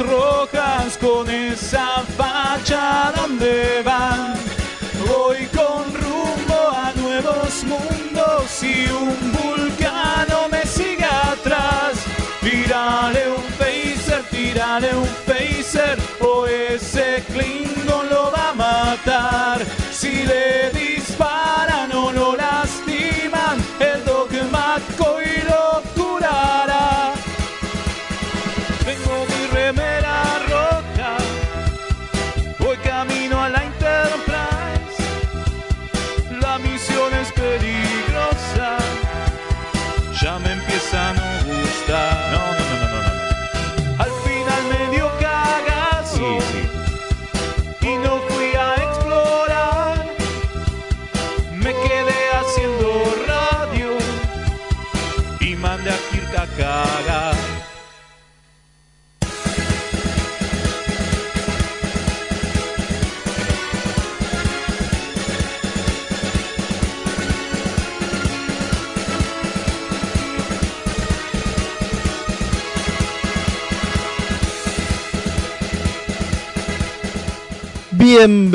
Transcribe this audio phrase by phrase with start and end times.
[0.00, 0.25] remeras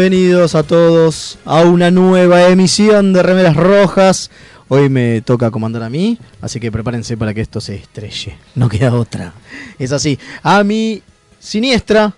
[0.01, 4.31] Bienvenidos a todos a una nueva emisión de Remeras Rojas.
[4.67, 8.35] Hoy me toca comandar a mí, así que prepárense para que esto se estrelle.
[8.55, 9.33] No queda otra.
[9.77, 10.17] Es así.
[10.41, 11.03] A mi
[11.39, 12.15] siniestra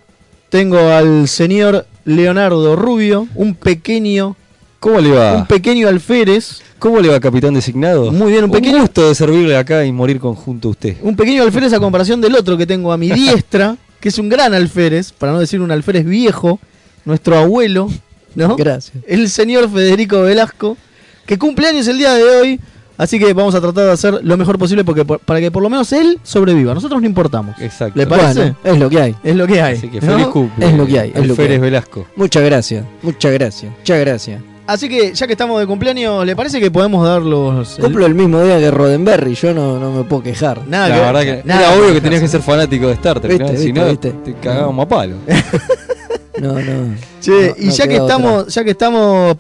[0.47, 4.37] tengo al señor Leonardo Rubio, un pequeño,
[4.79, 5.33] ¿Cómo le va?
[5.35, 8.13] un pequeño alférez, ¿Cómo le va, capitán designado?
[8.13, 10.95] Muy bien, un pequeño- gusto de servirle acá y morir conjunto a usted.
[11.01, 14.29] un pequeño alférez a comparación del otro que tengo a mi diestra, que es un
[14.29, 16.61] gran alférez, para no decir un alférez viejo,
[17.05, 17.89] nuestro abuelo,
[18.35, 18.55] ¿no?
[18.55, 19.03] Gracias.
[19.07, 20.77] el señor Federico Velasco,
[21.25, 22.59] que cumple años el día de hoy.
[22.95, 25.63] Así que vamos a tratar de hacer lo mejor posible porque por- para que por
[25.63, 26.75] lo menos él sobreviva.
[26.75, 27.59] Nosotros no importamos.
[27.59, 27.97] Exacto.
[27.97, 28.39] ¿Le parece?
[28.39, 29.15] Bueno, es lo que hay.
[29.23, 29.77] Es lo que hay.
[29.77, 30.11] Así que ¿no?
[30.13, 30.65] feliz cumple.
[30.67, 31.57] Es lo que hay, es lo que hay.
[31.57, 32.05] Velasco.
[32.15, 34.41] Muchas gracias, muchas gracias, muchas gracias.
[34.67, 37.77] Así que ya que estamos de cumpleaños, ¿le parece que podemos dar los.
[37.79, 40.61] el- Cumplo el mismo día que Roddenberry, yo no, no me puedo quejar.
[40.67, 43.19] Nada la que- verdad que nada era obvio que tenías que ser fanático de Star
[43.19, 43.57] Trek, ¿no?
[43.57, 44.11] si no viste.
[44.23, 45.15] te cagábamos a palo.
[46.41, 46.95] No, no.
[47.21, 49.35] Che, No, y no ya que estamos, ya que estamos,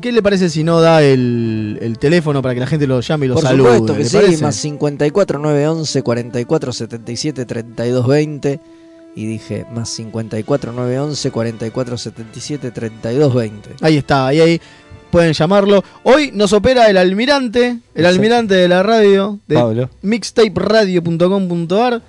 [0.00, 3.26] ¿qué le parece si no da el, el teléfono para que la gente lo llame
[3.26, 3.76] y lo Por salude?
[3.76, 4.42] supuesto que ¿Le sí, parece?
[4.42, 8.60] más 54 911 44 77 32 20.
[9.16, 13.70] Y dije, más 54 911 44 77 32 20.
[13.82, 14.60] Ahí está, ahí, ahí
[15.10, 15.82] pueden llamarlo.
[16.04, 22.02] Hoy nos opera el almirante, el almirante de la radio, de mixtaperadio.com.ar.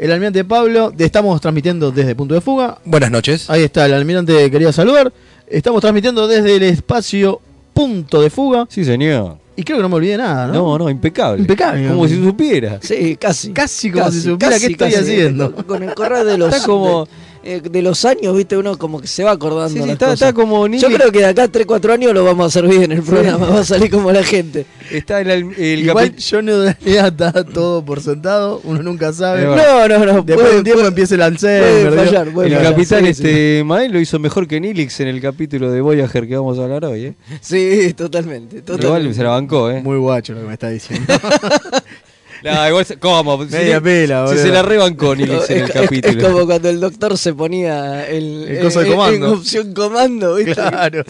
[0.00, 2.78] El almirante Pablo, estamos transmitiendo desde Punto de Fuga.
[2.86, 3.50] Buenas noches.
[3.50, 5.12] Ahí está, el almirante quería saludar.
[5.46, 7.38] Estamos transmitiendo desde el espacio
[7.74, 8.66] Punto de Fuga.
[8.70, 9.36] Sí, señor.
[9.56, 10.54] Y creo que no me olvidé nada, ¿no?
[10.54, 11.42] No, no, impecable.
[11.42, 11.86] Impecable.
[11.86, 12.78] Como si supiera.
[12.80, 13.52] Sí, casi.
[13.52, 15.54] Casi como si supiera qué estoy haciendo.
[15.66, 17.10] Con el correr de los, Está como- de,
[17.42, 19.68] eh, de los años, viste, uno como que se va acordando.
[19.70, 20.28] Sí, sí, las está, cosas.
[20.28, 22.92] está como Yo creo que de acá a 3-4 años lo vamos a hacer bien
[22.92, 24.66] el programa, va a salir como la gente.
[24.90, 29.12] Está el, el, el Igual capi- yo no daría está todo por sentado, uno nunca
[29.12, 29.46] sabe.
[29.46, 29.88] Verdad.
[29.88, 30.22] No, no, no.
[30.22, 31.86] Después puede- de un tiempo puede- empieza el Alzheimer.
[31.86, 33.10] el fallar, capitán sí, sí.
[33.10, 36.64] este Mael lo hizo mejor que Nilix en el capítulo de Voyager que vamos a
[36.64, 37.14] hablar hoy, ¿eh?
[37.40, 38.58] Sí, totalmente.
[38.58, 39.14] Igual totalmente.
[39.14, 39.80] se la bancó, ¿eh?
[39.82, 41.12] Muy guacho lo que me está diciendo.
[42.42, 43.44] Nah, igual se- ¿Cómo?
[43.44, 44.42] Si Media le- pela, Si boludo.
[44.44, 46.18] se la rebancó Nilix en el es- capítulo.
[46.18, 49.26] Es, como cuando el doctor se ponía el, El coso de en- comando.
[49.26, 50.54] En opción comando, ¿viste?
[50.54, 51.04] claro.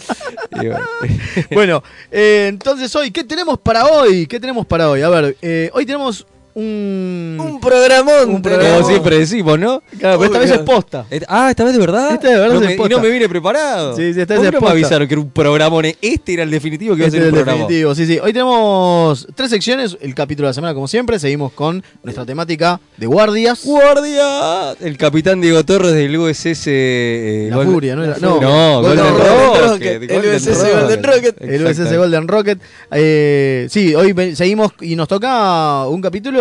[1.51, 4.27] Bueno, eh, entonces hoy, ¿qué tenemos para hoy?
[4.27, 5.01] ¿Qué tenemos para hoy?
[5.01, 7.37] A ver, eh, hoy tenemos un...
[7.39, 8.13] Un programón.
[8.21, 8.85] Un Como programa.
[8.85, 9.81] siempre decimos, ¿no?
[9.99, 11.05] Claro, pero esta vez es posta.
[11.27, 12.13] Ah, esta vez de verdad.
[12.13, 12.95] Esta de verdad No es me- y posta.
[12.95, 13.95] no me vine preparado.
[13.95, 14.71] Sí, sí, esta ¿Por vez es no me posta.
[14.73, 15.85] avisaron que era un programón?
[16.01, 18.19] Este era el definitivo que iba a Este ser es un definitivo, sí, sí.
[18.19, 22.79] Hoy tenemos tres secciones, el capítulo de la semana como siempre, seguimos con nuestra temática
[22.97, 23.61] de guardias.
[23.63, 24.71] ¡Guardia!
[24.81, 26.63] El capitán Diego Torres del USS.
[26.67, 28.03] eh, La Gol- Furia, ¿no?
[28.03, 29.99] Era- no, No, Golden Golden Rocket.
[30.01, 30.11] Rocket.
[30.11, 31.41] El USS Golden Rocket.
[31.41, 31.97] El USS.
[31.97, 32.59] Golden Rocket.
[32.91, 36.40] Eh, sí, hoy seguimos y nos toca un capítulo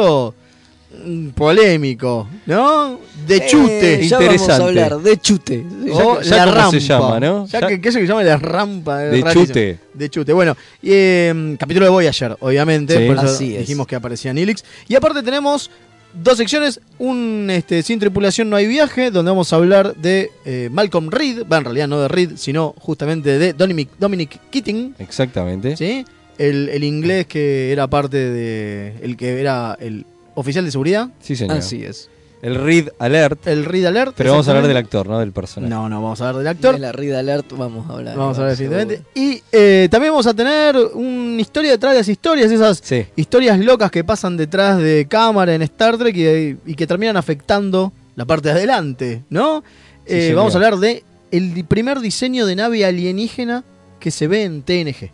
[1.07, 2.99] mm, polémico, ¿no?
[3.27, 3.95] De chute.
[4.05, 4.65] Eh, ya vamos a Interesante.
[4.83, 5.65] hablar de chute.
[5.93, 6.71] O ya la rampa.
[6.73, 7.47] se llama, ¿no?
[7.47, 8.99] Ya, Ya- que, que eso que llama la rampa.
[8.99, 9.47] De rarísimo.
[9.47, 9.79] chute.
[9.95, 10.33] De chute.
[10.33, 12.97] Bueno, y, eh, capítulo de Voyager, obviamente.
[12.99, 13.07] Sí.
[13.07, 13.61] por eso Así es.
[13.61, 14.65] dijimos que aparecía Nilix.
[14.89, 15.71] Y aparte tenemos
[16.13, 16.81] dos secciones.
[16.99, 21.45] Un este, Sin tripulación no hay viaje, donde vamos a hablar de eh, Malcolm Reed.
[21.51, 24.95] Va, en realidad no de Reed, sino justamente de Dominic, Dominic Keating.
[24.99, 25.77] Exactamente.
[25.77, 26.05] ¿sí?
[26.49, 28.95] El, el inglés que era parte de.
[29.03, 30.05] el que era el
[30.35, 31.59] oficial de seguridad, Sí, señor.
[31.59, 32.09] Así es.
[32.43, 33.47] El Read Alert.
[33.47, 34.15] el Read Alert.
[34.17, 35.69] Pero vamos a hablar del actor, no del personaje.
[35.69, 36.75] No, no, vamos a hablar del actor.
[36.77, 38.17] De la Read Alert vamos a hablar.
[38.17, 39.03] Vamos a hablar definitivamente.
[39.15, 43.05] Y eh, también vamos a tener una historia detrás de las historias, esas Sí.
[43.15, 47.93] historias locas que pasan detrás de cámara en Star Trek y, y que terminan afectando
[48.17, 49.63] la parte de adelante, ¿no?
[50.07, 53.65] Sí, Eh, vamos a hablar de el primer diseño de nave alienígena
[54.01, 55.11] que se ve en TNG.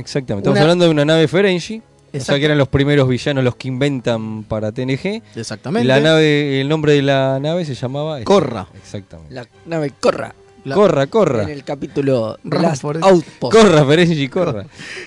[0.00, 0.48] Exactamente.
[0.48, 1.78] Estamos Una- hablando de una nave Ferengi.
[1.78, 2.38] O sea Exacto.
[2.40, 5.22] que eran los primeros villanos los que inventan para TNG.
[5.36, 5.86] Exactamente.
[5.86, 8.20] La nave, el nombre de la nave se llamaba.
[8.24, 8.66] Corra.
[8.74, 9.32] Exactamente.
[9.32, 10.34] La nave Corra.
[10.64, 11.44] La- corra, corra.
[11.44, 12.98] En el capítulo Ramford.
[13.00, 13.56] Last Outpost.
[13.56, 14.66] Corra, Ferengi, corra.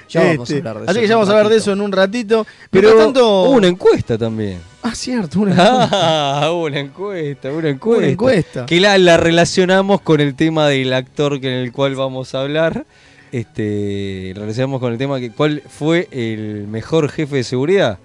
[0.10, 1.50] Ya vamos a Este, hablar de así eso que en ya vamos un a hablar
[1.52, 1.64] de ratito.
[1.64, 2.48] eso en un ratito.
[2.72, 3.42] Pero Pero tanto.
[3.44, 4.60] hubo una encuesta también.
[4.82, 5.54] Ah, cierto, una,
[5.92, 8.00] Ah, hubo una encuesta, una encuesta.
[8.04, 8.66] una encuesta.
[8.66, 12.42] Que la, la relacionamos con el tema del actor que en el cual vamos a
[12.42, 12.86] hablar.
[13.34, 17.98] Este, relacionamos con el tema que cuál fue el mejor jefe de seguridad.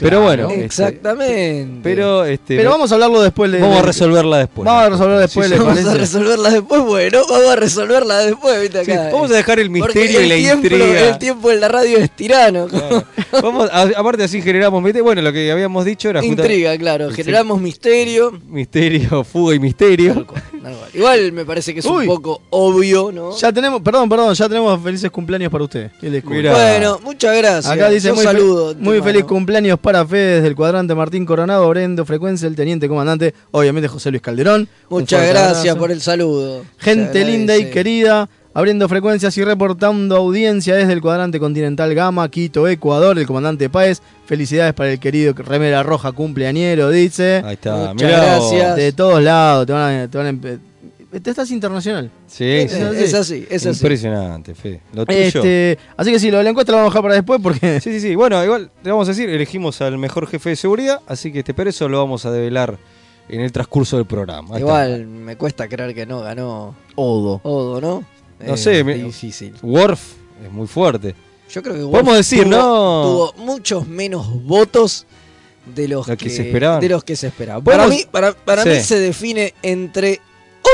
[0.00, 1.80] Pero bueno, este, Exactamente.
[1.82, 3.50] pero este, Pero vamos a hablarlo después.
[3.52, 4.64] de- vamos a resolverla después.
[4.66, 5.64] Vamos a resolver después, Sí, ¿le sí.
[5.64, 6.80] vamos a resolverla después.
[6.82, 8.60] Bueno, vamos a resolverla después.
[8.62, 8.84] ¿viste?
[8.84, 11.08] Sí, Acá, vamos a dejar el misterio y la tiempo, intriga.
[11.08, 12.66] El tiempo en la radio es tirano.
[12.68, 13.04] Claro.
[13.42, 15.04] Vamos, a- aparte así generamos misterio.
[15.04, 17.10] Bueno, lo que habíamos dicho era Intriga, claro.
[17.10, 17.16] Sí.
[17.16, 18.32] Generamos misterio.
[18.48, 20.14] misterio, fuga y misterio.
[20.14, 20.90] Tal cual, tal cual.
[20.94, 22.02] Igual me parece que es Uy.
[22.02, 23.36] un poco obvio, ¿no?
[23.36, 25.90] Ya tenemos, perdón, perdón, ya tenemos felices cumpleaños para usted.
[26.02, 26.38] Y disculpe.
[26.38, 26.52] Mirá.
[26.52, 27.66] Bueno, muchas gracias.
[27.66, 28.74] Acá dice Yo muy, fe- saludo.
[28.78, 33.34] muy feliz cumpleaños para Fede desde el cuadrante Martín Coronado, Brendo, Frecuencia, el teniente comandante,
[33.50, 34.68] obviamente José Luis Calderón.
[34.88, 35.78] Muchas gracias abrazo.
[35.78, 36.64] por el saludo.
[36.78, 42.66] Gente linda y querida, abriendo frecuencias y reportando audiencia desde el cuadrante continental Gama, Quito,
[42.68, 44.00] Ecuador, el comandante Páez.
[44.26, 47.42] Felicidades para el querido Remera Roja cumpleañero, dice.
[47.44, 47.92] Ahí está.
[47.92, 48.76] Muchas mirá gracias.
[48.76, 50.58] De todos lados, te van a, te van a empe-
[51.10, 52.08] Te estás internacional.
[52.28, 52.78] Sí, Es, sí.
[52.80, 53.78] es así, es así.
[53.80, 54.80] Impresionante, Fe.
[54.92, 55.18] Lo tuyo.
[55.18, 57.80] Este, así que sí, lo de la encuesta lo vamos a dejar para después porque
[57.80, 58.14] Sí, sí, sí.
[58.14, 61.52] Bueno, igual le vamos a decir, elegimos al mejor jefe de seguridad, así que este
[61.52, 62.78] pero eso lo vamos a develar
[63.28, 64.54] en el transcurso del programa.
[64.54, 67.40] Ahí Igual me cuesta creer que no ganó Odo.
[67.42, 68.04] Odo, ¿no?
[68.46, 69.52] No Eh, sé, difícil.
[69.62, 70.00] Worf
[70.44, 71.14] es muy fuerte.
[71.50, 73.02] Yo creo que Podemos Wolf decir, tuvo, ¿no?
[73.02, 75.06] tuvo muchos menos votos
[75.74, 76.80] de los Lo que se esperaban.
[76.80, 77.64] De los que se esperaban.
[77.64, 78.68] Para Podemos- mí, para, para Sí.
[78.68, 80.20] mí se define entre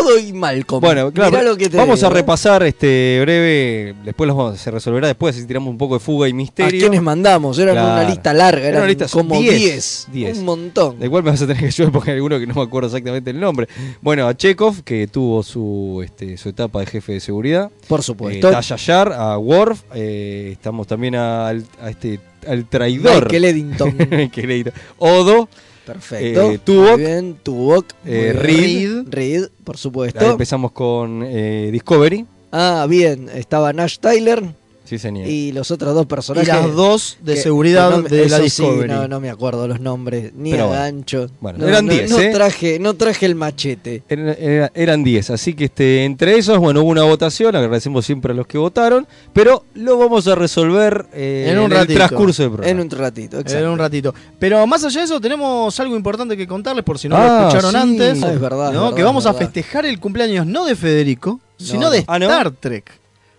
[0.03, 0.81] Odo y Malcolm.
[0.81, 2.15] Bueno, claro, Mirá lo que te vamos digo, a ¿eh?
[2.15, 6.29] repasar este breve, después los vamos- se resolverá después, así tiramos un poco de fuga
[6.29, 6.81] y ¿A misterio.
[6.81, 7.59] quiénes mandamos?
[7.59, 7.93] Eran Claro.
[8.01, 10.07] una lista larga, Era eran lista- como 10, 10.
[10.13, 10.39] 10.
[10.39, 10.99] Un montón.
[10.99, 12.89] De igual me vas a tener que ayudar porque hay alguno que no me acuerdo
[12.89, 13.69] exactamente el nombre.
[14.01, 17.71] Bueno, a Chekhov, que tuvo su, este, su etapa de jefe de seguridad.
[17.89, 18.51] Por Eh, supuesto.
[18.51, 19.83] Tasha Yar, a Worf.
[19.95, 23.25] eh, estamos también al, a este, al traidor.
[23.25, 23.93] Michael Eddington.
[24.33, 25.49] que le- Odo.
[25.87, 26.51] Perfecto.
[26.51, 26.97] Eh, Tuvok.
[26.97, 27.87] Bien, Tuvok.
[28.05, 28.33] Eh.
[28.35, 29.09] Reed.
[29.09, 30.21] Reed, por supuesto.
[30.21, 32.27] Ahí empezamos con eh, Discovery.
[32.51, 33.29] Ah, bien.
[33.33, 34.43] Estaba Nash Tyler
[34.87, 35.27] Sí, señor.
[35.29, 36.49] y los otros dos Y personajes.
[36.49, 38.89] las dos de que- seguridad que no me- de la sí, Discovery.
[38.89, 40.83] no, no me acuerdo los nombres, ni Pero a bueno.
[40.83, 41.27] gancho.
[41.41, 42.31] Bueno, No, eran no- 10, no ¿eh?
[42.33, 44.03] traje, no traje el machete.
[44.09, 48.33] Era- era- eran 10, así que este, entre esos, bueno, hubo una votación, agradecemos siempre
[48.33, 51.95] a los que votaron, pero lo vamos a resolver eh, En un el ratito.
[51.99, 52.71] transcurso del programa.
[52.71, 53.65] En un ratito, exacto.
[53.65, 54.15] En un ratito.
[54.39, 57.49] Pero más allá de eso, tenemos algo importante que contarles por si no Ah, lo
[57.49, 57.77] escucharon sí.
[57.77, 58.23] antes.
[58.23, 58.83] Ah, es verdad, es ¿no?
[58.85, 61.91] verdad, que vamos a festejar el cumpleaños no de Federico, sino no.
[61.91, 62.27] de Ah, ¿no?
[62.27, 62.85] Star Trek.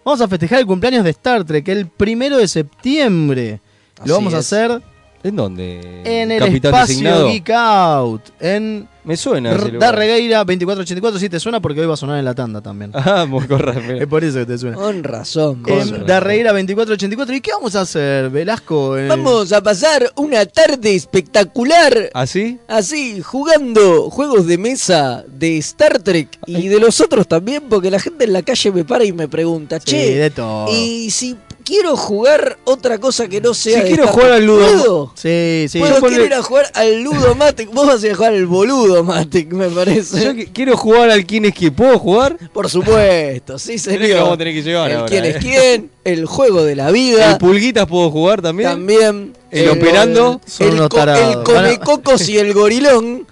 [0.07, 3.59] Vamos a festejar el cumpleaños de Star Trek el primero de septiembre.
[3.99, 4.81] Así lo vamos a hacer
[5.27, 6.01] ¿En dónde?
[6.05, 7.27] en el Capitán espacio designado.
[7.29, 8.21] Geek Out.
[8.39, 9.51] En Me suena.
[9.53, 11.19] Darregueira 2484.
[11.19, 12.91] Sí, te suena porque hoy va a sonar en la tanda también.
[12.95, 13.93] Ah, muy correcto.
[14.01, 14.75] Es por eso que te suena.
[14.77, 15.63] Con razón.
[15.67, 16.05] En.
[16.05, 17.35] Darregueira 2484.
[17.35, 18.97] ¿Y qué vamos a hacer, Velasco?
[18.97, 22.09] En- Vamos a pasar una tarde espectacular.
[22.13, 22.59] ¿Así?
[22.67, 27.99] Así, jugando juegos de mesa de Star Trek y de los otros también, porque la
[27.99, 30.67] gente en la calle me para y me pregunta, Sí, che, de todo.
[30.71, 31.35] y si
[31.67, 35.11] quiero jugar otra cosa que no sea Si de quiero jugar al Ludo- ¿puedo?
[35.15, 35.79] Sí, sí.
[35.79, 37.69] Yo quiero el- ir a jugar al Ludomatic.
[37.73, 40.35] Vos vas a ir a jugar al Boludomatic, me Yo parece.
[40.35, 42.37] que- quiero jugar al quién es que puedo jugar.
[42.53, 44.37] Por supuesto, sí, vamos a señor.
[44.37, 45.29] tener que llevar El ahora, quién eh.
[45.29, 47.31] es quién, el juego de la vida.
[47.31, 48.69] El pulguitas puedo jugar también.
[48.69, 49.33] También.
[49.51, 50.39] El operando.
[50.45, 51.35] Son El, unos co- tarados.
[51.37, 53.26] el comecocos y el gorilón.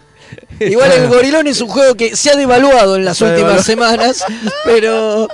[0.60, 4.24] Igual el gorilón es un juego que se ha devaluado en las Se últimas semanas,
[4.64, 5.28] pero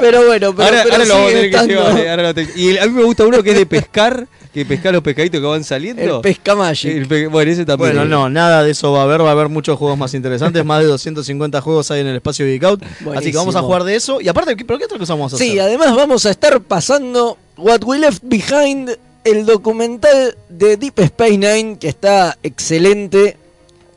[0.00, 1.98] pero bueno, pero, ahora pero ahora lo sigue que llevar.
[1.98, 4.26] eh, ahora lo tengo- Y el- a mí me gusta uno que es de pescar,
[4.52, 6.16] que pescar los pescaditos que van saliendo.
[6.16, 6.90] el pesca magic.
[6.96, 7.92] El pe- bueno, ese también.
[7.94, 10.64] Bueno, no, nada de eso va a haber, va a haber muchos juegos más interesantes,
[10.64, 12.82] más de 250 juegos hay en el espacio Geek Out,
[13.16, 14.20] así que vamos a jugar de eso.
[14.20, 15.60] Y aparte, ¿qué- ¿pero qué otra cosa vamos a Sí, hacer?
[15.60, 21.78] además vamos a estar pasando What We Left Behind, el documental de Deep Space Nine,
[21.78, 23.36] que está excelente.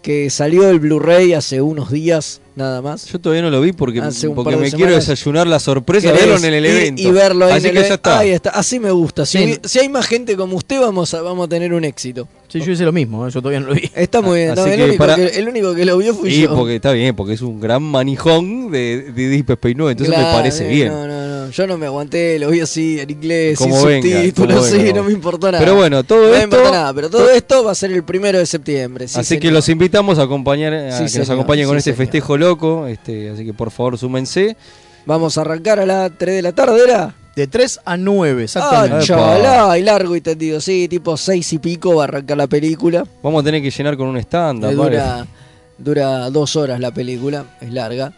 [0.02, 3.06] Que salió el Blu-ray hace unos días nada más.
[3.06, 5.60] Yo todavía no lo vi porque, Hace un porque par de me quiero desayunar la
[5.60, 7.02] sorpresa de ¿Querés verlo en el evento.
[7.02, 8.20] Y, verlo ahí Así en que el ya e- está.
[8.20, 8.50] Ahí está.
[8.52, 9.26] Así me gusta.
[9.26, 9.60] Si, Sí.
[9.64, 12.28] si hay más gente como usted, vamos a, vamos a tener un éxito.
[12.50, 13.32] Sí, yo hice lo mismo, ¿eh?
[13.32, 13.90] yo todavía no lo vi.
[13.96, 14.52] Está muy bien.
[14.52, 16.56] Así no, el, único para- que, el único que lo vio fui Sí, yo.
[16.56, 20.30] porque está bien, porque es un gran manijón de, de Deep Space Nine, entonces Claro,
[20.30, 20.90] me parece bien.
[20.90, 21.39] No, no, no.
[21.52, 24.78] Yo no me aguanté, lo vi así en inglés, Como sin venga, subtítulos, como sí,
[24.78, 24.94] venga.
[24.94, 25.60] no me importó nada.
[25.64, 26.44] Pero bueno, todo no me esto.
[26.58, 29.08] importa nada, pero todo esto va a ser el primero de septiembre.
[29.08, 31.80] sí, así que los invitamos a acompañar, a Sí, que nos señor, acompañen con sí,
[31.80, 31.98] este señor.
[31.98, 32.88] festejo loco.
[32.88, 34.56] Este, así que por favor súmense.
[35.06, 37.16] Vamos a arrancar a las 3 de la tarde, ¿era?
[37.36, 39.06] De 3 a 9, Ah, exactamente.
[39.06, 40.60] chavalá, y largo y tendido.
[40.60, 43.06] Sí, tipo 6 y pico va a arrancar la película.
[43.24, 44.68] Vamos a tener que llenar con un stand.
[44.68, 45.26] Que dura,
[45.78, 48.12] dura dos horas la película, es larga.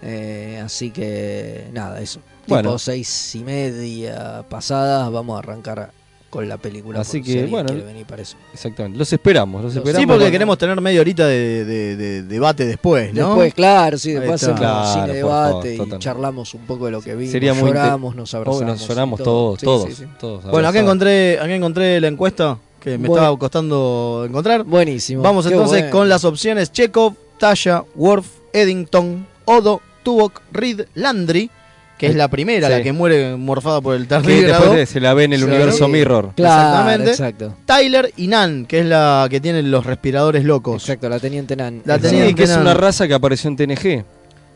[0.00, 2.20] Eh, así que nada, eso.
[2.48, 2.70] Bueno.
[2.70, 5.92] Tipo seis y media pasadas vamos a arrancar
[6.30, 7.00] con la película.
[7.00, 8.36] Así que, bueno, quiere venir para eso.
[8.52, 8.98] Exactamente.
[8.98, 10.00] Los esperamos, los Los- esperamos.
[10.02, 13.28] Sí, porque Bueno, queremos tener media horita de, de- de debate después, ¿no?
[13.28, 17.00] Después, claro, sí, después hacemos Claro, cine favor, debate y charlamos un poco de lo
[17.00, 17.32] que vimos.
[17.32, 18.62] Sería muy lloramos, nos oh, abrazamos.
[18.66, 19.56] nos lloramos todo.
[19.56, 20.04] todos, Sí, todos, sí, sí.
[20.20, 20.44] todos.
[20.44, 23.22] Bueno, acá encontré, acá encontré la encuesta que me Bueno.
[23.22, 24.64] estaba costando encontrar.
[24.64, 25.22] Buenísimo.
[25.22, 25.96] Vamos Qué entonces bueno.
[25.96, 31.50] con las opciones Chekhov, Tasha, Worf, Eddington, Odo, Tuvok, Reed, Landry,
[31.98, 32.72] que es la primera, Sí.
[32.74, 34.64] la que muere morfada por el Que tardígrado.
[34.66, 35.92] después se la ve en el universo ve.
[35.98, 36.30] Mirror.
[36.36, 37.10] Claro, Exactamente.
[37.10, 37.54] exacto.
[37.66, 40.82] Tyler y Nan, que es la que tiene los respiradores locos.
[40.84, 41.82] Exacto, la teniente Nan.
[41.84, 44.04] La Sí, Teniente que es una raza que apareció en TNG.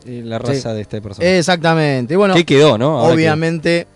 [0.05, 1.37] eh, La raza de este personaje.
[1.37, 2.15] Exactamente.
[2.15, 2.99] Bueno, ¿Qué quedó, no?
[2.99, 3.87] Ahora que- obviamente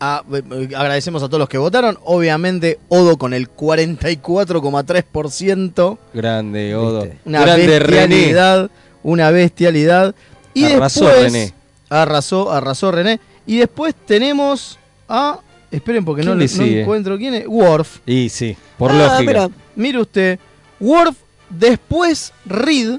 [0.00, 1.96] a- eh, agradecemos a todos los que votaron.
[2.04, 5.98] Obviamente Odo con el 44,3%.
[6.14, 7.06] Grande, Odo.
[7.24, 8.06] Una Grande René.
[8.06, 8.70] bestialidad.
[9.02, 10.14] Una bestialidad.
[10.54, 11.52] Y Arrasó después, René.
[12.00, 13.20] Arrasó, arrasó René.
[13.46, 15.40] Y después tenemos a.
[15.70, 17.46] Esperen porque no, ¿Quién le no encuentro quién es.
[17.46, 17.98] Worf.
[18.06, 19.20] Y sí, por Ah, lógica.
[19.20, 20.38] mira, Mire usted.
[20.80, 21.16] Worf,
[21.48, 22.98] después Reed,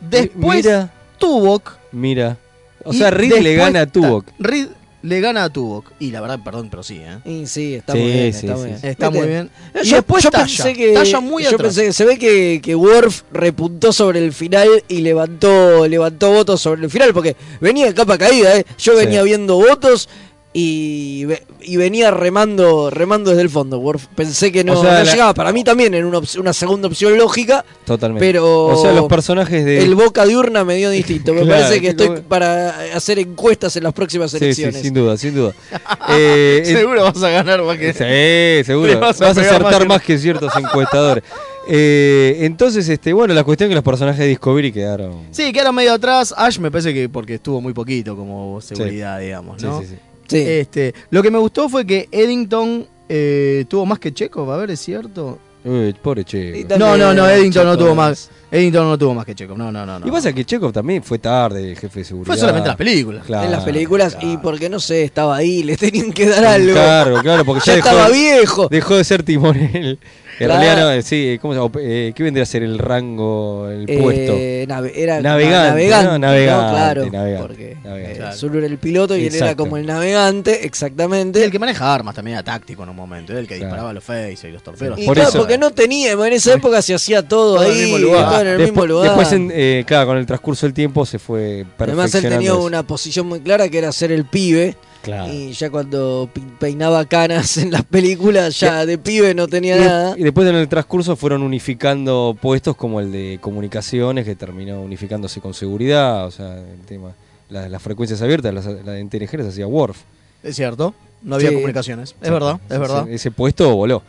[0.00, 1.72] después Mira, Tuvok.
[1.92, 2.36] mira.
[2.84, 4.26] O sea, Reed le gana a Tuvok.
[4.38, 4.68] Reed
[5.04, 5.92] le gana a Tuvok.
[6.00, 7.18] Y la verdad, perdón, pero sí, ¿eh?
[7.24, 8.32] y sí, está Sí, muy bien.
[8.32, 8.80] sí, está sí, muy bien.
[8.80, 8.86] sí.
[8.86, 9.50] Está Viste, muy bien.
[9.82, 10.64] Y yo, después yo Tasha.
[10.64, 11.62] pensé que Tasha muy yo atrás.
[11.74, 16.60] pensé que se ve que, que Worf repuntó sobre el final y levantó levantó votos
[16.60, 18.64] sobre el final porque venía de capa caída, ¿eh?
[18.78, 19.04] Yo Sí.
[19.04, 20.08] venía viendo votos
[20.56, 21.26] y,
[21.62, 23.82] y venía remando remando desde el fondo.
[24.14, 25.34] Pensé que no, O sea, no la- llegaba.
[25.34, 28.24] Para mí también en una, op- una segunda opción lógica, Totalmente.
[28.24, 29.78] pero O sea, los personajes de.
[29.82, 31.34] el boca diurna me dio distinto.
[31.34, 34.80] Me Claro, parece que estoy como- para hacer encuestas en las próximas Sí, sí, elecciones.
[34.80, 35.52] sin duda, sin duda.
[36.10, 37.92] Eh, Seguro vas a ganar más que.
[37.92, 39.00] Sí, seguro.
[39.00, 41.24] Vas vas a, acertar más más que- que, ciertos encuestadores.
[41.68, 45.22] Eh, entonces, este, bueno, la cuestión es que los personajes de Discovery quedaron.
[45.30, 46.32] Sí, quedaron medio atrás.
[46.36, 49.80] Ash me parece que porque estuvo muy poquito como seguridad, digamos, Sí, ¿no?
[49.80, 49.94] sí, sí.
[49.94, 50.00] Sí.
[50.30, 54.70] Este, lo que me gustó fue que Eddington eh, tuvo más que Chekhov, a ver,
[54.70, 55.38] ¿es cierto?
[55.64, 56.76] Uy, pobre Checo.
[56.78, 58.30] No, no, no, Eddington no Checo, tuvo más.
[58.50, 59.98] Eddington no tuvo más que Chekhov, no, no, no.
[59.98, 60.06] no.
[60.06, 62.26] Y pasa que Chekhov también fue tarde, el jefe de seguridad.
[62.26, 63.24] Fue solamente las películas.
[63.24, 64.42] Claro, en las películas y claro.
[64.42, 66.74] porque no sé, estaba ahí, le tenían que dar algo.
[66.74, 68.68] cargo, claro, porque ya, ya dejó, estaba viejo.
[68.68, 69.98] dejó de ser timonel.
[70.40, 70.60] En Claro.
[70.62, 71.70] realidad, no, eh, sí, ¿cómo se llama?
[71.80, 74.32] Eh, ¿Qué vendría a ser el rango, el puesto?
[74.36, 76.18] Eh, nave- era Navegante, navegante, ¿no?
[76.18, 78.12] Navegante, claro, navegante, porque navegante.
[78.12, 78.58] eh, Claro.
[78.58, 81.44] Era el piloto y él era como el navegante, Y exactamente.
[81.44, 83.66] el que maneja armas también era táctico en un momento, era el que Claro.
[83.66, 84.98] disparaba los face y los torpedos.
[84.98, 87.70] Y por claro, eso- porque no teníamos, en esa época se hacía todo, Todo en
[87.70, 88.24] el ahí, mismo lugar.
[88.30, 89.04] todo en el después, mismo lugar.
[89.10, 92.36] después en- eh, claro, con el transcurso del tiempo se fue Además él perfeccionando.
[92.38, 92.62] tenía eso.
[92.64, 95.30] una posición muy clara que era ser el pibe Claro.
[95.32, 100.14] y ya cuando peinaba canas en las películas ya de pibe no tenía Y, nada.
[100.18, 105.40] y después en el transcurso fueron unificando puestos como el de comunicaciones, que terminó unificándose
[105.42, 107.12] con seguridad, o sea, el tema,
[107.50, 109.98] la- las frecuencias abiertas, las- la, de TNG las hacía Worf.
[110.42, 111.54] Es cierto, no había Sí.
[111.54, 112.14] comunicaciones.
[112.22, 113.08] Es verdad, es Ese- verdad.
[113.10, 114.02] Ese, puesto voló.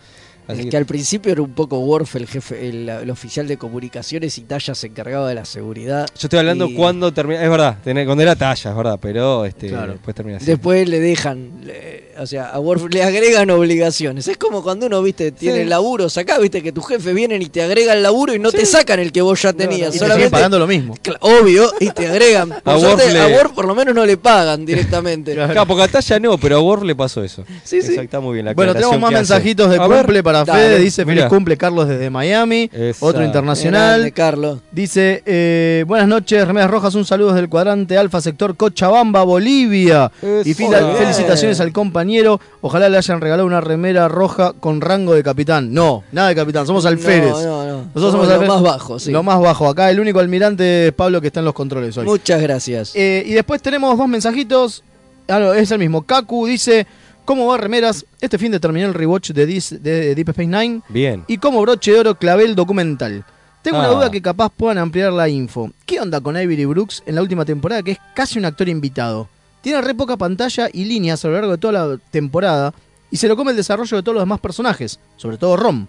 [0.48, 3.48] Así Es que- que al principio era un poco Worf el jefe, el, el oficial
[3.48, 6.08] de comunicaciones y Talla se encargaba de la seguridad.
[6.08, 9.70] yo estoy hablando y- cuando termina, es verdad, cuando era talla, es verdad, pero este,
[9.70, 9.94] Claro.
[9.94, 10.46] después termina así.
[10.46, 14.28] Después le dejan, le- o sea, a Worf le agregan obligaciones.
[14.28, 15.66] Es como cuando uno, viste, tiene Sí.
[15.70, 19.00] laburos acá, viste, que tus jefes vienen y te agregan laburo y no te sacan
[19.00, 19.90] el que vos ya tenías.
[19.90, 20.96] Y te siguen solamente, pagando lo mismo.
[21.22, 22.54] Obvio, y te agregan.
[22.64, 25.34] A suerte, Worf le- a Worf por lo menos no le pagan directamente.
[25.34, 25.54] Claro.
[25.54, 27.44] Claro, porque a Talla no, pero a Worf le pasó eso.
[27.64, 27.96] Sí, sí.
[27.96, 30.80] Está muy bien la Bueno, tenemos más mensajitos de cumple para dale, Fede.
[30.80, 31.30] Dice feliz mirá.
[31.30, 32.70] cumple Carlos desde Miami.
[32.74, 33.06] Esa.
[33.06, 33.92] Otro internacional.
[34.00, 34.60] Grande, Carlos.
[34.72, 40.12] Dice, eh, buenas noches, Remedas Rojas, un saludo desde el cuadrante Alfa, sector Cochabamba, Bolivia.
[40.44, 42.40] Y fila- felicitaciones al compañero.
[42.62, 45.74] Ojalá le hayan regalado una remera roja con rango de capitán.
[45.74, 47.32] No, nada de capitán, somos alférez.
[47.32, 47.78] No, no, no.
[47.94, 48.50] Nosotros somos lo alférez.
[48.50, 49.12] más bajo, sí.
[49.12, 49.70] Lo más bajo.
[49.70, 52.06] Acá el único almirante es Pablo que está en los controles hoy.
[52.06, 52.92] Muchas gracias.
[52.96, 54.84] Eh, y después tenemos dos mensajitos.
[55.28, 56.04] Ah, no, es el mismo.
[56.04, 56.86] Kaku dice,
[57.26, 58.06] ¿cómo va Remeras?
[58.22, 60.82] Este fin de terminé el rewatch de, Dis- de Deep Space Nine.
[60.90, 61.24] Bien.
[61.28, 63.26] Y como broche de oro clavé el documental.
[63.62, 63.92] Tengo una Ah.
[63.94, 65.72] duda que capaz puedan ampliar la info.
[65.86, 69.28] ¿Qué onda con Avery Brooks en la última temporada que es casi un actor invitado?
[69.62, 72.74] Tiene re poca pantalla y líneas a lo largo de toda la temporada
[73.10, 75.88] y se lo come el desarrollo de todos los demás personajes, sobre todo Rom.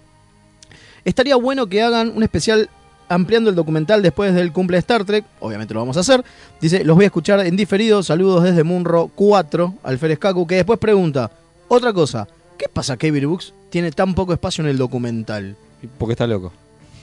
[1.05, 2.69] Estaría bueno que hagan un especial
[3.09, 6.25] ampliando el documental después del cumple de Star Trek, obviamente lo vamos a hacer.
[6.61, 10.79] Dice, los voy a escuchar en diferido, saludos desde Munro 4, Alférez Kaku, que después
[10.79, 11.31] pregunta,
[11.69, 15.57] otra cosa, ¿qué pasa que Avery Brooks tiene tan poco espacio en el documental?
[15.99, 16.53] Porque está loco.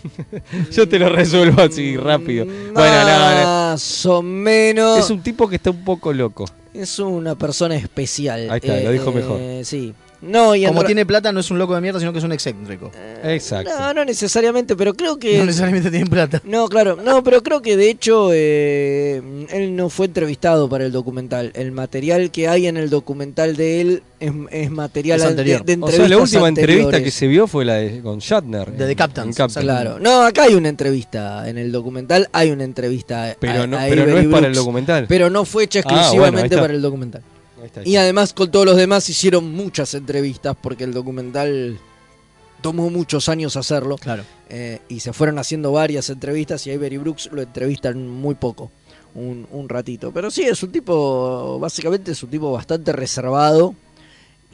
[0.72, 2.46] Yo te lo resuelvo así rápido.
[2.46, 3.46] Bueno, no, no.
[3.46, 5.00] Más o menos.
[5.00, 6.46] Es un tipo que está un poco loco.
[6.74, 8.42] Es una persona especial.
[8.42, 9.40] Eh, Ahí está, lo dijo mejor.
[9.64, 9.94] Sí.
[10.25, 12.32] No, y Como tiene plata no es un loco de mierda, sino que es un
[12.32, 12.92] excéntrico.
[13.24, 13.70] Exacto.
[13.77, 15.38] No, no necesariamente, pero creo que.
[15.38, 16.42] No necesariamente tiene plata.
[16.46, 20.92] No, claro, no, pero creo que de hecho eh, él no fue entrevistado para el
[20.92, 21.51] documental.
[21.56, 25.65] El material que hay en el documental de él es, es material Es de, anterior.
[25.65, 28.72] de O sea, entrevistas la última entrevista que se vio fue la de, con Shatner.
[28.72, 29.65] De en- The Captains, en Captain.
[29.65, 31.50] Claro, no, acá hay una entrevista.
[31.50, 33.32] En el documental hay una entrevista.
[33.32, 35.06] a- Pero no, a pero no Avery es para el documental.
[35.08, 37.22] Pero no fue hecha Ah, bueno, exclusivamente para el documental.
[37.63, 41.79] Está, Y además con todos los demás hicieron muchas entrevistas porque el documental
[42.62, 43.98] tomó muchos años hacerlo.
[43.98, 44.24] Claro.
[44.50, 48.72] eh, y se fueron haciendo varias entrevistas y a Avery Brooks lo entrevistan muy poco,
[49.15, 50.12] un, un ratito.
[50.13, 53.74] Pero sí, es un tipo, básicamente es un tipo bastante reservado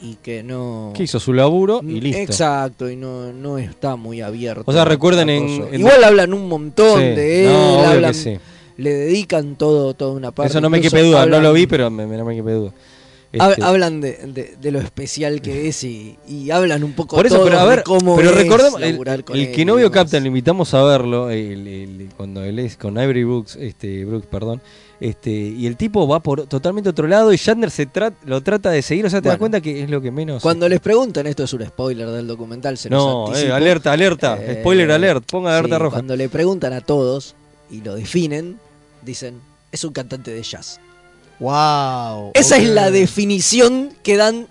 [0.02, 0.94] y que no...
[0.96, 2.22] Que hizo su laburo y listo.
[2.22, 4.64] Exacto, y no, no está muy abierto.
[4.66, 7.06] O sea, recuerden en- Igual hablan un montón Sí.
[7.08, 8.38] de él, No, hablan- que sí.
[8.78, 10.52] le dedican todo, toda una parte.
[10.52, 12.74] Eso no me quepe duda, no lo vi, pero me, me- no me quepe duda.
[13.32, 17.28] Este, Hablan de, de- de lo especial que es y, y hablan un poco Por
[17.28, 19.92] eso, pero a de ver, cómo pero recordemos, el, el él que no vio.
[19.92, 24.26] Captain, lo invitamos a verlo, el- el- cuando él es con Avery Brooks, este, Brooks,
[24.26, 24.62] perdón,
[25.00, 28.72] este, y el tipo va por totalmente otro lado y Shatner se tra- lo trata
[28.72, 30.42] de seguir, o sea, te das cuenta que es lo que menos...
[30.42, 34.58] Cuando les preguntan, esto es un spoiler del documental, se no, eh, alerta, alerta, Eh,
[34.62, 35.96] spoiler alert, ponga alerta sí, roja.
[35.98, 37.36] Cuando le preguntan a todos
[37.70, 38.58] y lo definen,
[39.04, 39.40] dicen,
[39.72, 40.82] es un cantante de jazz.
[41.40, 42.32] Wow.
[42.34, 44.48] Esa es la definición que dan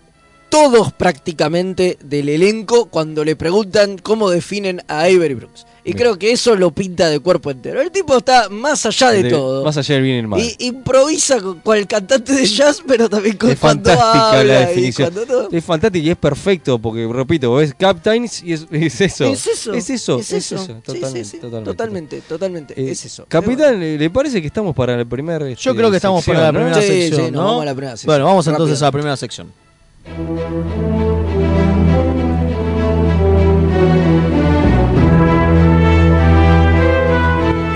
[0.48, 5.66] todos prácticamente del elenco cuando le preguntan cómo definen a Avery Brooks.
[5.84, 5.98] Y Bien.
[5.98, 7.80] creo que eso lo pinta de cuerpo entero.
[7.80, 9.64] El tipo está más allá de, De- todo.
[9.64, 10.40] Más allá del bien y el mal.
[10.40, 14.60] Y improvisa con cual cantante de jazz, pero también con Es cuando fantástica habla la
[14.66, 15.10] definición.
[15.12, 15.48] cuando todo.
[15.50, 19.24] Es fantástico y es perfecto porque, repito, ves Captains y es, es eso.
[19.26, 19.72] Es eso.
[19.72, 20.18] Es eso.
[20.18, 20.56] Es eso.
[20.84, 21.38] Totalmente, sí, sí.
[21.38, 21.70] totalmente.
[21.72, 22.74] Totalmente, totalmente.
[22.82, 23.24] Eh, es eso.
[23.28, 26.36] Capitán, ¿le le parece que estamos para el primer este, Yo creo que estamos sección,
[26.36, 27.44] para la primera sección, sí, nos ¿no?
[27.44, 28.12] vamos a la primera sección.
[28.12, 28.84] Bueno, vamos entonces Rápido.
[28.84, 29.67] a la primera sección.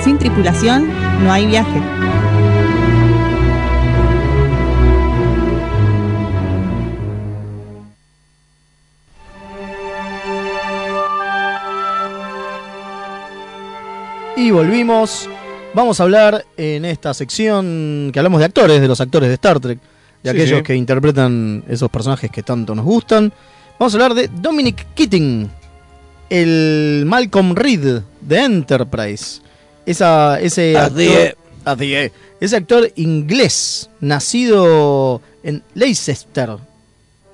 [0.02, 0.88] Sin tripulación
[1.22, 1.80] no hay viaje.
[14.36, 15.28] Y volvimos.
[15.74, 19.58] Vamos a hablar en esta sección que hablamos de actores, de los actores de Star
[19.58, 19.78] Trek,
[20.22, 20.64] de Sí, aquellos sí.
[20.64, 23.32] que interpretan esos personajes que tanto nos gustan.
[23.78, 25.50] Vamos a hablar de Dominic Keating,
[26.30, 29.40] el Malcolm Reed de Enterprise.
[29.84, 31.00] Esa, ese actor,
[31.80, 32.12] es.
[32.40, 36.50] ese actor inglés, nacido en Leicester,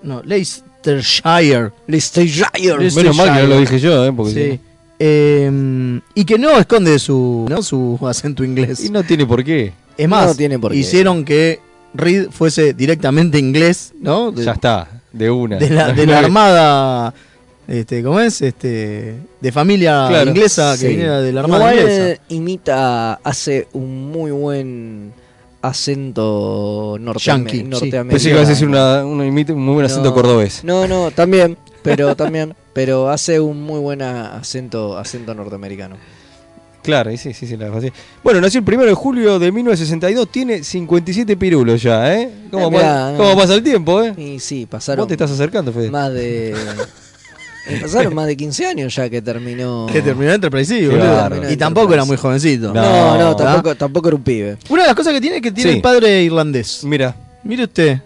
[0.02, 1.70] no, Leicestershire.
[1.86, 2.76] Leicestershire.
[2.78, 4.12] Leic- Menos mal que no lo dije yo, ¿eh?
[4.12, 4.60] Porque Sí.
[5.00, 7.62] Eh, y que no esconde su, ¿no?
[7.62, 8.80] su acento inglés.
[8.84, 9.72] Y no tiene por qué.
[9.96, 10.78] es más, no tiene por qué.
[10.78, 11.60] hicieron que
[11.94, 14.30] Reed fuese directamente inglés, ¿no?
[14.30, 15.56] De, Ya está, de una.
[15.56, 17.14] de la, de la armada,
[17.66, 18.40] este, ¿cómo es?
[18.42, 20.86] Este, de familia Claro, inglesa que Sí.
[20.88, 22.20] viniera de la armada Igual inglesa.
[22.28, 25.12] imita, hace un muy buen
[25.62, 27.64] acento norte Yankee, sí.
[27.64, 28.10] norteamericano.
[28.10, 30.14] Pensé que ibas a decir una, una imita- un muy buen acento No.
[30.14, 30.62] cordobés.
[30.64, 35.96] No, no, también, pero también, pero hace un muy buen acento, acento norteamericano.
[36.82, 37.92] Claro, y sí, sí, sí, la verdad, sí.
[38.22, 42.30] Bueno, nació el 1 de julio de 1962, tiene 57 pirulos ya, ¿eh?
[42.50, 43.18] ¿Cómo, Eh, mirá, pa- no.
[43.18, 44.14] cómo pasa el tiempo, eh?
[44.16, 45.90] Y sí, pasaron Vos te estás acercando, Fede.
[45.90, 46.54] más de
[47.82, 49.86] pasaron más de 15 años ya que terminó.
[49.92, 51.50] Que terminó Enterprise, sí, boludo.
[51.50, 52.72] Y tampoco era muy jovencito.
[52.72, 52.80] No.
[52.82, 53.36] No, no, ¿Ah?
[53.36, 54.56] tampoco, tampoco era un pibe.
[54.70, 55.76] Una de las cosas que tiene es que tiene Sí.
[55.76, 56.82] el padre irlandés.
[56.84, 57.14] Mira,
[57.44, 57.98] Mire usted.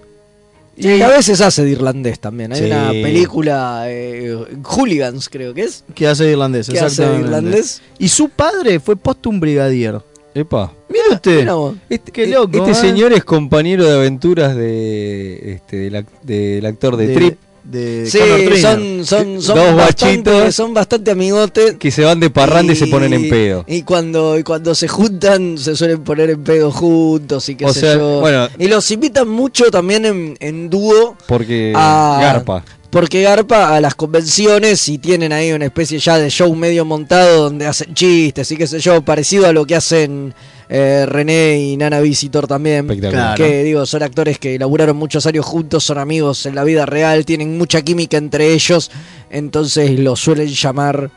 [0.77, 2.53] Y a veces hace de irlandés también.
[2.53, 2.65] Hay Sí.
[2.67, 7.83] una película, eh, Hooligans creo que es, Que hace de irlandés, que hace de irlandés.
[7.99, 10.01] Y su padre fue postum brigadier.
[10.35, 10.73] epa.
[10.89, 11.41] Mire usted.
[11.41, 11.55] Mira.
[11.91, 12.75] Este, Qué loco, este ¿eh?
[12.75, 15.91] señor es compañero de aventuras de, este,
[16.23, 20.55] del actor de, Trip, De Sí, Connor son, son, son, Dos bastante, guachitos.
[20.55, 21.77] son bastante amigotes.
[21.77, 23.65] que se van de parranda y, se ponen en pedo.
[23.69, 27.73] Y cuando, y cuando se juntan, se suelen poner en pedo juntos y qué O
[27.73, 28.21] sé sea, yo.
[28.21, 28.49] bueno.
[28.59, 31.17] y los invitan mucho también en, en dúo.
[31.27, 32.65] Porque garpa.
[32.91, 37.45] porque garpa a las convenciones y tienen ahí una especie ya de show medio montado
[37.45, 40.35] donde hacen chistes y qué sé yo, parecido a lo que hacen
[40.75, 42.87] eh, René y Nana Visitor también.
[42.87, 43.37] Espectacular.
[43.37, 43.51] Claro.
[43.51, 47.27] Que digo, son actores que laburaron muchos años juntos, son amigos en la vida real,
[47.27, 48.91] tienen mucha química entre ellos,
[49.29, 51.11] entonces los suelen llamar.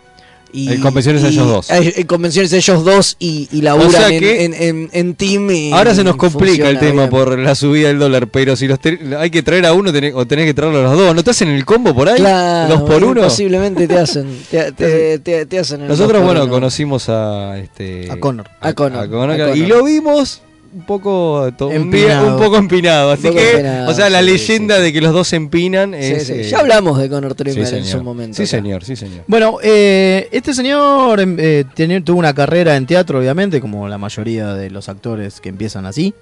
[0.53, 1.69] Y, En convenciones y- ellos dos.
[1.69, 5.51] En convenciones ellos dos y, y laburan O sea en, que- en, en- en team.
[5.51, 7.09] y Ahora se nos complica el tema bien.
[7.09, 10.13] por la subida del dólar, pero si los te- hay que traer a uno tenés-
[10.15, 12.15] o tenés que traerlo a los dos, ¿no te hacen el combo por ahí?
[12.15, 13.21] Claro, ¿Dos por uno?
[13.23, 14.27] Posiblemente te hacen.
[14.49, 16.51] Te, te- te- te hacen el Nosotros, bueno, uno.
[16.51, 18.47] conocimos a este A Connor.
[18.61, 19.57] A Connor, a Connor.
[19.57, 20.41] y lo vimos
[20.75, 24.25] un poco un, día- un poco empinado, así poco que, empinado, o sea, la sí,
[24.25, 24.81] leyenda sí.
[24.83, 26.33] de que los dos se empinan Sí, es, sí.
[26.33, 28.35] eh, Ya hablamos de Connor sí, Trimmer en su momento.
[28.35, 28.49] Sí, acá.
[28.49, 29.23] señor, sí, señor.
[29.27, 31.63] Bueno, eh, este señor em, eh,
[32.03, 36.13] tuvo una carrera en teatro, obviamente, como la mayoría de los actores que empiezan así.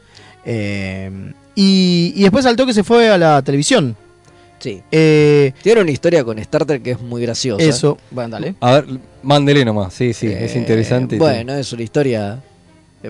[0.46, 1.10] Eh,
[1.56, 3.96] y, y después al toque se fue a la televisión.
[4.60, 4.82] Sí.
[4.92, 7.64] Eh, Tiene una historia con Star Trek que es muy graciosa.
[7.66, 8.56] eso, bueno, dale.
[8.62, 8.86] A ver,
[9.22, 11.18] mándele nomás, sí, sí, es interesante.
[11.18, 12.53] Bueno, es una historia que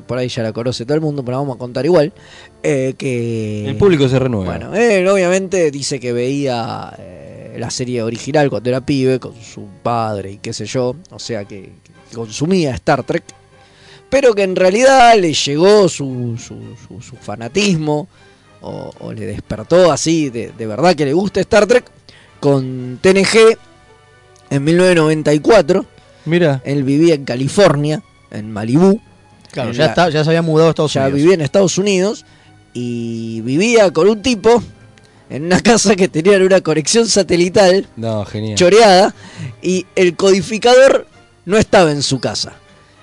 [0.01, 2.11] por ahí ya la conoce todo el mundo, pero la vamos a contar igual.
[2.63, 4.57] eh, que el público se renueva.
[4.57, 9.67] Bueno, él obviamente dice que veía eh, la serie original cuando era pibe con su
[9.83, 11.71] padre y qué sé yo, o sea que,
[12.09, 13.23] que consumía Star Trek,
[14.09, 16.55] pero que en realidad le llegó su, su,
[16.87, 18.07] su- su fanatismo
[18.61, 21.85] o, o le despertó así de, de verdad que le gusta Star Trek
[22.39, 23.57] con TNG
[24.49, 25.85] en 1994.
[26.25, 28.01] Mira, Él vivía en California,
[28.31, 29.01] en Malibú.
[29.53, 31.17] Claro, ya, la- está, ya se había mudado a Estados ya Unidos.
[31.17, 32.25] vivía en Estados Unidos
[32.73, 34.61] y vivía con un tipo
[35.29, 38.57] en una casa que tenía una conexión satelital no, genial.
[38.57, 39.15] choreada
[39.61, 41.07] y el codificador
[41.45, 42.53] no estaba en su casa.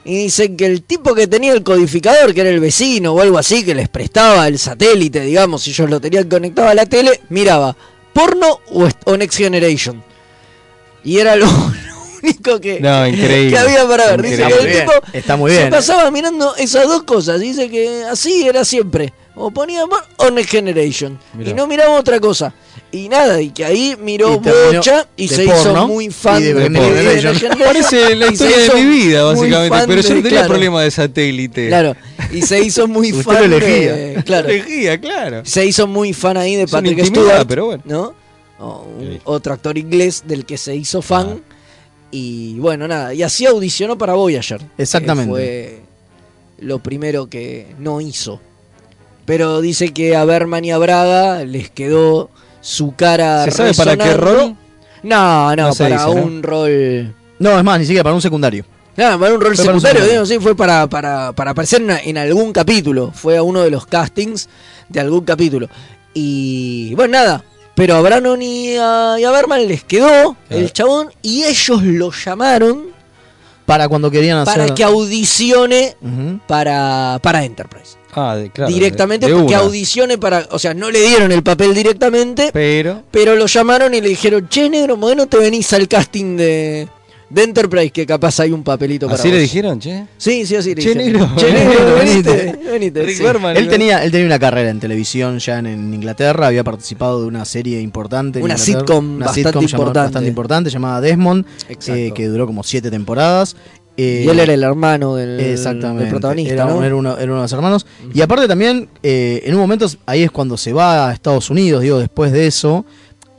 [0.04, 3.36] Y dicen que el tipo que tenía el codificador, que era el vecino o algo
[3.38, 7.20] así, que les prestaba el satélite, digamos, si ellos lo tenían conectado a la tele,
[7.28, 7.76] miraba
[8.14, 10.02] porno o, o Next Generation.
[11.04, 11.72] Y era lo, lo
[12.22, 13.50] único que, No, increíble.
[13.50, 14.22] que había para ver.
[14.22, 15.70] Dice Está que muy el bien, tipo está muy se bien.
[15.70, 17.40] pasaba mirando esas dos cosas.
[17.40, 19.12] Dice que así era siempre.
[19.36, 19.84] O ponía
[20.16, 21.18] o Next Generation.
[21.34, 21.50] Mirá.
[21.50, 22.52] Y no miraba otra cosa.
[22.92, 26.46] Y nada, y que ahí miró Y Bocha y se porno hizo muy fan y
[26.46, 27.54] de de.
[27.64, 29.78] Parece la se historia de mi vida, básicamente.
[29.86, 31.68] Pero yo no tenía claro, problema de satélite.
[31.68, 31.96] Claro,
[32.32, 33.66] y se hizo muy Usted fan lo de.
[33.86, 34.22] elegía.
[34.24, 35.42] Claro, Elegía, claro.
[35.44, 37.82] se hizo muy fan ahí de Patrick Stewart, pero bueno.
[37.86, 38.14] ¿no?
[38.58, 39.20] O un- Sí.
[39.24, 41.40] otro actor inglés del que se hizo fan.
[41.48, 41.49] Ah.
[42.10, 44.60] Y bueno, nada, y así audicionó para Voyager.
[44.78, 45.30] Exactamente.
[45.30, 45.80] fue
[46.58, 48.40] lo primero que no hizo.
[49.24, 53.96] Pero dice que a Berman y a Braga les quedó su cara ¿Se sabe para
[53.96, 54.56] qué rol?
[55.02, 56.12] No, no, No para dice, ¿no?
[56.12, 57.14] un rol...
[57.38, 58.64] No, es más, ni siquiera para un secundario.
[58.96, 60.12] Nada, para un rol Fue un secundario, secundario.
[60.12, 63.12] digo, sí, fue para, para, para aparecer en, en algún capítulo.
[63.14, 64.48] Fue a uno de los castings
[64.88, 65.68] de algún capítulo.
[66.12, 67.44] Y bueno, nada.
[67.80, 72.10] Pero a Brannon y a, y a Berman les quedó el chabón y ellos lo
[72.12, 72.88] llamaron
[73.64, 74.54] Para cuando querían hacer.
[74.60, 75.96] para que audicione
[76.46, 77.96] para, para Enterprise.
[78.12, 78.70] Ah, de- claro.
[78.70, 79.62] directamente de- de porque una.
[79.62, 80.46] audicione para.
[80.50, 83.02] O sea, no le dieron el papel directamente, Pero.
[83.10, 86.36] pero lo llamaron y le dijeron, che, negro, ¿por qué no te venís al casting
[86.36, 86.86] de,
[87.30, 87.90] de Enterprise?
[87.90, 89.42] Que capaz hay un papelito para ¿Así le vos?".
[89.42, 90.04] dijeron, che?
[90.18, 91.12] Sí, sí, así le Che, dijeron.
[91.12, 91.36] negro.
[91.36, 93.02] Che, negro, venite, Venite.
[93.04, 93.22] Rick sí.
[93.22, 93.56] Berman.
[93.56, 93.70] Él ¿no?
[93.70, 97.44] tenía, él tenía una carrera en televisión ya en, en Inglaterra, había participado de una
[97.44, 98.38] serie importante.
[98.40, 100.06] en Una Inglaterra, sitcom una bastante sitcom llamada- importante.
[100.06, 101.94] bastante importante llamada Desmond, Exacto.
[101.94, 103.56] eh, que duró como siete temporadas.
[103.96, 106.04] Eh, Y él era el hermano del, Exactamente.
[106.04, 106.82] del protagonista, era, ¿no?
[106.82, 107.86] era uno, era uno de los hermanos.
[108.14, 111.82] Y aparte también, eh, en un momento, ahí es cuando se va a Estados Unidos,
[111.82, 112.86] digo, después de eso,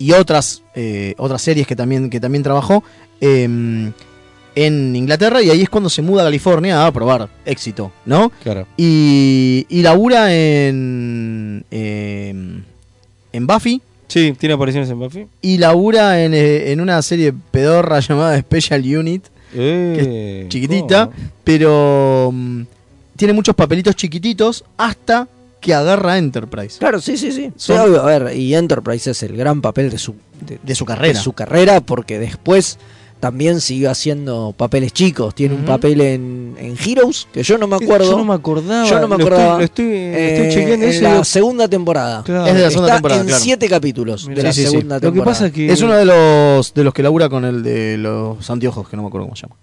[0.02, 2.84] y otras, eh, otras series que también, que también trabajó
[3.20, 3.44] eh,
[4.54, 8.32] en Inglaterra, y ahí es cuando se muda a California a probar éxito, ¿no?
[8.44, 8.68] Claro.
[8.78, 12.34] Y, y labura en, eh,
[13.32, 13.82] en Buffy.
[14.08, 15.26] Sí, tiene apariciones en Buffy.
[15.42, 21.18] Y labura en, eh, en una serie pedorra llamada Special Unit, Eh, chiquitita, ¿cómo?
[21.44, 22.62] pero mm,
[23.16, 25.28] tiene muchos papelitos chiquititos hasta
[25.62, 27.46] que agarra Enterprise Claro, sí, sí, sí.
[27.46, 30.76] Sí, Son- obvio, a ver, y Enterprise es el gran papel de su, de, de
[30.76, 31.20] su de carrera.
[31.20, 32.78] su carrera, porque después
[33.20, 35.36] también siguió haciendo papeles chicos.
[35.36, 38.10] Tiene un papel en, en Heroes, que yo no me acuerdo.
[38.10, 38.84] Yo no me acordaba.
[38.90, 39.60] Yo no me acordaba.
[39.60, 42.24] Lo estoy, lo estoy, Eh, chequeando en la segunda temporada.
[42.24, 42.48] claro.
[42.48, 43.44] Es de la segunda Está temporada, en claro.
[43.44, 44.38] siete capítulos Mirá.
[44.38, 44.72] de la Sí, sí, sí.
[44.72, 45.32] segunda Lo que temporada.
[45.34, 45.72] pasa es que.
[45.72, 49.04] Es uno de los de los que labura con el de los anteojos, que no
[49.04, 49.56] me acuerdo cómo se llama.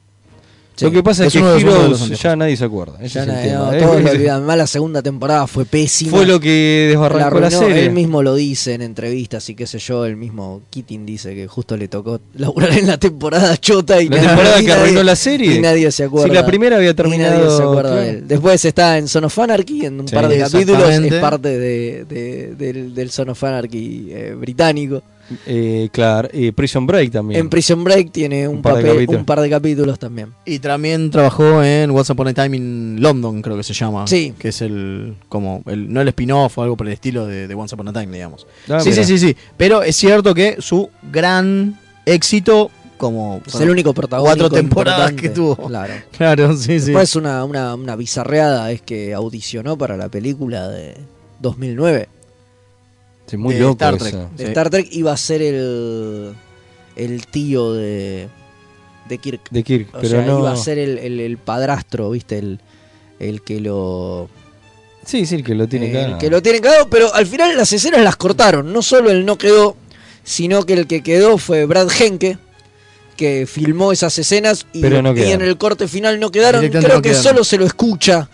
[0.81, 2.95] Lo que pasa es, Es que Heroes ya nadie se acuerda.
[3.01, 4.45] Ese Ya es el no, todos lo ese- olvidan.
[4.47, 6.11] Más la segunda temporada fue pésima.
[6.11, 7.85] Fue lo que desbarrancó la, serie.
[7.87, 10.05] Él mismo lo dice en entrevistas y qué sé yo.
[10.05, 14.17] El mismo Keating dice que justo le tocó laburar en la temporada chota y La
[14.17, 15.55] nadie- temporada y que arruinó nadie- la serie.
[15.55, 16.29] Y nadie se acuerda.
[16.29, 17.35] Si la primera había Y terminado.
[17.45, 18.01] nadie se acuerda claro.
[18.01, 18.29] de él.
[18.29, 20.15] Después está en Son of Anarchy, en un Sí.
[20.15, 20.89] par de capítulos.
[20.89, 25.03] Es parte de, de- del, del Son of Anarchy eh, británico.
[25.47, 27.41] Eh, claro, y Prison Break también.
[27.41, 29.21] En Prison Break tiene un, Un par de papel, capítulos.
[29.21, 30.33] un par de capítulos también.
[30.45, 34.07] Y también trabajó en Once Upon a Time in London, creo que se llama.
[34.07, 34.33] Sí.
[34.39, 37.55] Que es el, como, el, no el spin-off o algo por el estilo de, de
[37.55, 38.47] Once Upon a Time, digamos.
[38.69, 39.05] Ah, sí, mira.
[39.05, 39.37] sí, sí, sí.
[39.57, 44.39] Pero es cierto que su gran éxito, como Es el único protagónico.
[44.39, 45.23] cuatro temporadas importante.
[45.23, 45.57] que tuvo.
[45.69, 45.93] Claro.
[46.17, 46.87] Claro, sí, sí.
[46.87, 50.97] Después una, una, una bizarreada es que audicionó para la película de
[51.41, 52.09] 2009
[53.29, 54.15] Sí, muy de loco Star Trek.
[54.15, 54.49] de Sí.
[54.51, 54.89] Star Trek.
[54.91, 56.35] Iba a ser el,
[56.97, 58.29] el tío de,
[59.09, 59.41] de Kirk.
[59.51, 60.39] De Kirk, O pero sea, no.
[60.41, 62.39] iba a ser el, el- el padrastro, ¿viste?
[62.39, 62.61] El,
[63.19, 64.29] el que lo
[65.05, 66.19] Sí, sí, el que lo tiene Eh, acá.
[66.19, 68.73] que lo tienen cagado, pero al final las escenas las cortaron.
[68.73, 69.77] No solo el no quedó,
[70.23, 72.37] sino que el que quedó fue Brad Henke,
[73.17, 76.61] que filmó esas escenas y, no en el corte final no quedaron.
[76.69, 77.23] Creo no que quedaron.
[77.23, 78.29] solo se lo escucha.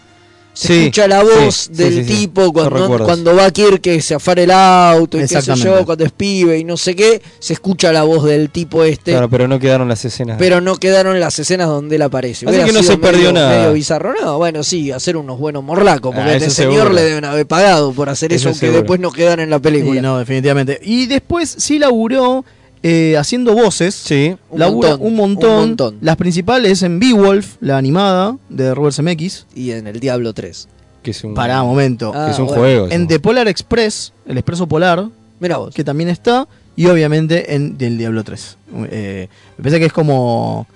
[0.55, 4.15] Se Sí, escucha la voz sí, del sí, tipo cuando, cuando va Kirk que se
[4.15, 7.55] afara el auto y qué sé yo, cuando es pibe y no sé qué, se
[7.55, 9.11] escucha la voz del tipo este.
[9.11, 10.37] Claro, pero no quedaron las escenas.
[10.39, 12.47] Pero no quedaron las escenas donde él aparece.
[12.47, 13.59] Así Hubiera que no se perdió medio- nada.
[13.59, 14.15] Medio bizarro.
[14.23, 16.15] No, bueno, sí, hacer unos buenos morlacos.
[16.15, 16.93] Porque Ah, a este señor seguro.
[16.95, 18.79] le deben haber pagado por hacer Eso eso, aunque seguro.
[18.83, 19.99] después no quedan en la película.
[19.99, 20.79] Y no, definitivamente.
[20.85, 22.45] Y después sí laburó
[22.87, 23.95] eh, haciendo voces.
[23.95, 24.37] Sí.
[24.51, 25.51] Un Labura montón, un montón.
[25.51, 25.97] un montón.
[26.03, 29.47] Las principales en Beowulf, la animada de Robert Zemeckis.
[29.55, 30.69] Y en el Diablo 3.
[31.03, 32.13] Que es un, Pará, momento.
[32.15, 32.61] Ah, que es un bueno.
[32.61, 32.89] juego.
[32.91, 33.09] en.
[33.09, 35.09] The Polar Express, el Expreso Polar,
[35.41, 35.75] Mira vos.
[35.75, 36.47] que también está.
[36.77, 38.59] Y obviamente en Del Diablo 3.
[38.91, 40.67] Eh, me parece que es como.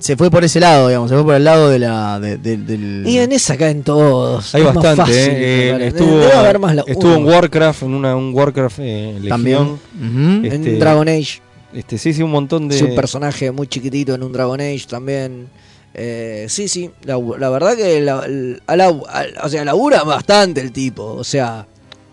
[0.00, 1.10] Se fue por ese lado, digamos.
[1.10, 2.18] Se fue por el lado de la.
[2.18, 3.04] de- de- del...
[3.06, 4.54] Y en esa caen todos.
[4.54, 7.24] Hay Es más bastante, fácil, eh, eh, estuvo, Debe haber más la- estuvo en.
[7.26, 9.28] Warcraft, en una, un Warcraft eh, Legión.
[9.28, 9.78] También.
[10.44, 11.40] Eh, En este- Dragon Age.
[11.72, 12.76] Este, sí, sí, un montón de.
[12.76, 15.48] Es un personaje muy chiquitito en un Dragon Age también.
[15.94, 16.90] Eh, sí, sí.
[17.04, 18.88] La, la verdad que la, la- la-
[19.42, 21.04] o sea, labura bastante el tipo.
[21.04, 21.66] O sea,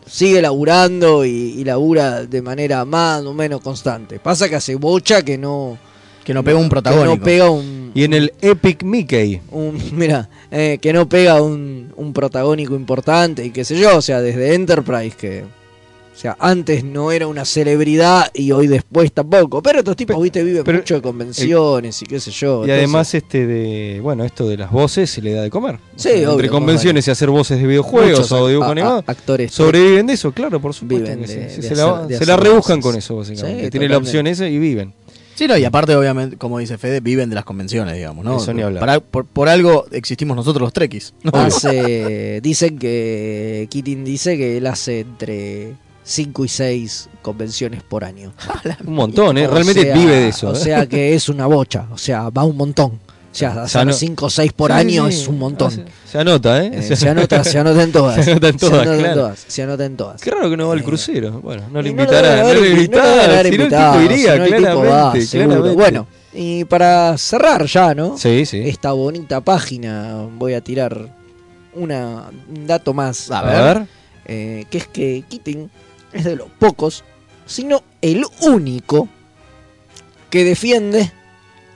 [0.06, 4.20] sigue laburando y, y labura de manera más o menos constante.
[4.20, 5.78] Pasa que hace bocha que no.
[6.28, 7.16] Que no pega un que protagónico.
[7.18, 7.92] no pega un.
[7.96, 9.40] Y en el Epic Mickey.
[9.50, 14.02] un- mira, eh, que no pega un, un protagónico importante y qué sé yo, o
[14.02, 19.62] sea, desde Enterprise que, o sea, antes no era una celebridad y hoy después tampoco,
[19.62, 22.48] pero estos tipos, viste, viven pero mucho de convenciones y qué sé yo.
[22.60, 24.00] Y entonces- además, este de.
[24.02, 25.80] Bueno, esto de las voces se le da de comer.
[25.96, 28.68] Sí, O sea, obvio, Entre convenciones y hacer voces de videojuegos muchos o ac- dibujos
[28.68, 29.04] a- animados.
[29.08, 31.06] a- actores Sobreviven de eso, claro, por supuesto.
[31.06, 31.62] Viven de- sí.
[31.62, 32.92] de se, la, hacer- de se la rebuscan voces.
[32.92, 33.64] con eso, básicamente.
[33.66, 34.94] Sí, Tiene la opción esa y viven.
[35.38, 38.38] Sí, no, y aparte, obviamente, como dice Fede, viven de las convenciones, digamos, ¿no?
[38.38, 38.80] Eso ni hablar.
[38.80, 41.14] Para- por, por algo existimos nosotros los trekkies.
[41.22, 41.32] ¿no?
[41.40, 45.74] Hace, dicen que Keating dice que él hace entre
[46.04, 48.34] 5 y 6 convenciones por año.
[48.88, 49.46] Un montón, ¿eh?
[49.48, 50.50] O Realmente sea- vive de eso.
[50.50, 50.56] O ¿eh?
[50.56, 53.00] sea que es una bocha, o sea, va un montón.
[53.38, 55.70] O sea, Ya hacer no- 5 o 6 por Sí, año sí, es un montón.
[55.72, 56.72] Se, se anota, ¿eh?
[56.74, 58.16] Eh, se anota, se anota en todas.
[58.26, 59.14] Se anota en todas, anota claro.
[59.22, 60.22] todas, se anota en todas.
[60.22, 61.40] Qué raro que no va al Eh, crucero.
[61.42, 62.40] Bueno, no le Y no le invi- no lo deben invitarán.
[62.40, 62.66] haber Si no,
[63.56, 65.26] el invitado, tipo iría, si no, el tipo claramente.
[65.28, 65.74] seguro.
[65.76, 68.18] Bueno, y para cerrar ya, ¿no?
[68.18, 68.62] Sí, sí.
[68.68, 71.10] Esta bonita página, voy a tirar
[71.76, 73.30] una, un dato más.
[73.30, 73.86] A ver.
[74.26, 75.70] eh, que es que Keating
[76.12, 77.04] es de los pocos,
[77.46, 79.08] sino el único
[80.30, 81.12] que defiende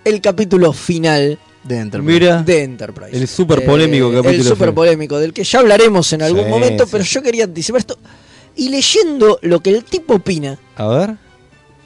[0.03, 2.13] el capítulo final De Enterprise.
[2.19, 2.41] Mira.
[2.43, 3.15] de Enterprise.
[3.17, 4.73] El súper polémico Eh, capítulo El final.
[4.73, 6.89] polémico, del que ya hablaremos en algún Sí, momento, sí.
[6.91, 7.97] pero yo quería anticipar esto.
[8.55, 11.15] Y leyendo lo que el tipo opina, A ver.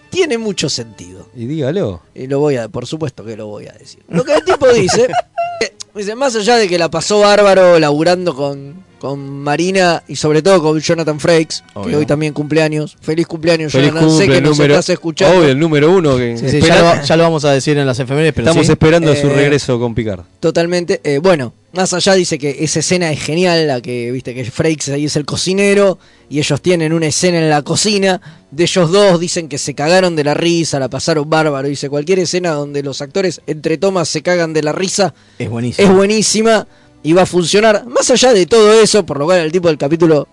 [0.10, 1.28] tiene mucho sentido.
[1.36, 2.02] Y dígalo.
[2.14, 4.00] Y lo voy a, por supuesto que lo voy a decir.
[4.08, 5.08] Lo que el tipo dice,
[5.62, 10.42] eh, dice, más allá de que la pasó bárbaro laburando con, con Marina y sobre
[10.42, 12.98] todo con Jonathan Frakes, que hoy también cumpleaños.
[13.02, 14.18] Feliz cumpleaños, Feliz Jonathan.
[14.18, 14.74] sé que el nos número.
[14.74, 15.38] estás escuchando.
[15.40, 16.18] Obvio, el número uno.
[16.18, 18.48] Que Sí, sí, espera- ya, lo, ya lo vamos a decir en las efemérides, pero
[18.48, 18.72] Estamos sí.
[18.74, 20.22] esperando su Eh, regreso con Picard.
[20.40, 21.02] Totalmente.
[21.04, 24.90] Eh, bueno, más allá dice que esa escena es genial, la que viste que Frakes
[24.90, 28.22] ahí es el cocinero y ellos tienen una escena en la cocina.
[28.52, 31.68] De ellos dos dicen que se cagaron de la risa, la pasaron bárbaro.
[31.68, 35.88] Dice cualquier escena donde los actores entre tomas se cagan de la risa Es buenísimo.
[35.90, 36.66] es buenísima
[37.06, 37.86] y va a funcionar.
[37.86, 40.28] Más allá de todo eso, por lo cual al tipo del capítulo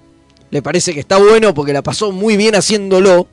[0.50, 3.28] le parece que está bueno porque la pasó muy bien haciéndolo.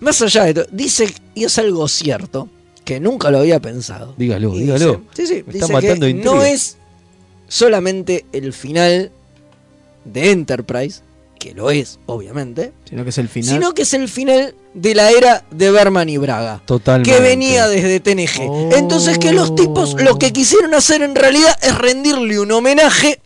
[0.00, 2.48] Más allá de todo, dice, y es algo cierto,
[2.84, 4.14] que nunca lo había pensado.
[4.16, 5.02] Dígalo, Y dígalo.
[5.14, 6.76] dice- sí, sí, Me dice está matando que no es
[7.48, 9.10] solamente el final
[10.04, 11.00] de Enterprise,
[11.42, 13.54] que lo es, obviamente, Sino que es el final.
[13.54, 17.10] sino que es el final de la era de Berman y Braga Totalmente.
[17.10, 18.48] que venía desde TNG.
[18.48, 18.70] Oh.
[18.76, 23.20] Entonces que los tipos lo que quisieron hacer en realidad es rendirle un homenaje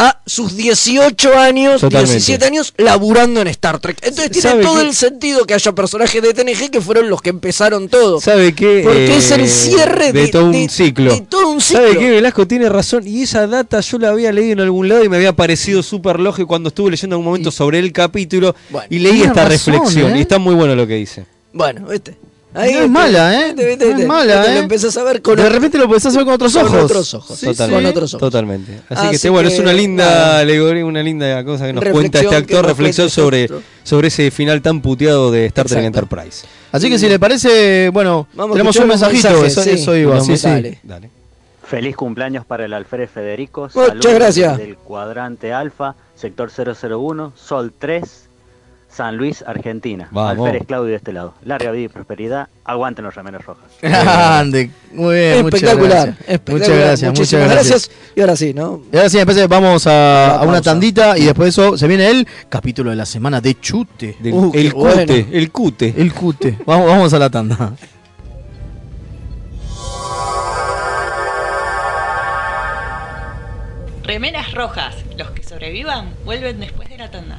[0.00, 2.12] a sus 18 años, Totalmente.
[2.12, 3.98] 17 años, laburando en Star Trek.
[4.02, 4.82] Entonces tiene ¿Sabe todo qué?
[4.86, 8.20] el sentido que haya personajes de TNG que fueron los que empezaron todo.
[8.20, 8.82] ¿Sabe qué?
[8.84, 11.12] Porque es el Eh, cierre de, de todo un de- ciclo.
[11.12, 11.82] de todo un ciclo.
[11.82, 12.10] ¿Sabe qué?
[12.10, 13.06] Velasco tiene razón.
[13.08, 16.20] Y esa data yo la había leído en algún lado y me había parecido súper
[16.20, 18.54] lógico cuando estuve leyendo en algún momento sobre el capítulo.
[18.70, 20.14] Bueno, y leí esta razón, reflexión.
[20.14, 20.18] ¿eh?
[20.18, 21.26] Y está muy bueno lo que dice.
[21.52, 21.88] Bueno,
[22.54, 22.72] viste.
[22.74, 23.54] No es mala, ¿eh?
[23.54, 24.58] No es mala, Lo ¿eh?
[24.58, 26.84] empezás a ver con de repente lo podés hacer con otros con ojos.
[26.84, 27.38] otros ojos.
[27.38, 27.82] Sí, Totalmente.
[27.82, 28.20] Con otros ojos.
[28.20, 28.72] Totalmente.
[28.72, 32.20] Así, Así que, este, bueno, es una linda alegoría, una linda cosa que nos cuenta
[32.20, 33.48] este actor, reflexión sobre,
[33.82, 36.00] sobre ese final tan puteado de Star Trek Exacto.
[36.00, 36.46] Enterprise.
[36.72, 39.70] Así que si le parece, bueno, Vamos a tenemos un mensajito, mensajes, eso, sí.
[39.70, 40.48] eso iba, Unos sí, sí.
[40.48, 40.78] Dale.
[40.82, 41.10] Dale.
[41.66, 43.62] Feliz cumpleaños para el Alfred Federico.
[43.74, 44.56] Muchas Saludos gracias.
[44.56, 48.27] Del cuadrante Alfa, sector 001, Sol 3,
[48.90, 50.08] San Luis, Argentina.
[50.10, 50.46] Vamos.
[50.46, 51.34] Alférez Claudio de este lado.
[51.44, 52.48] Larga vida y prosperidad.
[52.64, 53.64] Aguanten los remeros rojas.
[53.82, 56.28] Grande, muy bien, muchas Espectacular, gracias.
[56.28, 56.58] espectacular.
[56.68, 57.90] Muchas gracias, muchas gracias.
[58.16, 58.82] Y ahora sí, ¿no?
[58.92, 62.26] Y ahora sí, después vamos a, una tandita y después de eso se viene el
[62.48, 64.16] capítulo de la semana de chute.
[64.20, 65.00] Del- Uh, el bueno.
[65.02, 65.94] cute, el cute.
[65.96, 66.58] El cute.
[66.66, 67.72] Vamos, vamos a la tanda.
[74.04, 74.94] Remeras rojas.
[75.16, 77.38] Los que sobrevivan vuelven después de la tanda.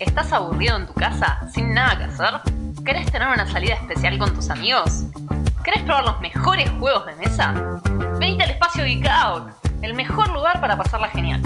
[0.00, 2.40] ¿Estás aburrido en tu casa sin nada que hacer?
[2.86, 5.04] ¿Querés tener una salida especial con tus amigos?
[5.62, 7.52] ¿Querés probar los mejores juegos de mesa?
[8.18, 9.50] Venite al espacio Geek Out,
[9.82, 11.42] el mejor lugar para pasarla genial.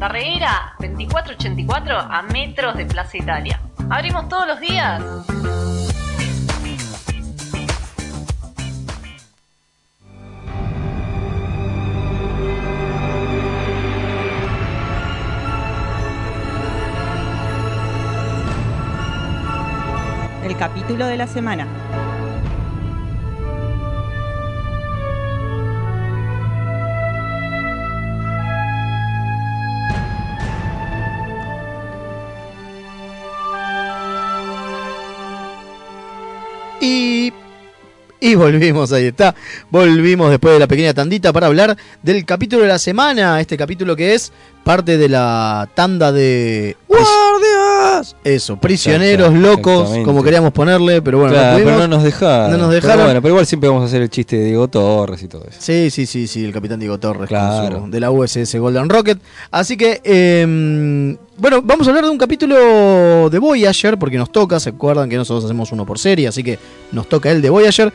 [0.00, 3.60] Tarreira 2484 a metros de Plaza Italia.
[3.88, 5.00] ¿Abrimos todos los días?
[20.56, 21.66] El capítulo de la semana.
[36.80, 37.34] Y,
[38.18, 39.34] y volvimos, ahí está.
[39.68, 43.42] Volvimos después de la pequeña tandita para hablar del capítulo de la semana.
[43.42, 44.32] Este capítulo que es
[44.64, 46.78] parte de la tanda de...
[48.24, 52.50] Eso, prisioneros locos, como queríamos ponerle, pero bueno, Claro, no pero no nos dejaron.
[52.52, 55.22] No nos Pero bueno, pero igual siempre vamos a hacer el chiste de Diego Torres
[55.22, 55.58] y todo eso.
[55.58, 59.18] Sí, sí, sí, sí, el capitán Diego Torres su- de la USS Golden Rocket.
[59.50, 64.58] Así que, eh, bueno, vamos a hablar de un capítulo de Voyager, porque nos toca,
[64.60, 66.58] se acuerdan que nosotros hacemos uno por serie, así que
[66.92, 67.92] nos toca el de Voyager.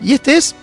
[0.00, 0.54] Y este es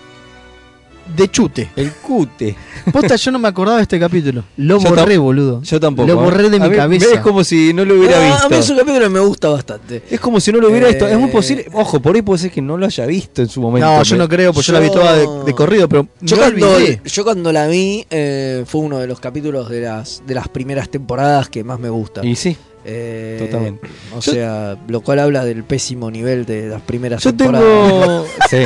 [1.16, 1.70] de chute.
[1.76, 2.56] El cute.
[2.92, 4.44] Posta, yo no me acordaba de este capítulo.
[4.56, 5.62] Lo Yo borré, boludo.
[5.62, 6.08] Yo tampoco.
[6.08, 7.06] Lo borré de A mi mí- cabeza.
[7.14, 8.46] Es como si no lo hubiera No, visto.
[8.46, 10.02] a mí ese capítulo me gusta bastante.
[10.10, 11.06] Es como si no lo hubiera Eh, visto.
[11.08, 11.66] Es muy posible.
[11.72, 13.86] Ojo, por ahí puede ser que no lo haya visto en su momento.
[13.88, 16.74] No, yo no creo, pues yo, la vi toda de, de corrido, pero Yo cuando,
[16.76, 17.00] olvidé.
[17.04, 20.88] yo cuando la vi eh, fue uno de los capítulos de las, de las primeras
[20.90, 22.24] temporadas que más me gusta.
[22.24, 23.88] Y sí, Eh, totalmente.
[24.14, 27.66] O Yo- sea, lo cual habla del pésimo nivel de las primeras yo temporadas.
[27.66, 28.26] tengo.
[28.50, 28.58] sí.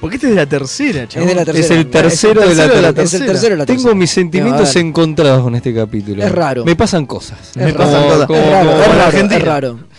[0.00, 1.28] Porque este es de la tercera, chaval.
[1.28, 1.64] Es de la tercera.
[1.64, 3.04] Es el tercero de la tercero de la tercera.
[3.04, 3.94] Es el tercero de la Tengo tercera.
[3.98, 6.22] mis sentimientos encontrados con este capítulo.
[6.24, 6.64] Es raro.
[6.64, 7.38] Me pasan cosas.
[7.54, 8.28] Me pasan cosas.
[8.30, 9.90] es raro, es.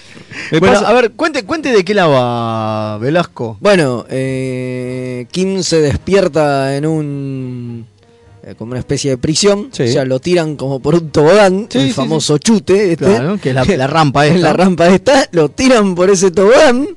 [0.52, 3.58] Me bueno, pasa- a ver, cuente, cuente de qué la va Velasco.
[3.60, 7.86] Bueno, eh, Kim se despierta en un.
[8.44, 9.70] Eh, como una especie de prisión.
[9.72, 9.84] Sí.
[9.84, 12.94] O sea, lo tiran como por un tobogán, Sí, el sí, famoso chute.
[12.94, 14.40] Este, Claro, que es la, la rampa esta.
[14.40, 16.88] la rampa esta, lo tiran por ese tobogán.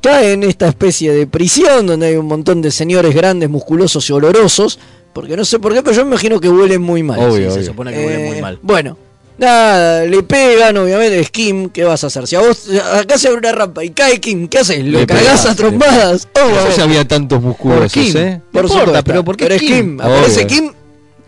[0.00, 4.12] Cae en esta especie de prisión donde hay un montón de señores grandes, musculosos y
[4.12, 4.78] olorosos.
[5.14, 7.20] Porque no sé por qué, pero yo me imagino que huelen muy mal.
[7.20, 7.64] Obvio, se obvio.
[7.66, 8.58] supone que huele muy Eh, mal.
[8.60, 8.98] Bueno,
[9.38, 12.26] nada, le pegan, obviamente, es Kim, ¿qué vas a hacer?
[12.26, 14.84] Si a vos, acá se abre una rampa y cae Kim, ¿qué haces?
[14.84, 16.28] ¿Lo Le cagás a trompadas?
[16.34, 18.16] Oh, No sé si había tantos musculosos, Por Kim.
[18.16, 18.40] ¿eh?
[18.52, 19.68] Por importa, supuesto, pero ¿por qué es Kim?
[19.68, 20.00] Kim?
[20.00, 20.46] Aparece Obvio.
[20.46, 20.72] Kim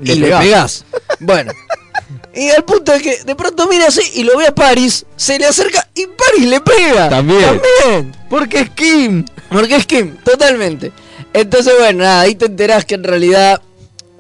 [0.01, 0.43] y Le le pegás.
[0.45, 0.85] pegás.
[1.21, 1.53] Bueno.
[2.35, 5.39] Y al punto de que de pronto mira así y lo ve a Paris, se
[5.39, 7.09] le acerca y Paris le pega.
[7.09, 7.41] También.
[7.83, 8.15] También.
[8.29, 9.25] Porque es Kim.
[9.49, 10.93] Porque es Kim, totalmente.
[11.33, 13.63] Entonces, bueno, nada, ahí te enterás que en realidad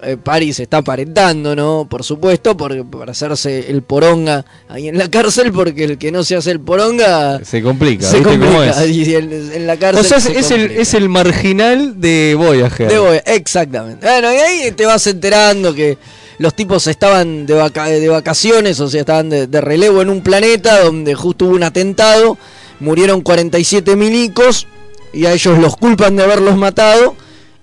[0.03, 1.87] eh, Paris está aparentando, ¿no?
[1.89, 6.23] Por supuesto, porque, para hacerse el poronga ahí en la cárcel, porque el que no
[6.25, 8.85] se hace el poronga Se complica, se ¿viste cómo complica.
[8.85, 8.91] es?
[8.91, 10.83] Y en, en la cárcel O sea, es, se es el, complica.
[10.83, 12.89] es el marginal de Voyager.
[12.89, 14.07] De Boy- exactamente.
[14.07, 15.97] Bueno, y ahí te vas enterando que
[16.39, 20.21] los tipos estaban de, vaca- de vacaciones, o sea, estaban de, de relevo en un
[20.23, 22.37] planeta donde justo hubo un atentado,
[22.81, 24.67] murieron 47 milicos
[25.15, 27.17] y a ellos los culpan de haberlos matado.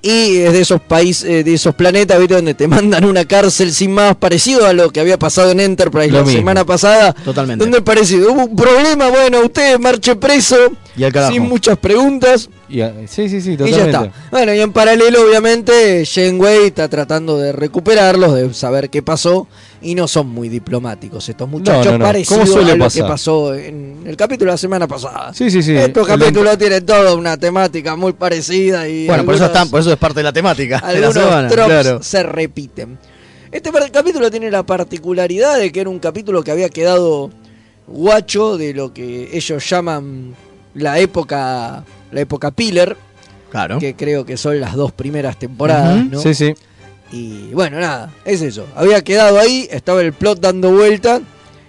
[0.05, 2.35] Y es de esos países, de esos planetas, ¿viste?
[2.35, 6.09] Donde te mandan una cárcel sin más, parecido a lo que había pasado en Enterprise
[6.11, 6.39] Lo la mismo.
[6.39, 7.13] semana pasada.
[7.13, 7.63] Totalmente.
[7.63, 10.57] Donde parecido, hubo un problema, bueno, usted marche preso,
[10.97, 11.31] Y al carajo.
[11.31, 12.49] sin muchas preguntas.
[12.69, 14.07] Y a- sí, sí, sí, Y ya totalmente.
[14.07, 14.11] está.
[14.31, 19.47] Bueno, y en paralelo, obviamente, Janeway está tratando de recuperarlos, de saber qué pasó.
[19.81, 22.05] Y no son muy diplomáticos estos muchachos, No, no, no.
[22.05, 23.03] parecido ¿Cómo suele a lo pasar?
[23.03, 25.33] que pasó en el capítulo de la semana pasada.
[25.33, 25.75] Sí, sí, sí.
[25.75, 29.81] Estos capítulos tienen toda una temática muy parecida y Bueno, por eso, algunos- están, por
[29.81, 31.47] eso es parte de la temática de la algunos semana.
[31.49, 32.01] tropes Claro.
[32.01, 32.97] se repiten.
[33.51, 37.29] Este capítulo tiene la particularidad de que era un capítulo que había quedado
[37.85, 40.33] guacho de lo que ellos llaman
[40.75, 42.95] la época la época Piller,
[43.51, 43.79] Claro.
[43.79, 46.05] que creo que son las dos primeras temporadas.
[46.05, 46.19] ¿no?
[46.21, 46.53] Sí, sí.
[47.11, 48.65] Y bueno, nada, es eso.
[48.75, 51.21] Había quedado ahí, estaba el plot dando vuelta.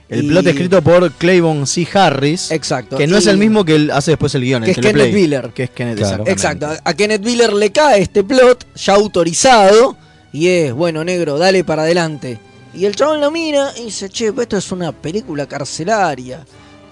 [0.08, 1.86] El y- plot escrito por Claybon C.
[1.94, 2.50] Harris.
[2.50, 2.96] Exacto.
[2.98, 4.62] Que no es el mismo que él hace después el guion.
[4.62, 5.50] Que el es teleplay, Kenneth Miller.
[5.54, 6.24] Que es Kenneth, Claro.
[6.26, 9.96] Exacto, a- Kenneth Miller le cae este plot ya autorizado
[10.32, 12.38] y es, bueno, negro, dale para adelante.
[12.74, 16.44] Y el chabón lo mira y dice, che, pues esto es una película carcelaria.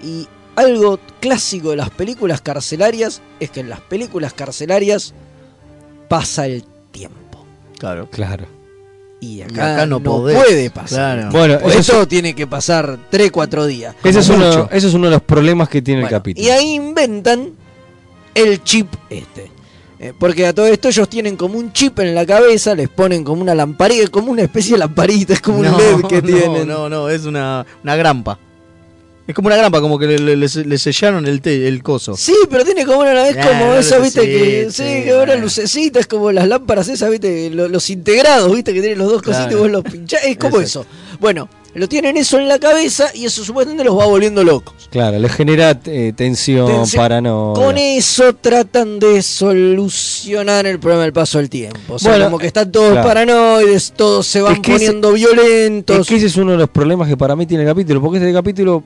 [0.02, 0.26] Y
[0.56, 5.14] algo clásico de las películas carcelarias es que en las películas carcelarias
[6.08, 7.44] pasa el tiempo.
[7.78, 8.08] Claro.
[8.10, 8.46] Claro.
[9.20, 11.18] Y Y acá, no, puede pasar.
[11.18, 11.30] Claro.
[11.30, 13.94] Bueno, Por eso, eso tiene que pasar 3, 4 días.
[14.02, 14.68] ese es uno, mucho.
[14.72, 16.46] ese es uno de los problemas que tiene Bueno, el capítulo.
[16.46, 17.52] Y ahí inventan
[18.34, 19.50] el chip este.
[20.00, 23.22] Eh, porque a todo esto ellos tienen como un chip en la cabeza, les ponen
[23.22, 26.26] como una lamparita, como una especie de lamparita, es como un No, LED que no,
[26.26, 26.66] tienen.
[26.68, 28.38] No, no, es una, una grampa.
[29.26, 32.16] Es como una grampa, como que le, le- le- le sellaron el, te- el coso.
[32.16, 36.00] Sí, pero tiene como una, Ah, como eso, viste, que lucecita, sí, que una lucecita,
[36.00, 39.52] es como las lámparas esas, viste, lo- los integrados, viste, que tienen los dos cositos
[39.52, 40.80] y vos los pinchás, es como Exacto.
[40.90, 41.18] eso.
[41.20, 44.74] Bueno, lo tienen eso en la cabeza y eso supuestamente los va volviendo locos.
[44.90, 47.00] Claro, le genera eh, tensión, Tensión.
[47.02, 47.64] paranoia.
[47.64, 51.94] Con eso tratan de solucionar el problema del paso del tiempo.
[51.94, 53.06] O sea, Bueno, como que están todos claro.
[53.08, 56.00] paranoides, todos se van Es que ese- poniendo violentos.
[56.00, 58.18] Es que ese es uno de los problemas que para mí tiene el capítulo, porque
[58.18, 58.82] este capítulo,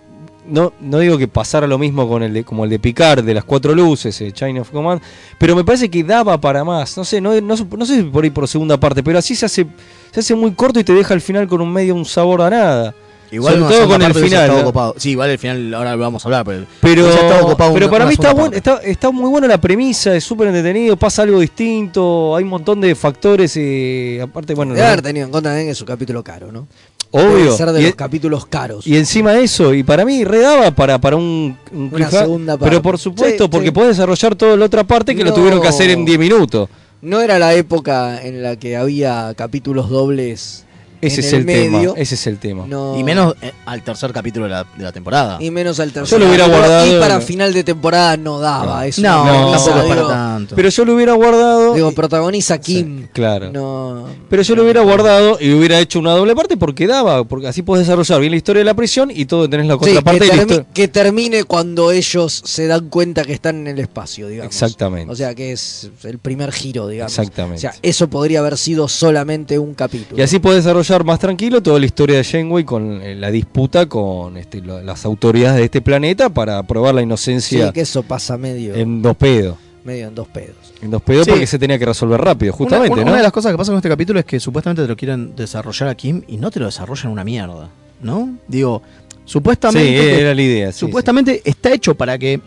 [0.48, 3.34] no, no digo que pasara lo mismo con el de, como el de Picard, de
[3.34, 5.00] las cuatro luces, eh, China of Command,
[5.38, 6.96] pero me parece que daba para más.
[6.96, 9.46] No sé, no, no, no sé si por ahí por segunda parte, pero así se
[9.46, 9.66] hace,
[10.12, 12.50] se hace muy corto y te deja al final con un medio un sabor a
[12.50, 12.94] nada.
[13.28, 14.72] Igual Sobre no, todo con el final.
[14.98, 16.64] Sí, igual el final, ahora lo vamos a hablar, pero.
[16.80, 20.46] Pero, pero una- para mí está, buen- está, está muy buena la premisa, es súper
[20.46, 25.26] entretenido, pasa algo distinto, hay un montón de factores, eh, aparte, bueno, Debe haber tenido
[25.26, 26.68] en cuenta también que es un capítulo caro, ¿no?
[27.10, 27.36] Obvio.
[27.36, 28.86] Debe ser de Y- los capítulos caros.
[28.86, 32.56] Y encima de eso, y para mí redaba para, para un, un Una cliffha- segunda
[32.58, 32.70] parte.
[32.70, 33.72] Pero por supuesto, Sí, porque sí.
[33.72, 35.36] podés desarrollar toda la otra parte que lo No.
[35.36, 36.68] tuvieron que hacer en 10 minutos.
[37.02, 40.65] No era la época en la que había capítulos dobles.
[41.00, 41.92] Ese en es el, medio.
[41.92, 42.02] tema.
[42.02, 42.64] Ese es el tema.
[42.66, 45.38] No- Y menos eh, al tercer capítulo de la, de la temporada.
[45.40, 46.18] y menos al tercer.
[46.18, 48.86] Yo lo hubiera guardado- Y para final de temporada no daba.
[48.86, 50.54] eso no, no, tampoco es digo, para tanto.
[50.56, 51.74] Pero yo lo hubiera guardado.
[51.74, 53.08] Digo, protagoniza Kim.
[53.12, 53.50] claro.
[53.52, 54.06] No.
[54.28, 57.62] Pero yo lo hubiera guardado y hubiera hecho una doble parte porque daba, porque así
[57.62, 60.36] podés desarrollar bien la historia de la prisión y todo tenés la Sí, contraparte que,
[60.56, 64.52] la que termine cuando ellos se dan cuenta que están en el espacio, digamos.
[64.52, 65.12] Exactamente.
[65.12, 67.12] O sea, que es el primer giro, digamos.
[67.18, 67.58] Exactamente.
[67.58, 70.18] O sea, eso podría haber sido solamente un capítulo.
[70.18, 73.86] Y así podés desarrollar más tranquilo toda la historia de Janeway con eh, la disputa
[73.86, 78.02] con este, lo- las autoridades de este planeta para probar la Sí, inocencia que eso
[78.02, 79.56] pasa medio en dos pedos.
[79.84, 80.56] medio en dos pedos.
[80.82, 81.30] En dos pedos Sí.
[81.30, 83.08] porque se tenía que resolver rápido, justamente, una, ¿no?
[83.10, 85.34] una de las cosas que pasa con este capítulo es que supuestamente te lo quieren
[85.36, 87.68] desarrollar a Kim y no te lo desarrollan una mierda,
[88.02, 88.30] ¿no?
[88.48, 90.72] Digo, sí, supuestamente, que- era la idea.
[90.72, 92.40] sí, supuestamente está hecho para que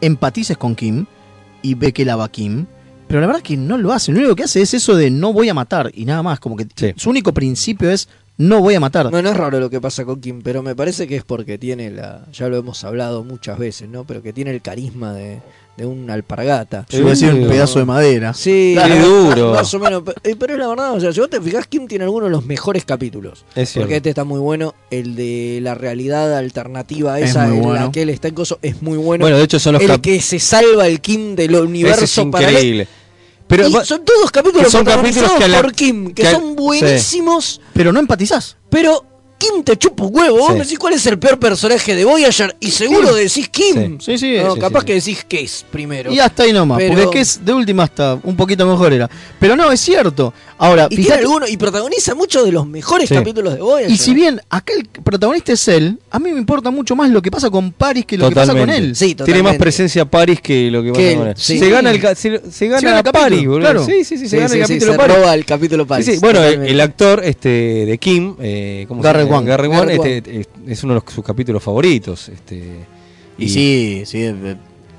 [0.00, 1.06] empatices con Kim
[1.62, 2.66] y ve que la va Kim,
[3.08, 4.12] pero la verdad es que no lo hace.
[4.12, 6.56] Lo único que hace es eso de no voy a matar y nada más, como
[6.56, 6.92] que Sí.
[6.96, 9.10] su único principio es no voy a matar.
[9.10, 11.58] No, no es raro lo que pasa con Kim, pero me parece que es porque
[11.58, 12.24] tiene la.
[12.32, 14.04] Ya lo hemos hablado muchas veces, ¿no?
[14.04, 15.40] Pero que tiene el carisma de,
[15.78, 16.84] de un alpargata.
[16.90, 18.34] Yo iba a decir un pedazo de madera.
[18.34, 19.52] Sí, Qué duro.
[19.54, 20.02] Más o menos.
[20.24, 22.32] eh, Pero es la verdad, o sea, si vos te fijás, Kim tiene algunos de
[22.32, 23.44] los mejores capítulos.
[23.54, 23.84] Es cierto.
[23.86, 24.74] Porque este está muy bueno.
[24.90, 27.84] El de la realidad alternativa, Es esa muy en bueno.
[27.86, 29.22] la que él está en coso, es muy bueno.
[29.22, 32.26] Bueno, de hecho son los el que se salva el Kim del Ese universo es
[32.30, 32.58] paralelo.
[32.58, 32.88] increíble.
[33.46, 37.60] Pero Y son todos capítulos que son capítulos que la- por Kim, que, son buenísimos,
[37.72, 38.56] Pero no empatizás.
[38.68, 39.04] pero
[39.38, 40.38] Kim te chupa un huevo.
[40.38, 40.52] Vos Sí.
[40.54, 43.98] me decís cuál es el peor personaje de Voyager y seguro decís Kim.
[44.00, 44.36] Sí, sí.
[44.42, 44.86] No, sí, capaz sí.
[44.86, 46.12] que decís Case primero.
[46.12, 49.08] Y hasta ahí nomás, Pero- porque es de última hasta un poquito mejor era.
[49.38, 50.34] Pero no, es cierto.
[50.60, 53.14] Ahora, Y tiene fíjate, alguno, y protagoniza muchos de los mejores Sí.
[53.14, 53.90] capítulos de Voyager.
[53.92, 57.22] y si bien acá el protagonista es él, a mí me importa mucho más lo
[57.22, 58.92] que pasa con Paris que lo que pasa con él.
[59.24, 61.34] Tiene más presencia Paris que lo que pasa con él.
[61.36, 61.58] sí.
[61.60, 63.60] Se gana el, se, se gana Se Paris, boludo.
[63.60, 63.84] claro.
[63.86, 65.16] Sí, sí, sí, se Sí, gana sí, el sí, capítulo se Paris.
[65.16, 67.48] roba el capítulo Paris, Sí, sí, Bueno, el, actor este
[67.86, 69.44] de Kim, eh, ¿cómo se Garrett Wang.
[69.46, 72.28] Garrett Wang, Garrett este, es, uno de los- sus capítulos favoritos.
[72.28, 72.62] Este,
[73.38, 74.30] Y sí, sí.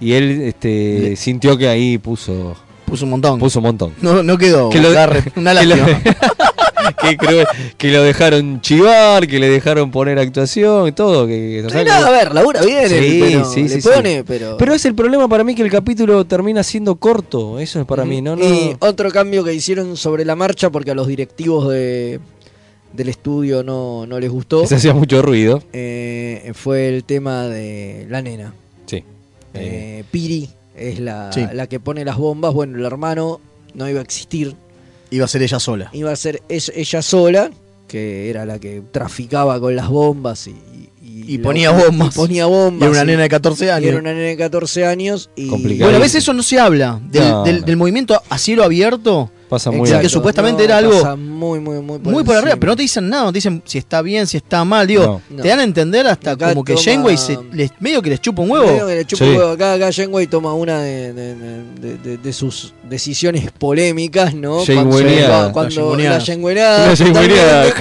[0.02, 2.56] Y él este, sintió que ahí puso.
[2.86, 3.38] Puso un montón.
[3.40, 3.94] Puso un montón.
[4.02, 4.70] No, no quedó.
[4.70, 4.90] Que lo-
[5.36, 5.76] una que lo-
[7.02, 7.46] que, creo-
[7.78, 11.28] que lo dejaron chivar, que le dejaron poner actuación y todo.
[11.28, 13.90] Que, o sea, nada, a ver, labura bien, Sí, pero sí, le sí, sí.
[13.90, 14.58] pone, pero...
[14.58, 17.60] Pero es el problema para mí que el capítulo termina siendo corto.
[17.60, 18.36] Eso es para mí, ¿no?
[18.36, 22.20] no Y otro cambio que hicieron sobre la marcha, porque a los directivos de,
[22.94, 25.64] del estudio no, no les gustó, Se hacía mucho ruido.
[25.74, 28.54] eh, fue el tema de la nena.
[28.86, 29.04] Sí.
[29.54, 31.46] Eh, Piri es la, Sí.
[31.54, 32.54] la que pone las bombas.
[32.54, 33.40] Bueno, el hermano
[33.74, 34.56] no iba a existir.
[35.12, 35.90] Iba a ser ella sola.
[35.94, 37.52] Iba a ser es- ella sola,
[37.88, 40.56] que era la que traficaba con las bombas y,
[41.02, 42.16] Y ponía bombas.
[42.16, 42.82] y ponía bombas.
[42.82, 43.90] Y era una nena de 14 y años.
[43.90, 45.30] era una nena de 14 años.
[45.36, 47.00] Y Bueno, a veces eso no se habla.
[47.12, 47.66] Del, No, del- no.
[47.66, 49.32] del movimiento a cielo abierto.
[49.50, 50.02] Pasa muy Exacto, bien.
[50.04, 52.76] que supuestamente no, era algo pasa muy, muy, muy por muy por arriba, pero no
[52.76, 54.86] te dicen nada, no te dicen si está bien, si está mal.
[54.86, 55.42] Digo, No.
[55.42, 56.84] te dan a entender hasta Acá como que toma-
[57.52, 58.68] les- medio que les chupa un huevo.
[58.68, 59.32] Medio que le chupa Sí.
[59.32, 59.50] un huevo.
[59.52, 64.64] Acá, acá Janeway toma una de, de- de- de- de sus decisiones polémicas, ¿no?
[64.66, 65.06] Cuando, La
[65.52, 65.72] totalmente.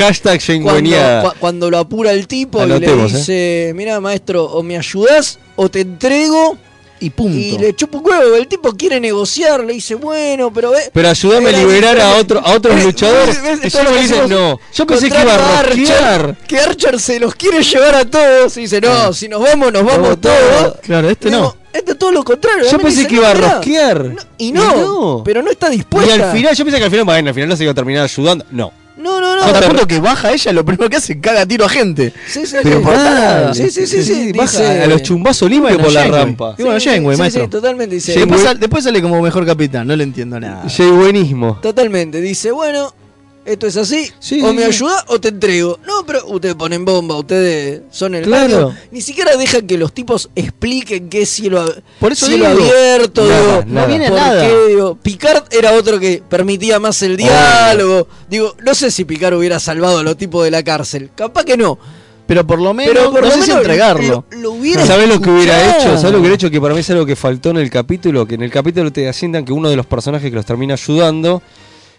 [0.05, 0.81] hashtag cuando,
[1.29, 5.39] cua- cuando lo apura el tipo Anotemos, y le dice, mira maestro, o me ayudás
[5.57, 6.57] o te entrego.
[7.01, 7.37] Y punto.
[7.39, 8.35] Y le chupa un huevo.
[8.37, 10.91] El tipo quiere negociar, le dice, bueno, pero ve.
[10.93, 13.39] Pero ayúdame a Era liberar a, otro, a otros Eh, luchadores.
[13.65, 14.61] Y solo me hacemos no.
[14.75, 16.37] Yo pensé que iba a Archer.
[16.47, 18.57] Que Archer se los quiere llevar a todos.
[18.57, 20.77] Y dice, no, si nos vamos, nos vamos todos.
[20.83, 21.57] Claro, este Digo, no.
[21.73, 22.65] Este es todo lo contrario.
[22.71, 24.13] Yo pensé dice, que iba a rosquear.
[24.39, 26.15] Y no, pero no está Y dispuesta.
[26.15, 28.05] al final, yo pensé que al final, bueno, al final no se iba a terminar
[28.05, 28.45] ayudando.
[28.51, 28.73] No.
[28.99, 29.43] No, no, no.
[29.45, 32.13] Hasta el punto que baja ella, lo primero que hace, caga tiro a gente.
[32.27, 32.85] Sí, sí, Pero sí.
[32.85, 33.55] por Ah, nada.
[33.55, 36.55] sí, sí, sí, sí, baja dice- a los chumbazos limpios Bueno, por la rampa.
[36.59, 37.45] Y bueno, Sí, Janeway, sí, maestro.
[37.45, 37.95] sí, totalmente.
[37.95, 40.69] Dice, Después, sal- después sale como mejor capitán, no le entiendo nada.
[40.91, 41.59] buenismo.
[41.63, 42.21] Totalmente.
[42.21, 42.93] Dice, bueno,
[43.49, 44.11] esto es así.
[44.19, 44.69] Sí, o sí, me sí.
[44.69, 45.79] ayuda o te entrego.
[45.87, 48.75] No, pero ustedes ponen bomba, ustedes son el Claro.
[48.91, 51.65] Ni siquiera dejan que los tipos expliquen qué es cielo,
[52.01, 53.25] Por eso cielo digo, abierto.
[53.25, 54.47] nada, digo, no viene a ¿por nada.
[54.49, 54.67] qué?
[54.69, 58.09] Digo, Picard era otro que permitía más el diálogo.
[58.29, 61.11] Digo, no sé si Picard hubiera salvado a los tipos de la cárcel.
[61.15, 61.79] Capaz que no.
[62.27, 64.27] Pero por lo menos, Pero por no lo sé si entregarlo.
[64.33, 65.97] Lo, lo hubiera ¿Sabes lo que hubiera hecho?
[65.97, 66.51] ¿Sabes lo que hubiera hecho?
[66.51, 68.27] Que para mí es algo que faltó en el capítulo.
[68.27, 71.41] Que en el capítulo te asientan que uno de los personajes que los termina ayudando,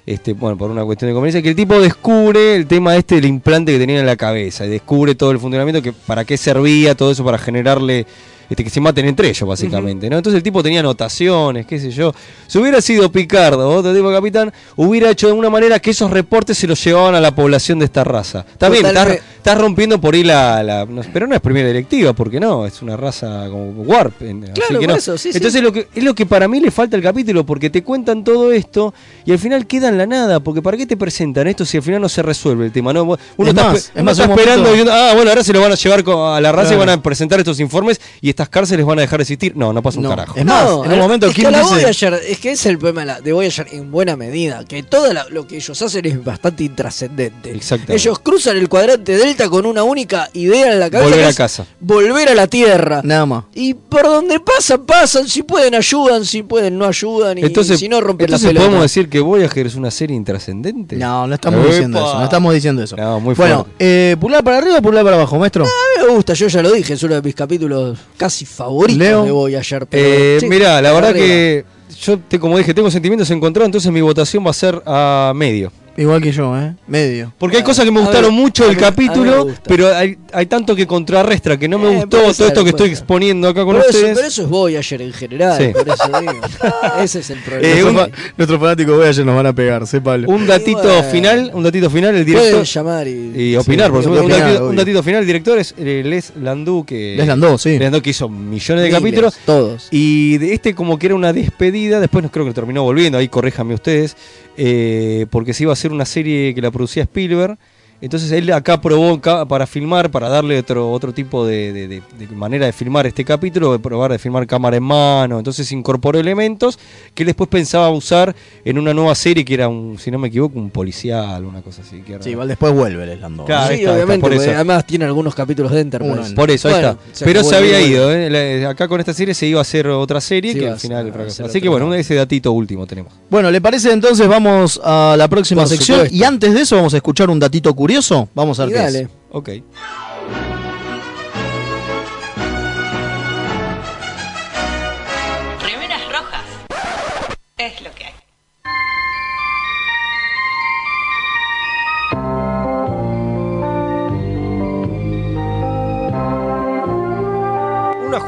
[0.09, 3.25] este, bueno, por una cuestión de conveniencia, que el tipo descubre el tema este del
[3.25, 4.65] implante que tenía en la cabeza.
[4.65, 8.07] Y descubre todo el funcionamiento, que para qué servía, todo eso para generarle.
[8.49, 10.17] Este, que se maten entre ellos, básicamente, ¿no?
[10.17, 12.11] Entonces el tipo tenía anotaciones, qué sé yo.
[12.47, 16.09] Si hubiera sido Picardo, otro tipo de capitán, hubiera hecho de alguna manera que esos
[16.09, 18.47] reportes se los llevaban a la población de esta raza.
[18.51, 19.21] Está bien, Totalmente.
[19.39, 22.81] Estás rompiendo por ahí la, la- no, pero no es primera directiva, porque no, es
[22.81, 24.21] una raza como Warp.
[24.21, 24.95] en- así Claro, que por no.
[24.95, 25.37] eso, sí, sí.
[25.37, 28.23] Entonces Lo que, es lo que para mí le falta al capítulo, porque te cuentan
[28.23, 28.93] todo esto
[29.25, 31.83] y al final queda en la nada, porque ¿para qué te presentan esto si al
[31.83, 32.93] final no se resuelve el tema?
[32.93, 33.03] ¿no?
[33.03, 35.29] Uno Es está, más, es uno más, está un momento- esperando, y uno, ah, bueno,
[35.31, 36.03] ahora se lo van a llevar
[36.35, 36.83] a la raza Claro.
[36.83, 39.55] y van a presentar estos informes y estas cárceles van a dejar de existir.
[39.55, 40.37] No, no pasa un No, carajo.
[40.37, 42.61] es más, en un momento es que Kim a la dice- Voyager, es que ese
[42.61, 45.81] es el problema de, de Voyager en buena medida, que todo la- lo que ellos
[45.81, 47.51] hacen es bastante intrascendente.
[47.51, 47.93] Exactamente.
[47.95, 49.15] Ellos cruzan el cuadrante
[49.49, 51.09] con una única idea en la cabeza.
[51.11, 51.65] Volver a casa.
[51.79, 53.01] Volver a la Tierra.
[53.03, 53.43] Nada más.
[53.53, 55.27] Y por donde pasan, pasan.
[55.27, 56.25] Si pueden, ayudan.
[56.25, 57.37] Si pueden, no ayudan.
[57.37, 58.65] Y Entonces, si no, rompen la entonces pelota.
[58.65, 60.95] podemos decir que Voyager es una serie intrascendente.
[60.95, 62.95] No, no estamos diciendo eso, no estamos diciendo eso.
[62.95, 65.63] No, muy bueno, eh, ¿pulgar para arriba o pulgar para abajo, maestro?
[65.65, 68.97] A mí me gusta, yo ya lo dije, es uno de mis capítulos casi favoritos
[68.99, 69.23] Leo.
[69.23, 69.87] de Voyager.
[69.87, 71.25] Pero, Eh, sí, mira, la verdad arriba.
[71.25, 71.65] que
[72.01, 75.71] yo, te, como dije, tengo sentimientos encontrados, entonces mi votación va a ser a medio.
[76.01, 76.73] Igual que yo, ¿eh?
[76.87, 77.33] Medio.
[77.37, 80.73] Porque hay cosas que me gustaron ver, mucho del mí- capítulo, pero hay, hay tanto
[80.75, 82.97] que contrarrestra que no me Eh, gustó todo ser, esto que estoy ser.
[82.97, 84.15] exponiendo acá con Pero eso, ustedes.
[84.15, 85.73] pero eso es Voyager en general, Sí.
[85.73, 86.31] por eso digo.
[87.03, 87.67] Ese es el problema.
[87.67, 90.29] Eh, Nuestros un- fa- Nuestros fanáticos Voyager nos van a pegar, sépalo.
[90.29, 91.03] Un datito bueno.
[91.03, 92.49] final, un datito final, el director.
[92.51, 94.25] Pueden llamar y, Y opinar, Sí, por supuesto.
[94.25, 94.77] Un datito, un obvio.
[94.79, 97.15] datito final, el director es eh, Les Landau, que.
[97.17, 97.71] Les Landau, sí.
[97.71, 99.37] Les Landau que hizo millones de Miles, capítulos.
[99.45, 99.87] Todos.
[99.91, 103.27] Y de este como que era una despedida, después no creo que terminó volviendo, ahí
[103.27, 104.15] corréjame ustedes,
[104.57, 107.57] eh, porque se iba a hacer una serie que la producía Spielberg,
[108.01, 112.27] Entonces él acá probó para filmar, para darle otro, otro tipo de, de- de- de
[112.35, 115.37] manera de filmar este capítulo, de probar de filmar cámara en mano.
[115.37, 116.79] Entonces incorporó elementos
[117.13, 118.33] que él después pensaba usar
[118.63, 121.81] en una nueva serie que era, un, si no me equivoco, un policial, una cosa
[121.81, 122.01] así.
[122.01, 123.43] Que era- Sí, igual después vuelve el Slando.
[123.43, 124.55] Claro, sí, está, ahí está, obviamente, por porque eso.
[124.55, 126.33] además tiene algunos capítulos de Enterprise.
[126.35, 127.25] Por eso, Bueno, ahí está.
[127.25, 128.11] Pero se había ido.
[128.13, 128.61] ¿eh?
[128.61, 131.11] La- acá con esta serie se iba a hacer otra serie Sí, que al final
[131.11, 131.45] fracasó.
[131.45, 133.11] Así que bueno, ese datito último tenemos.
[133.29, 135.97] Bueno, ¿le parece entonces vamos a la próxima Por sección?
[135.97, 136.15] supuesto.
[136.15, 137.88] Y antes de eso vamos a escuchar un datito curioso.
[138.35, 138.99] Vamos a ver Y qué dale.
[139.01, 139.09] es.
[139.31, 139.49] Ok.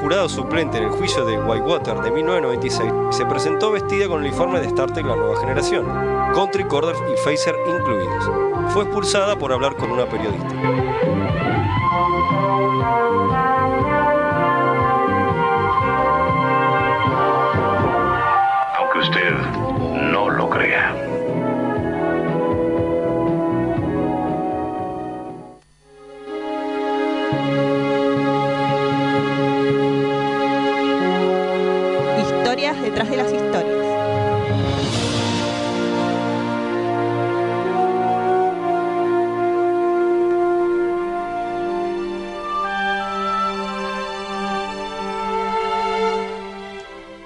[0.02, 4.30] Una jurada suplente en el juicio de Whitewater de 1996 se presentó vestida con el
[4.30, 5.86] uniforme de Star Trek La Nueva Generación,
[6.34, 8.32] con tricorders y phaser incluidos.
[8.74, 10.48] Fue expulsada por hablar con una periodista.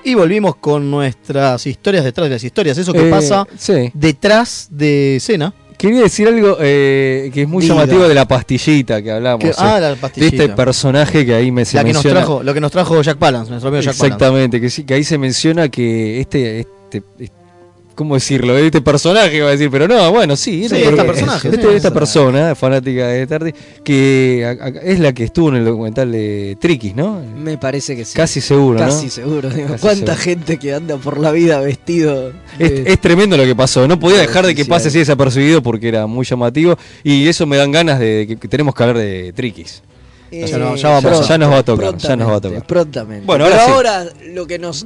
[0.05, 2.77] Y volvimos con nuestras historias detrás de las historias.
[2.77, 3.91] Eso que Eh, pasa sí.
[3.93, 5.53] detrás de escena.
[5.77, 7.75] Quería decir algo eh, que es muy Diga.
[7.75, 9.43] llamativo de la pastillita que hablamos.
[9.43, 10.43] Que- eh, ah, la De pastillita.
[10.43, 12.19] este personaje que ahí me se La que nos menciona.
[12.21, 14.05] trajo, lo que nos trajo Jack Palance, nuestro amigo Jack Palance.
[14.15, 17.31] Exactamente, que sí, que ahí se menciona que este, este, este-
[17.95, 18.57] ¿cómo decirlo?
[18.57, 21.61] Este personaje va a decir, pero no, bueno, sí, Sí, era- esta es- personaje, este-
[21.61, 25.55] sí, esta esa- persona fanática de Tardy, que a- a- es la que estuvo en
[25.55, 27.21] el documental de Triquis, ¿no?
[27.37, 28.13] Me parece que sí.
[28.15, 28.85] Casi seguro, ¿no?
[28.85, 29.49] Casi seguro.
[29.49, 30.21] digo, Casi ¿Cuánta seguro.
[30.23, 32.33] gente que anda por la vida vestido?
[32.59, 35.63] Es, de- es tremendo lo que pasó, no podía dejar de que pase así desapercibido
[35.63, 38.97] porque era muy llamativo y eso me dan ganas de que, que tenemos que hablar
[38.97, 39.81] de Triquis.
[40.31, 42.35] Eh, Ya no- ya vamos ya, a- ya nos va a tocar, ya nos va
[42.37, 42.65] a tocar.
[42.65, 43.25] Prontamente.
[43.25, 43.71] Bueno, Pero ahora sí.
[43.71, 44.85] ahora lo que nos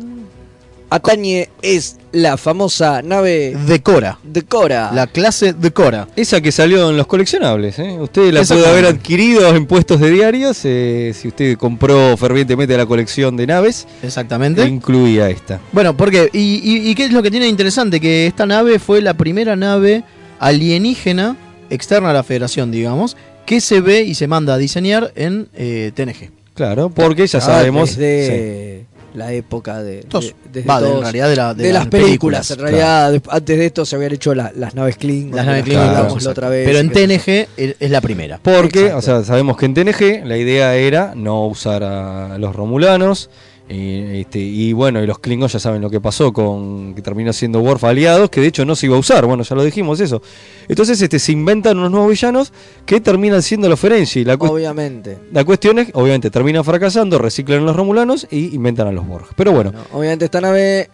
[0.89, 4.17] atañe es la famosa nave Decora.
[4.23, 4.91] Decora.
[4.93, 6.07] La clase Decora.
[6.15, 7.97] Esa que salió en los coleccionables, ¿eh?
[7.99, 12.85] Usted la puede haber adquirido en puestos de diarios eh, si usted compró fervientemente la
[12.87, 13.87] colección de naves.
[14.01, 14.65] Exactamente.
[14.65, 15.59] Incluía esta.
[15.71, 17.99] Bueno, porque y, y- y qué es lo que tiene de interesante?
[17.99, 20.03] Que esta nave fue la primera nave
[20.39, 21.37] alienígena
[21.69, 23.15] externa a la Federación, digamos,
[23.45, 26.31] que se ve y se manda a diseñar en eh, TNG.
[26.55, 27.95] Claro, porque ya Ah, sabemos.
[27.95, 30.25] desde la época de, Todos.
[30.25, 32.47] de- desde Va, de- en todos- realidad de la- de de las las películas.
[32.47, 35.35] películas, En realidad, antes de esto se habían hecho la- las naves Klingon.
[35.35, 36.65] Las naves Klingon, claro, la otra vez.
[36.67, 38.39] Pero en TNG es es la primera.
[38.41, 38.97] Porque, Exacto.
[38.97, 43.29] o sea, sabemos que en TNG la idea era no usar a los romulanos.
[43.71, 47.31] Y, este, y bueno, y los Klingons ya saben lo que pasó con que terminó
[47.33, 49.99] siendo Worf aliados, que de hecho no se iba a usar, bueno, ya lo dijimos
[49.99, 50.23] eso.
[50.67, 52.51] Entonces este, se inventan unos nuevos villanos
[52.87, 54.25] que terminan siendo los Ferengi.
[54.25, 55.19] La, Obviamente.
[55.31, 59.27] la cuestión es, obviamente, terminan fracasando, reciclan a los romulanos y inventan a los Borg.
[59.35, 60.89] Pero bueno, No, obviamente esta nave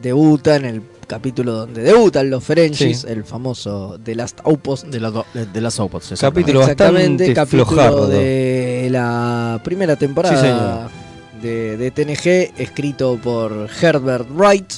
[0.00, 3.06] debuta en el capítulo donde debutan los Ferengis, Sí.
[3.08, 4.86] el famoso The Last Outpost.
[4.86, 5.46] De, las do- de.
[6.20, 8.06] Capítulo Exactamente, bastante capítulo flojardo.
[8.08, 11.05] de la primera Sí, temporada señor.
[11.42, 14.72] De, de TNG, escrito por Herbert Wright,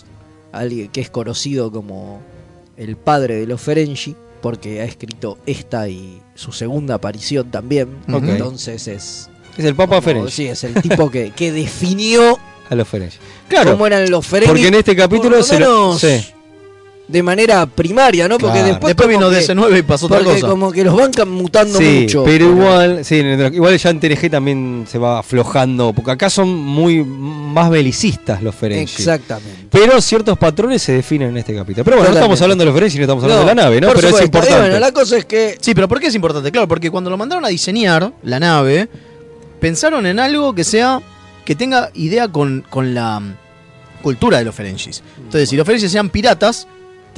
[0.52, 2.20] alguien que es conocido como
[2.76, 7.88] el padre de los Ferengi, porque ha escrito esta y su segunda aparición también.
[8.06, 9.30] Entonces es.
[9.56, 10.30] es el Papa Ferengi.
[10.30, 12.38] Sí, es el tipo que, que definió
[12.70, 13.16] A los Ferengi.
[13.48, 14.48] Claro, cómo eran los Ferengi.
[14.52, 16.24] porque en este capítulo por lo se lo- sí.
[17.08, 18.36] De manera primaria, ¿no?
[18.36, 18.68] Porque Claro.
[18.68, 20.46] después, Después vino que- DC9 y pasó otra porque cosa.
[20.46, 22.22] como que los van cam- mutando Sí, mucho.
[22.22, 27.02] pero igual, sí, igual ya en TNG también se va aflojando, porque acá son muy
[27.02, 28.82] más belicistas los Ferengi.
[28.82, 29.68] Exactamente.
[29.70, 31.82] Pero ciertos patrones se definen en este capítulo.
[31.84, 33.80] Pero bueno, no estamos hablando de los Ferengi, no estamos hablando No, de la nave,
[33.80, 33.86] ¿no?
[33.88, 34.20] por Pero es.
[34.20, 34.60] Y importante.
[34.60, 36.52] bueno, la cosa es que Sí, pero ¿por qué es importante?
[36.52, 38.88] Claro, porque cuando lo mandaron a diseñar la nave,
[39.60, 41.00] pensaron en algo que sea.
[41.44, 43.34] que tenga idea con, con la mm,
[44.02, 45.02] cultura de los Ferengis.
[45.16, 46.68] Entonces, si los Ferengis sean piratas,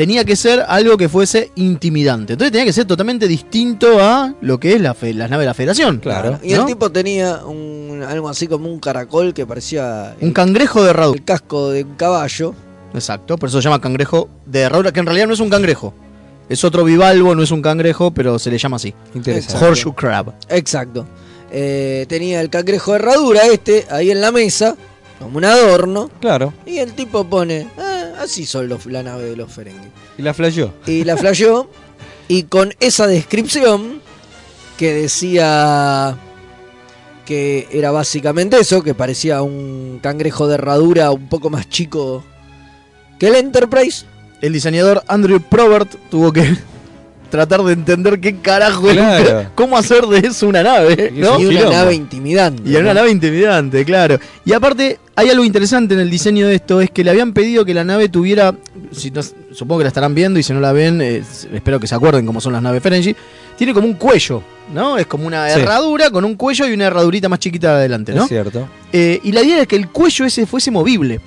[0.00, 2.32] tenía que ser algo que fuese intimidante.
[2.32, 5.48] Entonces tenía que ser totalmente distinto a lo que es la fe- las naves de
[5.48, 5.98] la Federación.
[5.98, 6.38] Claro.
[6.42, 10.82] Y el tipo tenía un, algo así como un caracol que parecía Un el, cangrejo
[10.82, 11.18] de herradura.
[11.18, 12.54] el casco de un caballo.
[12.94, 15.92] Exacto, por eso se llama cangrejo de herradura, que en realidad no es un cangrejo.
[16.48, 18.94] Es otro bivalvo, no es un cangrejo, pero se le llama así.
[19.14, 19.62] Interesante.
[19.66, 20.32] Horseshoe crab.
[20.48, 21.06] Exacto.
[21.52, 24.76] Eh, tenía el cangrejo de herradura este ahí en la mesa,
[25.18, 26.10] como un adorno.
[26.22, 26.54] Claro.
[26.64, 27.89] Y el tipo pone, "Ah,
[28.20, 29.88] así son los, la nave de los Ferengi.
[30.18, 30.72] Y la flasheó.
[30.86, 31.70] Y la flasheó.
[32.28, 34.00] Y con esa descripción
[34.76, 36.16] que decía
[37.26, 42.24] que era básicamente eso, que parecía un cangrejo de herradura un poco más chico
[43.18, 44.04] que el Enterprise.
[44.40, 46.56] El diseñador Andrew Probert tuvo que
[47.30, 51.40] tratar de entender qué carajo es- cómo hacer de eso una nave, ¿no?
[51.40, 52.62] Y una nave intimidante.
[52.68, 54.18] Y una nave intimidante, claro.
[54.44, 57.64] Y aparte, hay algo interesante en el diseño de esto, es que le habían pedido
[57.64, 58.54] que la nave tuviera,
[58.92, 59.22] si no-
[59.52, 61.22] supongo que la estarán viendo y si no la ven, eh,
[61.52, 63.14] espero que se acuerden cómo son las naves Ferengi,
[63.56, 64.42] tiene como un cuello,
[64.74, 64.96] ¿no?
[64.98, 65.60] Es como una Sí.
[65.60, 68.22] herradura con un cuello y una herradurita más chiquita adelante, ¿no?
[68.22, 68.68] Es cierto.
[68.92, 71.20] Eh, y la idea era que el cuello ese fuese movible,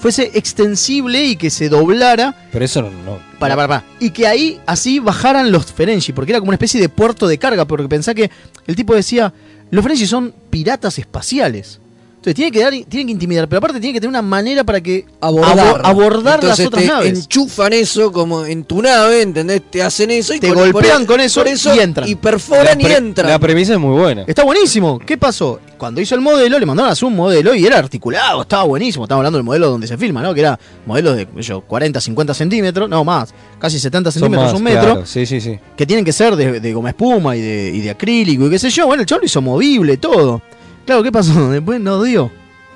[0.00, 2.90] fuese extensible y que se doblara Pero eso no.
[2.90, 3.84] no- para, para, para.
[4.00, 7.38] Y que ahí así bajaran los Ferengi, porque era como una especie de puerto de
[7.38, 8.30] carga, porque pensá que
[8.66, 9.32] el tipo decía,
[9.70, 11.80] los Ferengi son piratas espaciales.
[12.20, 14.82] Entonces tiene que dar, tienen que intimidar, pero aparte tiene que tener una manera para
[14.82, 17.18] que abordar, abo- abordar las otras te naves.
[17.18, 19.62] enchufan eso como en tu nave, ¿entendés?
[19.70, 21.42] Te hacen eso y Te con- golpean con eso
[21.74, 22.06] y entran.
[22.06, 23.30] Y perforan y entran.
[23.30, 24.24] La premisa es muy buena.
[24.26, 24.98] Está buenísimo.
[24.98, 25.60] ¿Qué pasó?
[25.78, 29.06] Cuando hizo el modelo, le mandaron a hacer un modelo y era articulado, estaba buenísimo.
[29.06, 30.34] Estamos hablando del modelo donde se filma, ¿no?
[30.34, 34.58] Que era modelos de yo, 40, 50 centímetros, no más, casi 70 Son centímetros, más,
[34.58, 34.80] un metro.
[34.82, 35.58] claro, Sí, sí, sí.
[35.74, 38.58] que tienen que ser de, de goma espuma y de, y de acrílico y qué
[38.58, 38.86] sé yo.
[38.88, 40.42] Bueno, el chavo lo hizo movible, todo.
[40.90, 41.50] Claro, ¿qué pasó?
[41.52, 42.32] Después no dio.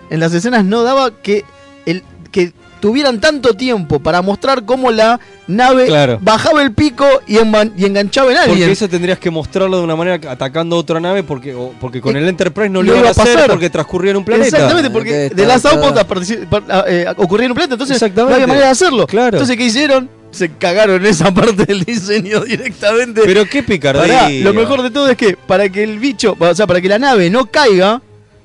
[0.08, 1.44] En las escenas no daba que,
[1.84, 6.18] el, que tuvieran tanto tiempo para mostrar cómo la nave Claro.
[6.22, 8.58] bajaba el pico y, enganchaba en alguien.
[8.58, 12.00] Porque eso tendrías que mostrarlo de una manera atacando a otra nave porque, o- porque
[12.00, 13.50] con Eh, el Enterprise no lo iban iba a hacer pasar.
[13.50, 14.46] porque transcurría en un planeta.
[14.46, 16.30] Exactamente, porque de las outposts
[16.86, 19.08] eh, ocurría en un planeta, entonces no había manera de hacerlo.
[19.08, 19.38] Claro.
[19.38, 20.08] Entonces, ¿qué hicieron?
[20.34, 23.22] Se cagaron en esa parte del diseño directamente.
[23.24, 24.02] Pero qué picardía.
[24.02, 26.88] Pará, lo mejor de todo es que para que el bicho, o sea, para que
[26.88, 28.02] la nave no caiga,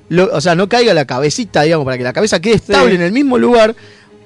[0.08, 2.96] lo- o sea, no caiga la cabecita, digamos, para que la cabeza quede estable Sí.
[2.96, 3.74] en el mismo lugar,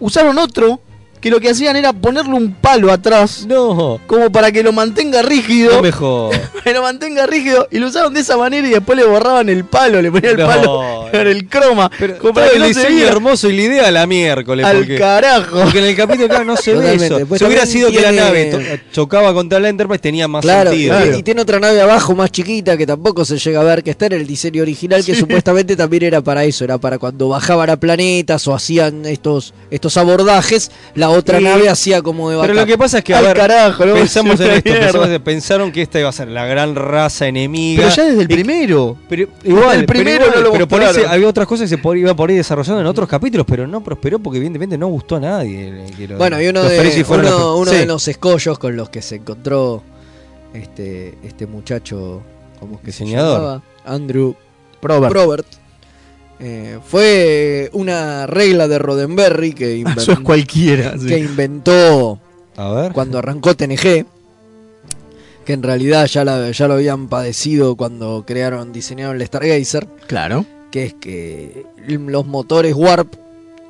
[0.00, 0.80] usaron otro
[1.24, 5.22] que lo que hacían era ponerle un palo atrás, No, como para que lo mantenga
[5.22, 6.36] rígido, no mejor.
[6.64, 9.64] que lo mantenga rígido, y lo usaron de esa manera y después le borraban el
[9.64, 10.46] palo, le ponían el No.
[10.46, 13.10] palo con el croma, Pero como todo para que el no se diseño viera.
[13.12, 14.66] hermoso y la idea a la miércoles.
[14.66, 15.60] Al porque, carajo.
[15.62, 17.16] porque en el capítulo, claro, no se ve eso.
[17.18, 20.94] Después si hubiera sido que la nave chocaba contra la Enterprise, tenía más Claro, sentido.
[21.14, 23.92] y- y tiene otra nave abajo más chiquita que tampoco se llega a ver, que
[23.92, 27.70] está en el diseño original, que supuestamente también era para eso, era para cuando bajaban
[27.70, 32.48] a planetas o hacían estos, estos abordajes, la otra Y- nave hacía como de Pero
[32.54, 32.56] backup.
[32.60, 35.82] lo que pasa es que, a ver, carajo, no pensamos en esto, pensamos- pensaron que
[35.82, 37.82] esta iba a ser la gran raza enemiga.
[37.84, 38.96] Pero ya desde el primero.
[39.08, 41.76] Pero igual, el primero pero, igual, no lo pero por ese- había otras cosas que
[41.76, 44.88] se por- iba por ahí desarrollando en otros capítulos, pero no prosperó porque evidentemente no
[44.88, 45.84] gustó a nadie.
[45.98, 47.76] eh, Bueno, y uno, de, uno, los- uno Sí.
[47.78, 49.82] de los escollos con los que se encontró
[50.52, 52.22] este, este muchacho,
[52.60, 53.62] ¿cómo es que se llamaba?
[53.84, 54.34] Andrew
[54.80, 55.12] Probert.
[55.12, 55.46] Probert.
[56.40, 60.98] Eh, fue una regla de Roddenberry que, inven- Eso es cualquiera.
[60.98, 61.06] sí.
[61.06, 62.18] que inventó
[62.56, 62.92] A ver.
[62.92, 64.04] cuando arrancó TNG,
[65.44, 70.44] que en realidad ya, la- ya lo habían padecido cuando crearon, diseñaron el Stargazer, Claro.
[70.70, 73.14] que es que los motores Warp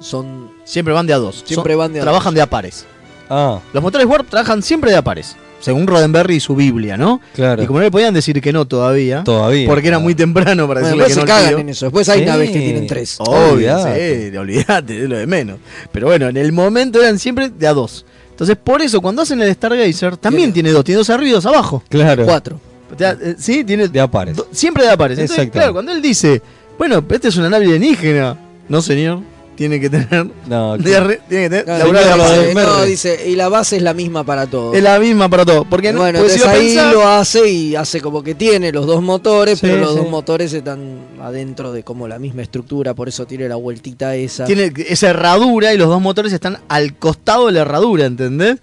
[0.01, 1.43] son Siempre van de a dos.
[1.47, 2.37] Siempre van de a Trabajan dos.
[2.37, 2.87] de a pares.
[3.29, 5.37] Ah, Los motores Warp trabajan siempre de a pares.
[5.61, 7.21] Según Roddenberry y su Biblia, ¿no?
[7.35, 7.63] claro.
[7.63, 9.67] Y como no le podían decir que no todavía, Todavía.
[9.67, 11.59] porque era muy temprano para Bueno, decirle después que se no al cagan tío.
[11.59, 11.87] en eso.
[11.87, 12.27] Después hay Sí.
[12.27, 13.17] naves que tienen tres.
[13.21, 15.59] Obvio, sí, olvídate, es lo de menos.
[15.91, 18.05] Pero bueno, en el momento eran siempre de a dos.
[18.31, 21.47] Entonces, por eso, cuando hacen el Stargazer, también tiene dos, tiene dos arriba y dos
[21.47, 21.83] abajo.
[21.89, 22.25] Claro.
[22.27, 22.61] Cuatro.
[22.95, 24.37] O sea, eh, sí, tiene De a pares.
[24.37, 25.19] do- siempre de a pares.
[25.19, 26.43] Entonces, claro, cuando él dice,
[26.79, 28.37] bueno, esta es una nave alienígena.
[28.69, 29.21] No, señor,
[29.57, 30.27] tiene que tener.
[30.47, 32.39] No, de arre- tiene que tener Claro, laburar de señor, a pares.
[32.39, 32.79] dice, Roddenberry.
[32.79, 34.75] no, dice, y la base es la misma para todos.
[34.77, 35.65] Es la misma para todo.
[35.65, 38.73] Porque no bueno, porque si entonces lo ahí lo hace y hace como que tiene
[38.73, 39.97] los dos motores, Sí, pero los sí.
[39.99, 44.45] dos motores están adentro de como la misma estructura, por eso tiene la vueltita esa.
[44.45, 48.59] tiene esa herradura y los dos motores están al costado de la herradura, ¿entendés?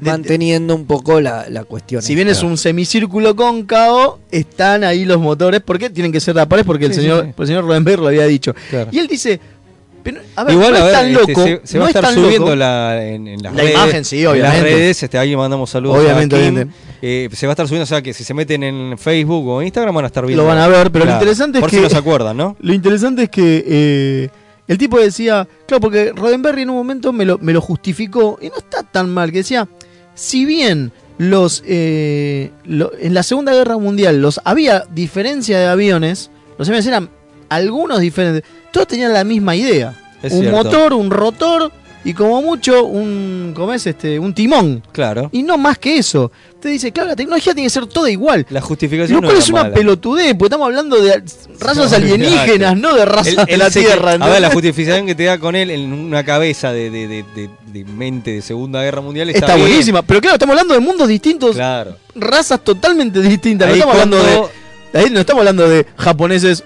[0.00, 2.02] Manteniendo un poco la, la cuestión.
[2.02, 5.60] Si bien es un semicírculo cóncavo, están ahí los motores.
[5.60, 6.64] ¿Por qué tienen que ser de a pares?
[6.64, 8.54] Porque el Sí, señor, el señor Rodenberg lo había dicho.
[8.70, 8.88] Claro.
[8.90, 9.38] Y él dice,
[10.06, 11.42] pero, a ver, Igual, no a es ver, tan este, loco.
[11.44, 12.56] se, se no va a es estar subiendo loco.
[12.56, 13.74] la, en, en las La redes.
[13.74, 14.62] imagen, sí, En las obviamente.
[14.62, 16.48] redes, este, ahí mandamos saludos Obviamente, a Kim.
[16.54, 16.76] obviamente.
[17.02, 19.62] Eh, se va a estar subiendo, o sea que si se meten en Facebook o
[19.62, 20.42] Instagram van a estar viendo.
[20.42, 22.56] Lo van a ver, pero lo interesante es Por que- si no se acuerdan, ¿no?
[22.60, 24.28] Lo interesante es que eh,
[24.68, 28.48] el tipo decía, claro, porque Roddenberry en un momento me lo, me lo justificó y
[28.48, 29.68] no está tan mal, que decía,
[30.14, 36.30] si bien los eh, lo- en la Segunda Guerra Mundial los había diferencia de aviones,
[36.58, 37.10] los aviones eran
[37.48, 38.42] algunos diferentes,
[38.72, 39.94] todos tenían la misma idea.
[40.22, 40.56] Es un cierto.
[40.56, 41.70] motor, un rotor
[42.04, 44.18] y como mucho un, ¿cómo es este?
[44.18, 44.82] un timón.
[44.92, 45.28] Claro.
[45.32, 46.30] Y no más que eso.
[46.60, 48.46] Te dice, claro, la tecnología tiene que ser toda igual.
[48.50, 49.74] La justificación Lo no cual era es una mala.
[49.74, 51.22] pelotudez, porque estamos hablando de
[51.60, 54.12] razas No, alienígenas, no de razas Él- de él la que- Tierra.
[54.12, 57.24] a ver, la justificación que te da con él en una cabeza de, de- de-
[57.34, 60.80] de- de mente de Segunda Guerra Mundial está, Está buenísima, pero claro, estamos hablando de
[60.80, 61.96] mundos distintos, Claro.
[62.14, 63.68] razas totalmente distintas.
[63.68, 66.64] No estamos hablando de, ahí no estamos hablando de japoneses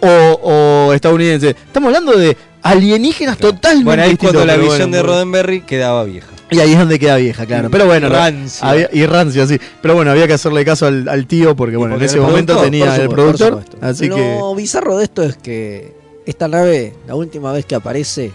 [0.00, 1.54] o, o estadounidenses.
[1.66, 4.36] Estamos hablando de alienígenas totalmente Bueno, ahí distintos.
[4.36, 5.02] cuando la visión bueno, de.
[5.02, 6.28] Roddenberry quedaba vieja.
[6.50, 7.70] Y ahí es donde queda vieja, claro.
[7.70, 8.68] Pero bueno, Rancia.
[8.68, 9.58] había- y rancia, sí.
[9.80, 12.64] Pero bueno, había que hacerle caso al, al tío porque, bueno, en ese momento productor,
[12.64, 13.64] tenía el productor.
[13.80, 14.38] Así Lo que.
[14.56, 15.94] bizarro de esto es que
[16.26, 18.32] esta nave, la última vez que aparece,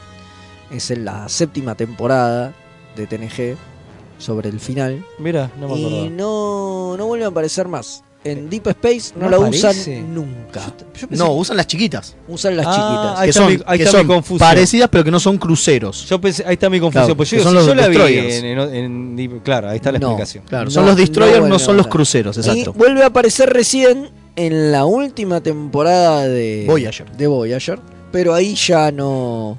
[0.72, 2.54] es en la séptima temporada
[2.96, 3.58] de TNG,
[4.18, 5.06] sobre el final.
[5.20, 8.02] Mira, no me y no, no vuelve a aparecer más.
[8.26, 9.68] En Deep Space no, ¿No la aparece?
[9.70, 10.62] usan nunca.
[11.12, 12.16] No, usan las chiquitas.
[12.28, 13.20] Usan las Ah, chiquitas.
[13.20, 14.40] ahí que está son, mi- ahí que está mi son confusión.
[14.50, 16.06] parecidas, pero que no son cruceros.
[16.10, 17.04] Yo pensé, ahí está mi confusión.
[17.06, 18.36] Claro, pues yo, son si los yo la vi destroyers.
[18.38, 20.44] en, en- en- claro, ahí está la No, explicación.
[20.50, 22.74] Claro, son los destroyers, no, son los cruceros, Y exacto.
[22.74, 27.10] vuelve a aparecer recién en la última temporada de Voyager.
[27.12, 27.80] de Voyager,
[28.12, 29.58] pero ahí ya no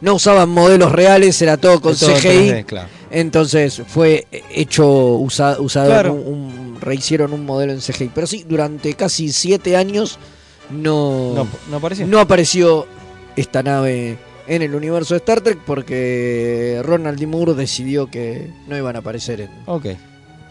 [0.00, 2.28] no usaban modelos reales, era todo con todo CGI.
[2.50, 2.88] 3D, claro.
[3.10, 4.86] Entonces fue hecho
[5.16, 6.12] usa, usado Claro.
[6.12, 6.45] un, un-
[6.86, 10.18] rehicieron un modelo en CGI, pero sí durante casi siete años
[10.70, 12.06] no No, no apareció.
[12.06, 12.86] no apareció
[13.36, 14.16] esta nave
[14.46, 17.26] en el universo de Star Trek porque Ronald D.
[17.26, 19.86] Moore decidió que no iban a aparecer en Ok.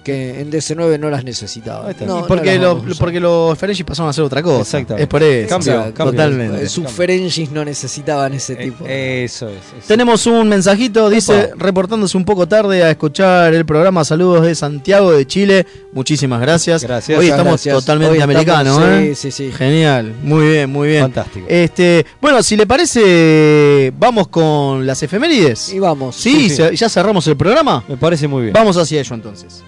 [0.05, 1.87] Que en DC9 no las necesitaba.
[1.91, 3.19] No, Y no porque, las los, porque
[3.57, 4.61] Ferengis pasaron a hacer otra cosa.
[4.61, 5.03] Exactamente.
[5.03, 5.49] Es por eso.
[5.49, 6.11] Cambio, Exacto, cambio.
[6.13, 6.69] Totalmente.
[6.69, 8.85] Sus Ferengis no necesitaban ese tipo.
[8.87, 9.55] Eh, Eso es.
[9.57, 9.87] eso.
[9.87, 14.05] Tenemos un mensajito, dice, reportándose un poco tarde a escuchar el programa.
[14.05, 15.65] Saludos de Santiago de Chile.
[15.91, 16.83] Muchísimas gracias.
[16.83, 17.17] Gracias.
[17.17, 17.75] Hoy estamos gracias.
[17.75, 19.15] totalmente Hoy estamos- americanos, sí, ¿eh?
[19.15, 19.51] sí, sí.
[19.51, 20.13] Genial.
[20.21, 21.01] Muy bien, muy bien.
[21.01, 21.47] Fantástico.
[21.49, 25.73] Este, bueno, si le parece, vamos con las efemérides.
[25.73, 26.15] Y vamos.
[26.15, 26.55] Sí, sí, sí.
[26.57, 27.83] se- ya cerramos el programa.
[27.87, 28.53] Me parece muy bien.
[28.53, 29.63] Vamos hacia ello entonces.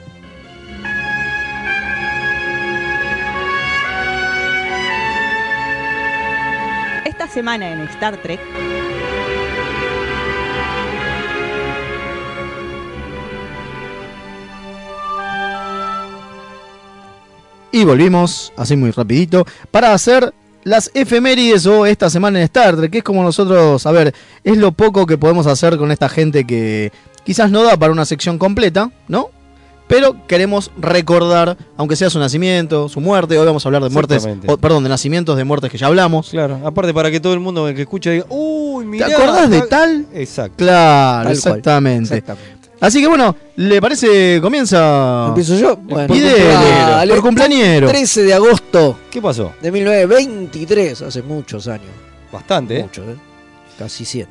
[7.37, 8.39] Semana en Star Trek,
[17.71, 20.33] Y volvimos, así muy rapidito, para hacer
[20.63, 24.57] las efemérides o esta semana en Star Trek, que es como nosotros, a ver, es
[24.57, 26.91] lo poco que podemos hacer con esta gente que
[27.23, 29.29] quizás no da para una sección completa, ¿no?
[29.87, 34.27] Pero queremos recordar, aunque sea su nacimiento, su muerte, hoy vamos a hablar de muertes,
[34.45, 36.29] o, perdón, de nacimientos de muertes que ya hablamos.
[36.29, 39.07] Claro, aparte para que todo el mundo que escucha diga, uy, ¿Te mirá.
[39.07, 40.05] acordás de tal-".
[40.13, 40.55] Exacto.
[40.57, 42.17] Claro, Tal exactamente.
[42.17, 42.57] Exactamente.
[42.79, 44.39] Así que bueno, ¿le parece?
[44.41, 45.27] Comienza.
[45.29, 45.77] Empiezo yo.
[45.77, 47.13] Bueno, Y dale.
[47.13, 47.87] por cumpleañero.
[47.87, 49.53] 13 de agosto ¿Qué pasó?
[49.61, 51.87] de 1923, hace muchos años.
[52.31, 52.83] Bastante, ¿eh?
[52.83, 53.15] Muchos, ¿eh?
[53.79, 54.27] Casi 100.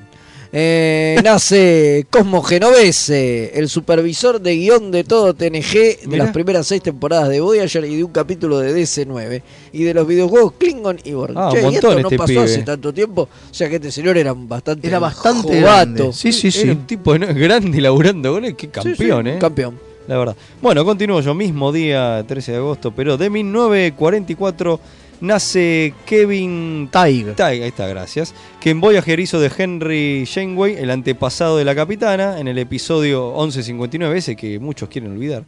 [0.53, 6.25] Eh, nace Cosmo Genovese, el supervisor de guion de todo TNG, de Mirá.
[6.25, 9.43] las primeras seis temporadas de Voyager y de un capítulo de DC9,
[9.73, 11.33] y de los videojuegos Klingon y Borg.
[11.37, 12.43] Ah, Che, un y esto no este pasó pibe.
[12.45, 15.61] hace tanto tiempo, o sea que este señor era bastante Era bastante jovato.
[15.61, 16.13] grande.
[16.13, 16.69] Sí, sí, Era sí.
[16.71, 18.55] un tipo grande y laburando con él.
[18.57, 19.39] Qué campeón, Sí, sí, ¿eh?
[19.39, 19.79] Campeón.
[20.07, 20.37] La verdad.
[20.63, 21.35] Bueno, continúo yo.
[21.35, 24.81] Mismo día, 13 de agosto, pero de 1944
[25.21, 27.35] nace Kevin Taig.
[27.35, 28.35] Taig, ahí está, gracias.
[28.61, 33.31] Que en Voyager hizo de Henry Janeway, el antepasado de la capitana, en el episodio
[33.31, 35.45] 1159, ese que muchos quieren olvidar.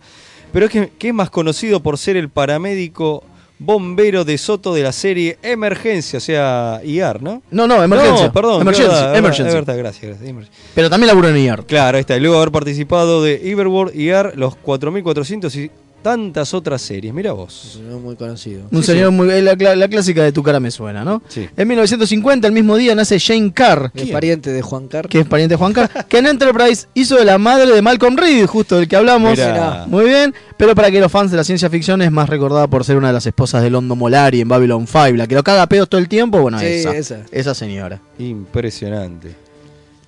[0.52, 3.22] Pero es que, que es más conocido por ser el paramédico
[3.58, 7.42] bombero de Soto de la serie Emergencia, o sea, IAR, ¿no?
[7.50, 8.26] No, no, emergencia.
[8.26, 10.50] No, perdón, Emergency, es verdad, es verdad, gracias, gracias.
[10.74, 11.64] Pero también laburó en IAR.
[11.64, 12.16] Claro, ahí está.
[12.16, 15.70] Y luego haber participado de Everworld, IAR, los 4400 y
[16.02, 17.12] tantas otras series.
[17.12, 17.80] Mira vos.
[17.88, 18.62] No muy conocido.
[18.70, 19.16] Un Sí, señor sí.
[19.16, 19.28] muy.
[19.42, 21.22] La, la- la clásica de tu cara me suena, ¿no?
[21.28, 21.48] Sí.
[21.56, 25.10] En 1950, el mismo día, nace Jane Carr, Es pariente de Juan Carlos.
[25.10, 28.16] que es pariente de Juan Carr, que en Enterprise hizo de la madre de Malcolm
[28.16, 29.32] Reed, justo del que hablamos.
[29.32, 29.84] Mirá.
[29.86, 32.84] Muy bien, pero para que los fans de la ciencia ficción es más recordada por
[32.84, 35.62] ser una de las esposas de Londo Molari en Babylon 5, la que lo caga
[35.62, 36.40] a pedos todo el tiempo.
[36.40, 37.20] Bueno, Sí, esa, esa.
[37.32, 38.00] esa señora.
[38.18, 39.34] Impresionante.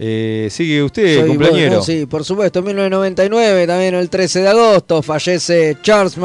[0.03, 5.03] Eh, sigue usted, Soy bueno, sí, por supuesto, en 1999, también el 13 de agosto,
[5.03, 6.16] fallece Charles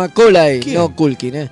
[0.61, 0.75] ¿Quién?
[0.75, 1.49] no Culkin, eh.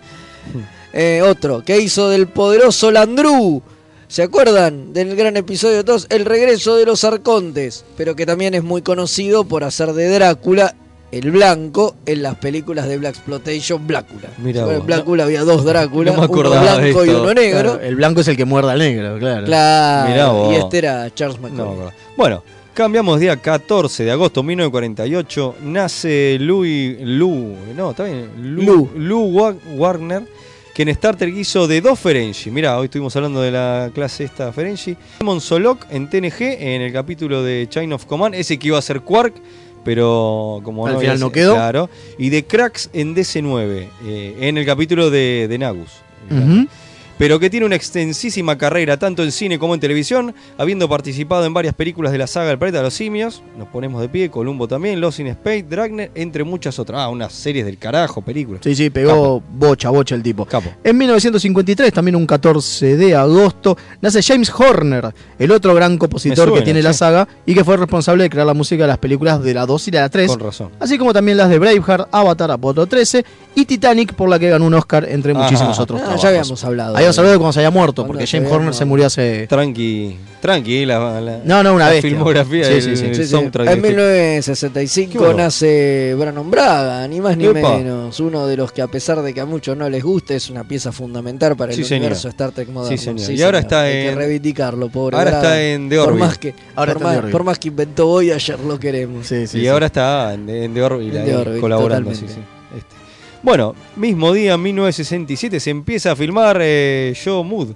[0.94, 3.62] Eh, otro, que hizo del poderoso Landru.
[4.08, 6.08] ¿Se acuerdan del gran episodio 2?
[6.12, 10.76] El regreso de los arcontes, pero que también es muy conocido por hacer de Drácula
[11.18, 14.30] el blanco en las películas de Black Exploitation Blácula.
[14.40, 17.62] Mirá en Blácula había dos Drácula, no uno de blanco y uno negro.
[17.74, 19.46] Claro, el blanco es el que muerde al negro, claro.
[19.46, 20.54] Claro, Mirá vos.
[20.54, 21.92] y este era Charles no.
[22.18, 22.44] Bueno,
[22.74, 25.56] cambiamos día 14 de agosto de 1948.
[25.64, 26.98] Nace Louis.
[27.02, 27.56] Lou.
[27.76, 28.30] No, está bien.
[28.42, 28.90] Lou, Lou.
[28.96, 30.24] Lou Wa- Warner.
[30.74, 32.50] que en Star Trek hizo de dos Ferengi.
[32.50, 34.98] Mirá, hoy estuvimos hablando de la clase esta Ferengi.
[35.20, 38.82] Simon Solok en TNG, en el capítulo de Chain of Command, ese que iba a
[38.82, 39.36] ser Quark,
[39.84, 41.54] pero como Al no final había- no quedó.
[41.56, 41.90] Claro.
[42.18, 45.92] Y de Cracks en DC9, eh, en el capítulo de, de Nagus.
[46.32, 46.68] Ujú.
[47.24, 51.54] Pero que tiene una extensísima carrera tanto en cine como en televisión, habiendo participado en
[51.54, 54.68] varias películas de la saga El planeta de los simios, nos ponemos de pie, Columbo
[54.68, 57.00] también, Lost in Space, Dragnet, entre muchas otras.
[57.00, 58.60] Ah, unas series del carajo, películas.
[58.66, 60.44] Sí, sí, pegó bocha, bocha el tipo.
[60.44, 60.70] Capo.
[60.84, 66.56] En 1953, también un 14 de agosto, nace James Horner, el otro gran compositor suena,
[66.60, 69.42] que tiene la saga y que fue responsable de crear la música de las películas
[69.42, 70.28] de la 2 y de la 3.
[70.30, 70.72] Con razón.
[70.78, 73.24] Así como también las de Braveheart, Avatar, Apolo 13
[73.56, 75.44] y Titanic, por la que ganó un Oscar, entre Ajá.
[75.44, 76.22] muchísimos otros Ah, trabajos.
[76.22, 77.13] ya habíamos hablado.
[77.22, 79.48] De cuando se había muerto, porque James Horner se murió hace...
[79.48, 83.06] Tranqui, tranqui, la, la- No, no, una la filmografía, Sí, el, sí, sí.
[83.06, 83.30] el Sí, sí.
[83.30, 85.38] soundtrack En de este- 1965 Qué bueno.
[85.38, 87.78] nace Brandon Braga, ni más ni Epa.
[87.78, 88.20] menos.
[88.20, 90.64] Uno de los que, a pesar de que a muchos no les guste, es una
[90.68, 92.02] pieza fundamental para el Sí, señor.
[92.02, 92.98] universo Star Trek moderno.
[92.98, 93.32] Sí, señor.
[93.32, 95.48] Y ahora está Hay que en- reivindicarlo, pobre ahora Braga.
[95.48, 98.80] está en The por más que Ahora por, más, por más que inventó Voyager, lo
[98.80, 99.28] queremos.
[99.28, 99.68] Sí, sí, y sí.
[99.68, 102.14] ahora está en, The Orville, colaborando.
[102.16, 102.40] sí, sí.
[103.44, 107.74] Bueno, mismo día, en 1967, se empieza a filmar eh, Joe Mood.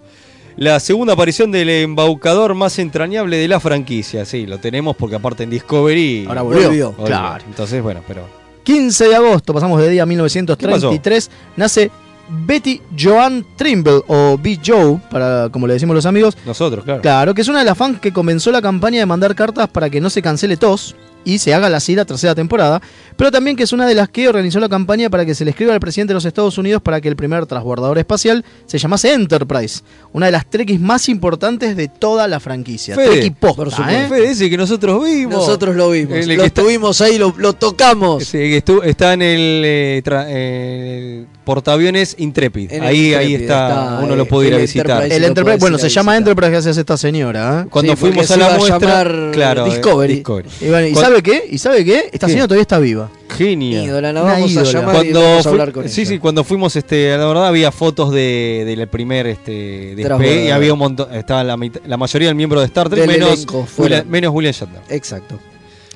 [0.56, 4.26] La segunda aparición del embaucador más entrañable de la franquicia.
[4.26, 6.26] Sí, lo tenemos porque aparte en Discovery.
[6.26, 6.68] Ahora volvió.
[6.68, 6.94] volvió.
[6.94, 7.44] Claro.
[7.46, 8.26] Entonces, bueno, pero.
[8.64, 11.92] 15 de agosto, pasamos de día a 1933, nace
[12.30, 14.60] Betty Joan Trimble, o B.
[14.66, 16.38] Joe, para, como le decimos los amigos.
[16.46, 17.02] Nosotros, claro.
[17.02, 19.90] Claro, que es una de las fans que comenzó la campaña de mandar cartas para
[19.90, 22.82] que no se cancele TOS y se haga la la tercera temporada,
[23.18, 25.52] pero también que es una de las que organizó la campaña para que se le
[25.52, 29.14] escriba al presidente de los Estados Unidos para que el primer transbordador espacial se llamase
[29.14, 29.82] Enterprise,
[30.14, 32.96] una de las trekkies más importantes de toda la franquicia.
[32.96, 33.94] Fede, Trekkie posta, por supuesto.
[34.04, 34.08] ¿eh?
[34.08, 35.34] Fede, ese que nosotros vimos.
[35.36, 36.14] Nosotros lo vimos.
[36.14, 38.24] El lo que está- tuvimos ahí, lo, lo tocamos.
[38.24, 42.72] Sí, que estu- está en el, eh, tra- eh, el portaaviones Intrepid.
[42.72, 45.04] En ahí, ahí está, está, uno lo puede ir a visitar.
[45.12, 46.18] El Enterprise, bueno, se llama.
[46.18, 47.64] Enterprise gracias a esta señora.
[47.66, 47.70] ¿eh?
[47.70, 50.14] Cuando Sí, fuimos a la a muestra, llamar claro, eh, Discovery.
[50.16, 50.50] Discovery.
[50.62, 51.44] Y, bueno, ¿y sabe qué?
[51.50, 52.10] ¿Y sabe qué?
[52.12, 52.34] Esta ¿Qué?
[52.34, 53.10] señora todavía está viva.
[53.38, 53.84] Genia.
[53.84, 54.70] Ídola, la Una vamos ídola.
[54.70, 56.10] a llamar y Cuando vamos a hablar con sí, ella.
[56.12, 60.44] sí, cuando fuimos, este, la verdad había fotos de, del primer este, Transbordador.
[60.46, 63.10] y había un montón, estaba la, mitad- la mayoría del miembro de Star Trek, Del
[63.20, 63.46] menos.
[63.78, 64.82] William, menos William Shatner.
[64.90, 65.40] Exacto.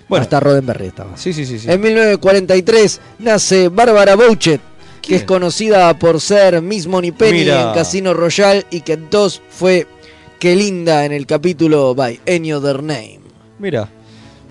[0.09, 1.15] Bueno, Hasta Roddenberry estaba.
[1.15, 1.57] sí, sí, sí.
[1.57, 1.72] sí.
[1.72, 4.59] En 1943 nace Bárbara Bouchet,
[5.01, 7.69] que es conocida por ser Miss Moneypenny Mira.
[7.69, 9.87] en Casino Royale y que entonces fue
[10.39, 13.19] que linda en el capítulo By Any Other Name.
[13.59, 13.89] Mira.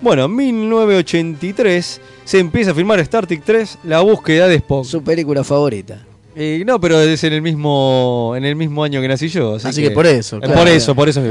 [0.01, 4.85] Bueno, en 1983 se empieza a filmar Star Trek 3, La búsqueda de Spock.
[4.85, 6.05] Su película favorita.
[6.33, 9.55] Eh, no, pero es en el mismo en el mismo año que nací yo.
[9.55, 10.55] Así, Así que por eso, Eh, claro.
[10.55, 11.21] Por eso, por eso.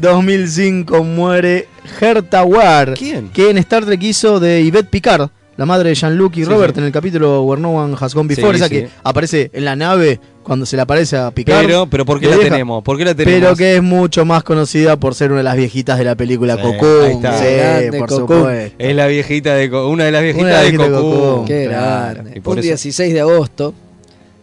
[0.00, 1.68] 2005 muere
[2.00, 2.94] Herta Ward.
[2.98, 3.28] ¿Quién?
[3.30, 5.28] Que en Star Trek hizo de Yvette Picard,
[5.58, 6.80] la madre de Jean-Luc y Sí, Robert, sí.
[6.80, 8.56] en el capítulo Where No One Has Gone Before.
[8.56, 8.74] Sí, esa sí.
[8.76, 11.66] que aparece en la nave cuando se le aparece a Picard.
[11.66, 12.82] pero, pero ¿por qué la tenemos?
[12.82, 13.40] ¿Por qué la tenemos?
[13.40, 16.56] Pero que es mucho más conocida por ser una de las viejitas de la película
[16.56, 17.04] Sí, Cocoon.
[17.04, 17.38] ahí está.
[17.38, 18.28] Sí, Grande, por Cocoon.
[18.38, 18.74] supuesto.
[18.78, 21.12] Es la viejita de una de las viejitas Una de viejita de Cocoon.
[21.20, 21.44] Cocoon.
[21.44, 22.32] Qué grande.
[22.36, 23.74] Y por Un eso- 16 de agosto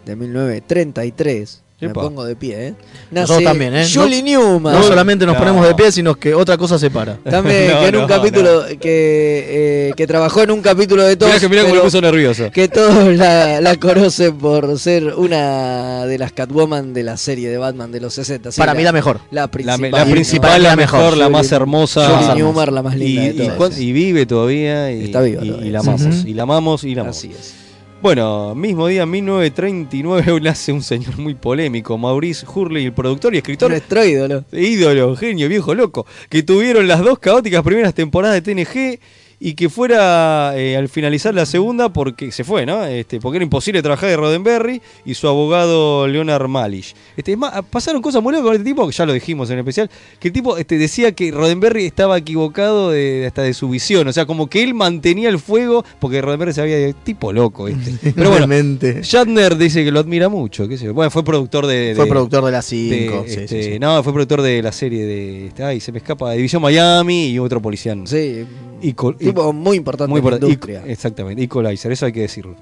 [0.05, 1.63] de 1933.
[1.78, 2.01] Me Epa.
[2.03, 2.73] pongo de pie, ¿eh?
[3.11, 3.86] Nosotros también, ¿eh?
[3.93, 4.73] Julie Newman.
[4.76, 5.39] No solamente nos No.
[5.39, 7.17] ponemos de pie, sino que otra cosa se para.
[7.17, 11.17] También No, que en un no, capítulo que, eh, que trabajó en un capítulo de
[11.17, 12.49] todos Mirá que mirá cómo me pero puso nervioso.
[12.49, 17.57] que todos la, la conocen por ser una de las Catwoman de la serie de
[17.57, 19.19] Batman de los 60 sí, Para mí la mejor.
[19.32, 20.11] la La, principal, la ¿no?
[20.11, 20.99] principal, la la mejor.
[21.01, 22.07] mejor, la más hermosa.
[22.09, 23.53] Julie Más Newmar, la más y, linda de y todas.
[23.57, 27.01] cuán- y vive todavía y, Está viva y- la amamos, y la amamos y la
[27.01, 27.17] amamos.
[27.17, 27.64] Así es.
[28.06, 33.72] Bueno, mismo día, 1939, nace un señor muy polémico, Maurice Hurley, el productor y escritor.
[33.72, 34.45] Nuestro ídolo.
[34.51, 38.99] ídolo, genio, viejo loco, que tuvieron las dos caóticas primeras temporadas de TNG
[39.39, 42.86] y que fuera eh, al finalizar la segunda porque se fue, ¿no?
[42.86, 46.95] Este, porque era imposible trabajar de Roddenberry y su abogado Leonard Malish.
[47.17, 49.59] Este, es más, pasaron cosas muy locas con este tipo, que ya lo dijimos en
[49.59, 54.07] especial, que el tipo este, decía que Roddenberry estaba equivocado de, hasta de su visión,
[54.07, 58.11] o sea, como que él mantenía el fuego porque Roddenberry se había tipo loco, este.
[58.15, 59.01] Pero bueno, Realmente.
[59.01, 60.93] Shatner dice que lo admira mucho, qué sé yo.
[60.93, 63.23] Bueno, fue productor de, Fue productor de las de, 5.
[63.27, 63.79] sí, este, sí, sí.
[63.79, 65.47] No, fue productor de la serie de.
[65.47, 66.31] este, ay, se me escapa.
[66.31, 68.05] División Miami y otro policiano.
[68.05, 68.45] Sí.
[68.82, 70.45] Equal- Tipo muy importante muy en la importante.
[70.53, 70.84] industria.
[70.91, 72.55] Exactamente, Equalizer, eso hay que decirlo.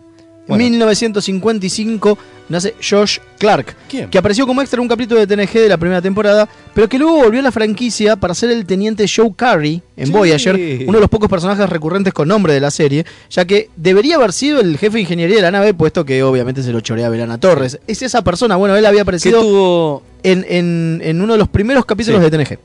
[0.46, 2.18] En Bueno, 1955
[2.50, 4.10] nace Josh Clark, ¿Quién?
[4.10, 6.98] que apareció como extra en un capítulo de TNG de la primera temporada, pero que
[7.00, 10.12] luego volvió a la franquicia para ser el teniente Joe Carey en Sí.
[10.12, 10.56] Voyager,
[10.86, 14.34] uno de los pocos personajes recurrentes con nombre de la serie, ya que debería haber
[14.34, 17.40] sido el jefe de ingeniería de la nave, puesto que obviamente se lo chorea Belana
[17.40, 17.80] Torres.
[17.88, 21.86] Es esa persona, bueno, él había aparecido tuvo, en, en- en uno de los primeros
[21.86, 22.30] capítulos Sí.
[22.30, 22.60] de TNG.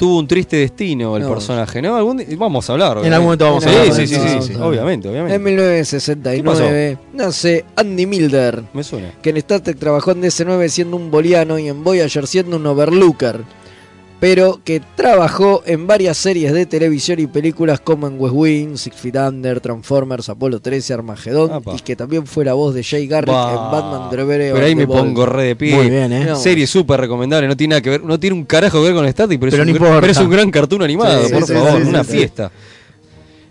[0.00, 1.28] Tuvo un triste destino el No.
[1.28, 1.94] personaje, ¿no?
[1.94, 3.04] Algún vamos a hablar.
[3.04, 5.34] En algún momento vamos a hablar Sí, sí, sí, sí, obviamente, obviamente.
[5.36, 9.12] En 1969 nace Andy Milder, Me suena.
[9.20, 12.66] que en Star Trek trabajó en DC9 siendo un boliano y en Voyager siendo un
[12.66, 13.42] overlooker,
[14.20, 18.94] pero que trabajó en varias series de televisión y películas como en West Wing, Six
[18.96, 21.74] Feet Under, Transformers, Apolo 13, Armageddon, Apa.
[21.74, 23.50] y que también fue la voz de Jay Garrick Bah.
[23.50, 25.74] en Batman Bureau Pero ahí me pongo re de pie.
[25.74, 26.24] Muy bien, ¿eh?
[26.26, 26.36] No.
[26.36, 29.06] Serie súper recomendable, no tiene nada que ver, no tiene un carajo que ver con
[29.06, 31.52] Star Trek, pero, Pero es, un, pero es un gran cartoon animado, Sí, por sí,
[31.54, 32.12] favor, sí, sí, una sí.
[32.12, 32.52] fiesta.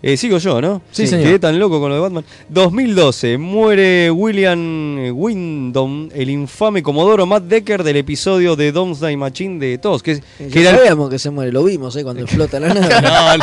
[0.02, 0.80] Eh, sigo yo, ¿no?
[0.90, 1.26] Sí, señor.
[1.26, 2.24] Quedé tan loco con lo de Batman.
[2.48, 9.76] 2012, muere William Wyndham, el infame Comodoro Matt Decker del episodio de Doomsday Machine de
[9.78, 10.02] TOS.
[10.02, 10.20] Que,
[10.50, 12.88] que era sabíamos que se muere, lo vimos eh, cuando explota la nave.
[13.02, 13.36] No,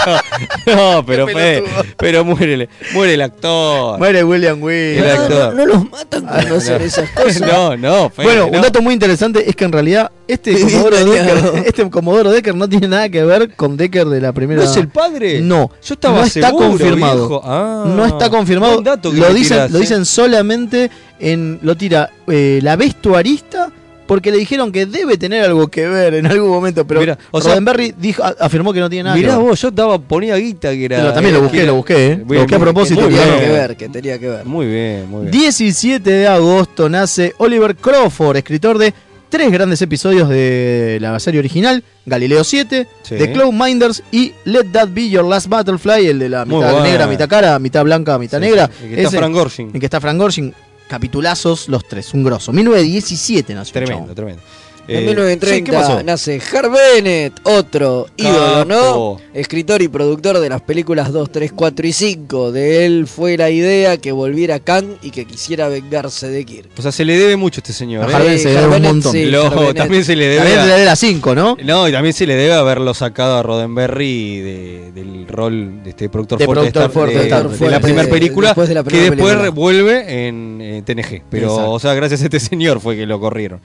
[0.76, 1.64] no, no, pero, fue-
[1.98, 4.00] pero muere, muere el actor.
[4.00, 5.54] Muere William El actor.
[5.56, 7.42] No los matan cuando hacen esas cosas.
[7.48, 8.58] No, no, Bueno, no.
[8.58, 11.06] un dato muy interesante es que en realidad este Comodoro.
[11.06, 14.64] Decker, este Comodoro Decker no tiene nada que ver con Decker de la primera.
[14.64, 15.40] ¿No es el padre?
[15.42, 17.42] No, Yo estaba no está confirmado.
[17.44, 18.82] Ah, no está confirmado.
[18.82, 19.82] lo me dicen, tirás, lo eh.
[19.82, 23.72] dicen solamente en lo tira eh, la vestuarista
[24.06, 27.42] porque le dijeron que debe tener algo que ver en algún momento, pero Mirá, o
[27.42, 29.46] sea- Roddenberry dijo, a- afirmó que no tiene nada Mirá que ver.
[29.46, 30.98] vos, yo estaba, ponía guita que era.
[30.98, 32.18] Pero también lo eh, busqué, era- lo busqué, eh.
[32.26, 33.02] Lo busqué a propósito.
[33.02, 34.46] que tenía que ver, que tenía que ver.
[34.46, 35.32] Muy bien, muy bien.
[35.32, 38.94] 17 de agosto nace Oliver Crawford, escritor de
[39.30, 43.16] tres grandes episodios de la serie original, Galileo 7, Sí.
[43.16, 46.84] The Cloud Minders y Let That Be Your Last Butterfly, el de la Muy mitad
[46.84, 48.68] negra, mitad cara, mitad blanca, mitad Sí, negra.
[48.80, 48.86] sí.
[48.88, 49.72] El que está Frank Gorshin.
[49.74, 50.54] En que está Frank Gorshin.
[50.88, 52.54] Capitulazos los tres, un grosso.
[52.54, 53.78] 1917 nació.
[53.80, 54.42] el Tremendo, tremendo.
[54.88, 56.04] En Eh, 1930 sí, ¿qué pasó?
[56.04, 59.18] nace Harv Bennett, otro ídolo, ¿no?
[59.34, 62.52] Escritor y productor de las películas 2, 3, 4 y 5.
[62.54, 66.70] De él fue la idea que volviera Kang y que quisiera vengarse de Kirk.
[66.78, 68.06] O sea, se le debe mucho a este señor.
[68.06, 68.16] A ¿eh?
[68.16, 69.12] Harvey se le debe un montón.
[69.12, 70.38] sí, Lo- también se le debe.
[70.38, 71.58] También a- le de la 5, ¿no?
[71.64, 76.08] No, y también se le debe haberlo sacado a Roddenberry de- del rol de este
[76.10, 78.98] productor De fuerte, productor Star- fuerte de, Star la primera película, después de la que
[78.98, 79.50] después película.
[79.50, 81.24] vuelve en eh, TNG.
[81.30, 81.72] Pero, Exacto.
[81.72, 83.60] o sea, gracias a este señor fue que lo corrieron.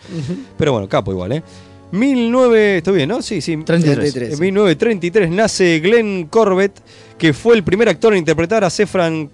[0.59, 1.43] Pero bueno, capo igual, ¿eh?
[1.93, 2.79] 19...
[2.79, 3.21] ¿Estoy bien, no?
[3.23, 3.57] Sí, sí.
[3.57, 4.13] 33.
[4.13, 4.35] 33.
[4.35, 6.73] En 1933 nace Glenn Corbett,
[7.19, 9.31] que fue el primer actor en interpretar a Sefran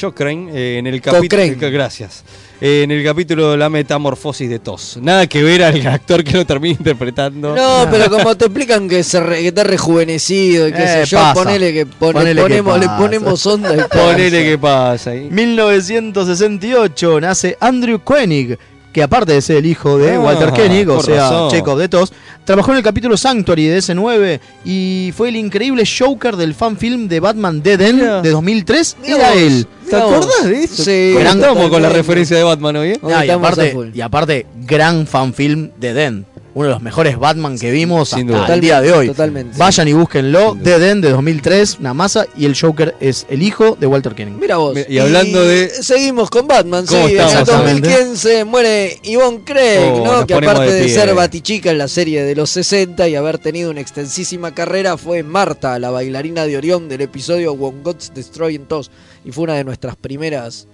[0.00, 1.42] Cochrane eh, en el capítulo.
[1.42, 1.70] Cochrane.
[1.70, 2.24] Gracias.
[2.60, 4.98] Eh, en el capítulo La Metamorfosis de Tos.
[5.02, 7.54] Nada que ver al actor que lo termina interpretando.
[7.56, 11.04] No, pero como te explican que, se re- que está rejuvenecido y qué Eh, sé
[11.06, 11.34] yo, pasa.
[11.34, 14.50] ponele que Ponele que ponemos, le ponemos onda y Ponele pasa.
[14.50, 15.28] qué pasa ahí.
[15.30, 18.58] 1968 nace Andrew Koenig,
[18.96, 21.50] que aparte de ser el hijo de Ah, Walter Koenig, o sea, razón.
[21.50, 22.14] Chekhov de TOS,
[22.46, 27.20] trabajó en el capítulo Sanctuary de S9 y fue el increíble Joker del fanfilm de
[27.20, 28.96] Batman Dead End de 2003.
[29.02, 29.36] Mirá Era vos.
[29.38, 29.66] él.
[29.90, 30.82] ¿Te acordás de eso?
[30.82, 31.10] Sí.
[31.12, 33.00] ¿Cómo Gran- estamos con la referencia de Batman hoy, eh?
[33.30, 36.24] Aparte, y aparte, gran fanfilm de Dead End.
[36.56, 38.54] Uno de los mejores Batman que vimos sin hasta duda.
[38.54, 39.06] el día de hoy.
[39.08, 39.58] Totalmente.
[39.58, 40.54] Vayan y búsquenlo.
[40.58, 42.26] Dead End de 2003, una masa.
[42.34, 44.36] Y el Joker es el hijo de Walter Koenig.
[44.40, 44.74] Mira vos.
[44.88, 46.94] Y hablando de- Seguimos con Batman, sí.
[46.94, 47.88] ¿Cómo En el Exactamente.
[47.90, 50.26] 2015 muere Yvonne Craig, Oh, ¿no?
[50.26, 53.82] Que aparte de ser Batichica en la serie de los 60 y haber tenido una
[53.82, 58.90] extensísima carrera, fue Marta, la bailarina de Orión del episodio When Gods Destroy Us.
[59.26, 60.66] Y fue una de nuestras primeras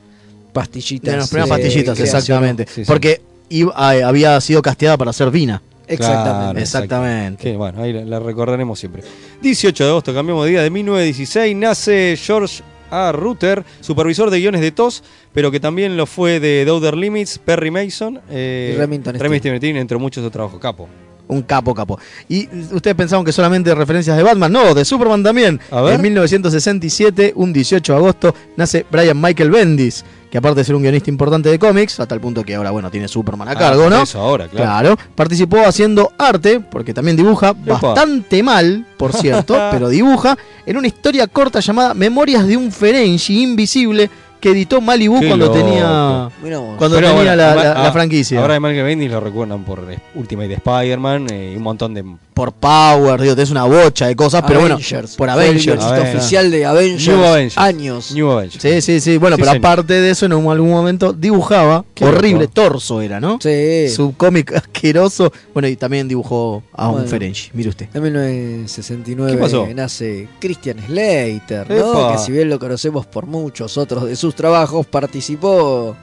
[0.52, 1.10] pastillitas.
[1.10, 2.16] De las primeras eh, pastillitas, creación.
[2.18, 2.66] exactamente.
[2.68, 2.86] Sí, sí.
[2.86, 5.60] Porque iba- ah, había sido casteada para ser Vina.
[5.86, 6.32] Exactamente.
[6.32, 7.42] Claro, Exactamente.
[7.42, 9.02] Que bueno, ahí la, la recordaremos siempre.
[9.40, 13.12] 18 de agosto, cambiamos de día, de 1916, nace George A.
[13.12, 15.02] Rutter, supervisor de guiones de TOS,
[15.32, 19.96] pero que también lo fue de Outer Limits, Perry Mason eh, Y Remington Remington entre
[19.98, 20.60] muchos otros trabajos.
[20.60, 20.88] Capo.
[21.28, 21.98] Un capo, capo.
[22.28, 24.52] Y ustedes pensaban que solamente referencias de Batman.
[24.52, 25.58] No, de Superman también.
[25.70, 25.94] A ver.
[25.94, 30.80] En 1967, un 18 de agosto, nace Brian Michael Bendis, que aparte de ser un
[30.80, 33.82] guionista importante de cómics, a tal punto que ahora, bueno, tiene Superman a Ah, cargo,
[33.82, 34.02] por ¿no?
[34.02, 34.64] Eso ahora, claro.
[34.96, 40.86] Claro, participó haciendo arte, porque también dibuja bastante mal, por cierto, pero dibuja en una
[40.86, 44.08] historia corta llamada Memorias de un Ferengi invisible
[44.40, 45.58] que editó Malibu Qué cuando loco.
[45.58, 48.40] tenía cuando Pero tenía bueno, la, ama- la- la a- franquicia.
[48.40, 49.84] Ahora de Michael Bendis lo recuerdan por
[50.16, 52.04] Ultimate Spider-Man eh, y un montón de.
[52.34, 54.78] Por Power, digo, tenés una bocha de cosas, pero bueno,
[55.18, 55.84] por el Avengers.
[55.84, 57.06] oficial de Avengers.
[57.08, 57.58] New Avengers.
[57.58, 58.12] Años.
[58.12, 58.62] New Avengers.
[58.62, 59.18] Sí, sí, sí.
[59.18, 59.66] Bueno, Sí, pero señor.
[59.66, 61.84] aparte de eso, en algún momento dibujaba.
[61.94, 62.52] Qué horrible, loco.
[62.54, 63.38] torso era, ¿no?
[63.42, 63.88] Sí.
[63.90, 65.32] Su cómic asqueroso.
[65.52, 67.06] Bueno, y también dibujó a un.
[67.06, 67.88] Ferengi, mire usted.
[67.92, 69.66] En 1969 ¿Qué pasó?
[69.74, 71.76] nace Christian Slater, ¿no?
[71.92, 72.12] Epa.
[72.12, 75.96] que si bien lo conocemos por muchos otros de sus trabajos, participó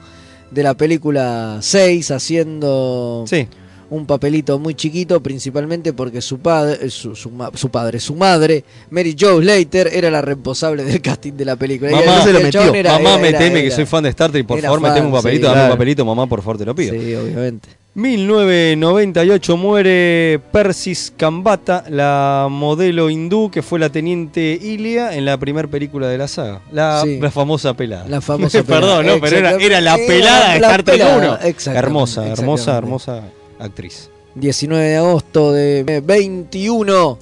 [0.51, 3.47] de la película 6 haciendo Sí.
[3.92, 9.16] Un papelito muy chiquito, principalmente porque su padre, su, su su padre, su madre, Mary
[9.20, 11.92] Jo Slater, era la responsable del casting de la película.
[11.92, 12.74] Y Mamá, el- se lo metió.
[12.74, 14.90] era- mamá, era- meteme que era- soy fan de Star Trek, por era favor, fan,
[14.92, 16.94] meteme un papelito, sí, dame un papelito, mamá, por favor, te lo pido.
[16.94, 17.70] Sí, obviamente.
[17.95, 25.68] 1998 muere Persis Kambata, la modelo hindú que fue la teniente Ilia en la primera
[25.68, 26.61] película de la saga.
[26.72, 27.20] La, Sí.
[27.20, 28.06] la famosa pelada.
[28.07, 28.80] La famosa pelada.
[28.98, 31.34] Perdón, no, pero era, era la Era pelada de Star Trek pelada, 1.
[31.49, 33.24] exactamente, Hermosa, hermosa, hermosa
[33.60, 34.10] actriz.
[34.36, 37.19] 19 de agosto de 21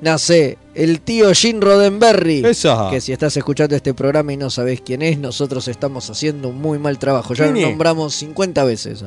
[0.00, 2.44] nace el tío Jim Roddenberry.
[2.44, 2.88] Esa.
[2.90, 6.60] Que si estás escuchando este programa y no sabes quién es, nosotros estamos haciendo un
[6.60, 7.34] muy mal trabajo.
[7.34, 9.04] Ya lo nombramos 50 veces.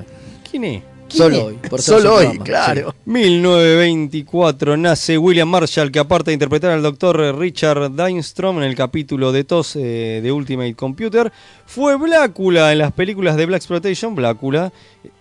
[0.50, 0.84] ¿Quién es?
[1.08, 1.60] Solo hoy.
[1.70, 2.44] por ser Solo hoy, programa.
[2.44, 2.92] claro.
[2.92, 3.12] Sí.
[3.12, 9.32] 1924 nace William Marshall, que aparte de interpretar al doctor Richard Dynstrom en el capítulo
[9.32, 11.32] de TOS eh, de Ultimate Computer,
[11.66, 14.74] fue Blácula en las películas de Black Exploitation, Blácula,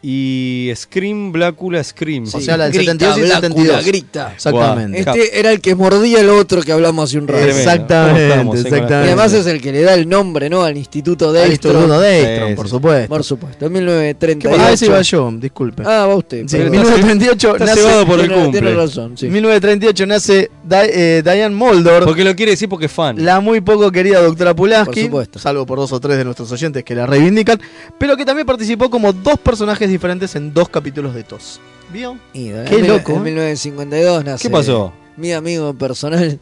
[0.02, 2.24] y Scream, Blácula, Scream.
[2.32, 3.84] O sea, la del Grita, 72 y Blácula, 72.
[3.86, 4.32] grita.
[4.34, 4.98] Exactamente.
[5.00, 7.44] Este era el que mordía el otro que hablamos hace un rato.
[7.46, 8.94] Exactamente, ¿Cómo estamos, eh, la- Y exactamente.
[9.12, 10.62] además es el que le da el nombre, ¿no?
[10.62, 12.70] Al Instituto de Al Instituto Sí, por sí.
[12.70, 13.08] supueto.
[13.08, 14.62] Por supuesto, en 1938.
[14.64, 15.82] Ah, ese iba yo, disculpe.
[15.86, 16.44] Ah, va usted.
[16.46, 16.70] Sí, perdón.
[16.72, 18.60] 1938 Está nace, cebado por el cumple.
[18.60, 19.26] Tiene razón, sí.
[19.28, 23.24] 1938 nace Di- eh, Diane Moldor, Porque lo quiere decir porque es fan.
[23.24, 25.38] la muy poco querida doctora Pulaski, Por supuesto.
[25.38, 27.60] salvo por dos o tres de nuestros oyentes que la reivindican,
[27.98, 31.60] pero que también participó como dos personajes diferentes en dos capítulos de TOS.
[31.92, 32.18] ¿Vio?
[32.32, 33.24] Qué en loco, En ¿eh?
[33.24, 34.48] 1952 nace.
[34.48, 34.92] ¿Qué pasó?
[35.16, 36.40] Mi amigo personal,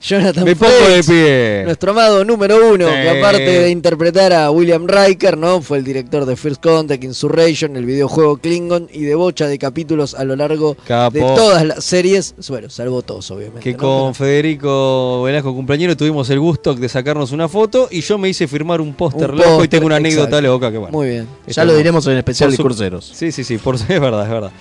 [0.00, 1.62] Jonathan Me pongo de pie.
[1.64, 2.94] Nuestro amado número uno, Sí.
[2.94, 5.60] que aparte de interpretar a William Riker, ¿no?
[5.60, 10.14] Fue el director de First Contact, Insurrection, el videojuego Klingon y de bocha de capítulos
[10.14, 11.14] a lo largo Capo.
[11.14, 12.34] de todas las series.
[12.48, 13.60] Bueno, salvo todos, obviamente.
[13.60, 13.78] Que ¿no?
[13.78, 18.46] con Federico Velasco, compañero, tuvimos el gusto de sacarnos una foto y yo me hice
[18.46, 20.46] firmar un póster loco y tengo una anécdota exacto.
[20.46, 20.96] loca que bueno.
[20.96, 21.26] Muy bien.
[21.48, 23.10] Ya lo diremos en el especial de su- curseros.
[23.12, 24.52] Sí, sí, sí, por, es verdad, es verdad.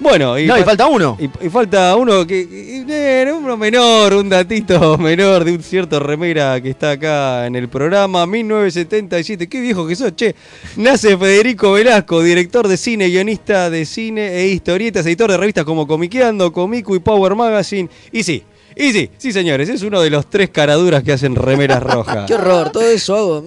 [0.00, 1.16] Bueno, y, No, y fa- falta uno.
[1.18, 5.98] y- y falta uno que, y- eh, uno menor, un datito menor de un cierto
[5.98, 9.48] remera que está acá en el programa, 1977.
[9.48, 10.34] Qué viejo que sos, che.
[10.76, 15.86] Nace Federico Velasco, director de cine, guionista de cine e historietas, editor de revistas como
[15.86, 17.88] Comiqueando, Comico y Power Magazine.
[18.12, 18.44] Y sí,
[18.78, 22.24] y sí, sí señores, es uno de los tres caraduras que hacen remeras rojas.
[22.26, 23.44] Qué horror, todo eso hago.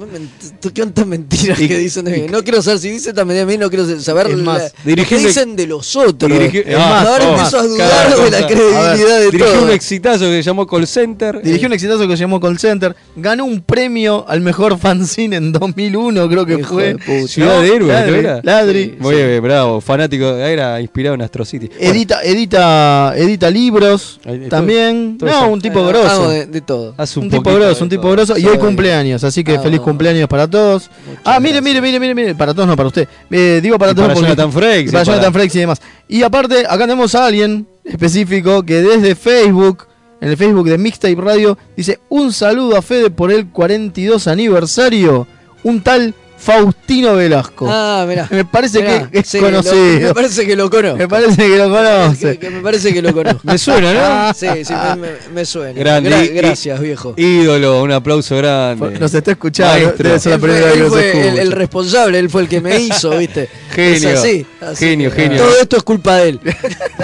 [0.61, 2.27] ¿Qué tantas mentiras Y- que dicen de mí?
[2.29, 4.89] No quiero saber si dicen también de mí, no quiero saber la- más, lo que
[4.89, 6.31] dirigió un- dicen de los otros.
[6.31, 9.63] Dirigió- Es más, Ahora oh, empiezo a dudar de la credibilidad de Dirigió todo.
[9.63, 11.41] un exitazo que se llamó Call Center.
[11.41, 12.95] Dirigió un Eh, exitazo que se llamó Call Center.
[13.15, 16.93] Ganó un premio al mejor fanzine en 2001, creo que Hijo fue.
[16.95, 17.27] de.
[17.27, 17.61] Ciudad ¿No?
[17.61, 18.39] de Héroes, Ladri.
[18.43, 18.95] Ladri.
[18.99, 21.69] Muy bien, bravo, fanático, era inspirado en Astro City.
[21.79, 25.17] Edita, edita, edita libros también.
[25.25, 25.53] Todo no, eso.
[25.53, 26.07] un tipo grosso.
[26.09, 26.93] hago de, de todo.
[26.97, 28.11] Hace un, un tipo grosso, un tipo todo.
[28.11, 28.37] grosso.
[28.37, 30.89] Y hoy cumpleaños, así que Ah, feliz cumpleaños para todos.
[31.23, 32.35] Ah, mire, mire, mire, mire, mire.
[32.35, 33.07] Para todos, no para usted.
[33.29, 34.51] Eh, digo para Y todos para porque- Jonathan
[34.89, 35.81] y para para- Jonathan Frakes y demás.
[36.07, 39.87] Y aparte, acá tenemos a alguien específico que desde Facebook,
[40.19, 45.27] en el Facebook de Mixtape Radio, dice: Un saludo a Fede por el 42 aniversario.
[45.63, 47.67] Un tal Faustino Velasco.
[47.69, 48.27] Ah, mirá.
[48.31, 50.97] Me parece Mirá, que es sí, lo- me parece que lo conozco.
[50.97, 52.37] Me parece que lo conoce.
[52.39, 53.39] que me parece que lo conozco.
[53.43, 53.93] Me suena,
[54.27, 54.33] ¿no?
[54.33, 55.79] Sí, sí, me, me- me suena.
[55.79, 56.09] Grande.
[56.09, 57.13] Gra- gracias, viejo.
[57.15, 58.99] Ídolo, un aplauso grande.
[58.99, 59.73] Nos está escuchando.
[59.85, 60.07] Maestro.
[60.09, 61.41] Debe ser la primera vez él que nos fue el, escucha.
[61.43, 63.47] el responsable, él fue el que me hizo, ¿viste?
[63.71, 64.09] Genio.
[64.09, 65.37] Es así, así Genio, que, genio.
[65.43, 66.39] Todo esto es culpa de él.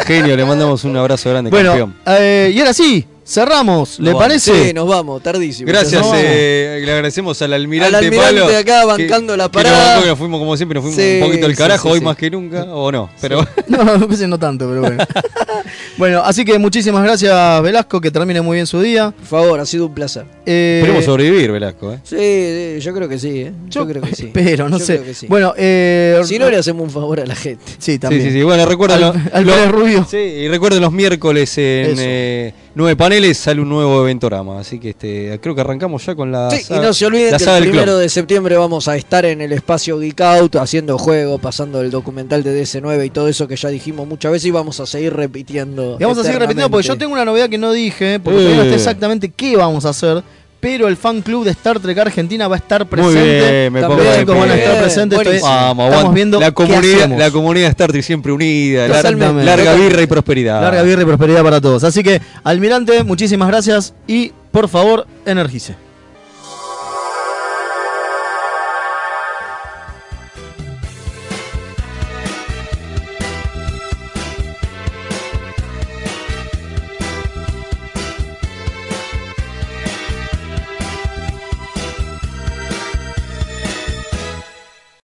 [0.06, 1.96] Genio, le mandamos un abrazo grande, Bueno, campeón.
[2.08, 4.00] eh, y ahora sí, cerramos.
[4.00, 4.68] ¿Le Nos parece?
[4.68, 5.68] Sí, nos vamos, tardísimo.
[5.68, 6.14] Gracias, no.
[6.16, 10.02] eh, le agradecemos al almirante, Al almirante Pablo, acá que- bancando la que nos parada.
[10.02, 12.06] que nos fuimos como siempre, nos fuimos Sí, un poquito sí, carajo, sí, hoy sí.
[12.06, 15.04] más que nunca, o no, pero No, parece no tanto, pero bueno.
[15.98, 19.12] bueno, así que muchísimas gracias, Velasco, que termine muy bien su día.
[19.12, 20.26] Por favor, ha sido un placer.
[20.46, 21.94] Eh, esperemos sobrevivir, Velasco.
[21.94, 22.00] ¿eh?
[22.04, 23.52] Sí, sí, yo creo que sí, ¿eh?
[23.68, 24.30] Yo, yo creo que sí.
[24.34, 24.94] Pero, no Yo sé.
[24.96, 25.28] creo que sí.
[25.28, 27.64] Bueno, eh, si no, le hacemos un favor a la gente.
[27.80, 28.22] Sí, Sí, también.
[28.24, 28.44] sí, sí.
[28.44, 30.06] Bueno, recuerden, Al- lo- al Rubio.
[30.10, 32.02] Sí, y recuerden los miércoles en Eso.
[32.06, 34.60] eh, Nueve Paneles sale un nuevo eventorama.
[34.60, 36.52] Así que este creo que arrancamos ya con la.
[36.52, 39.52] Sí, y no se olviden que el primero de septiembre vamos a estar en el
[39.52, 43.70] espacio Geek Out haciendo juego, pasando el documental de DC9 y todo eso que ya
[43.70, 45.98] dijimos muchas veces y vamos a seguir repitiendo.
[46.00, 48.56] Y vamos a seguir repitiendo porque yo tengo una novedad que no dije, porque Eh.
[48.56, 50.24] no sé exactamente qué vamos a hacer.
[50.60, 53.22] Pero el fan club de Star Trek Argentina va a estar Muy presente.
[53.22, 55.20] bien, me También pongo van a estar presentes.
[55.20, 60.02] Estoy- Vamos, estamos viendo la comunidad, la comunidad Star Trek siempre unida, larga Total- birra
[60.02, 60.62] y prosperidad.
[60.62, 61.84] Larga birra y prosperidad para todos.
[61.84, 65.76] Así que, almirante, muchísimas gracias y por favor, energice.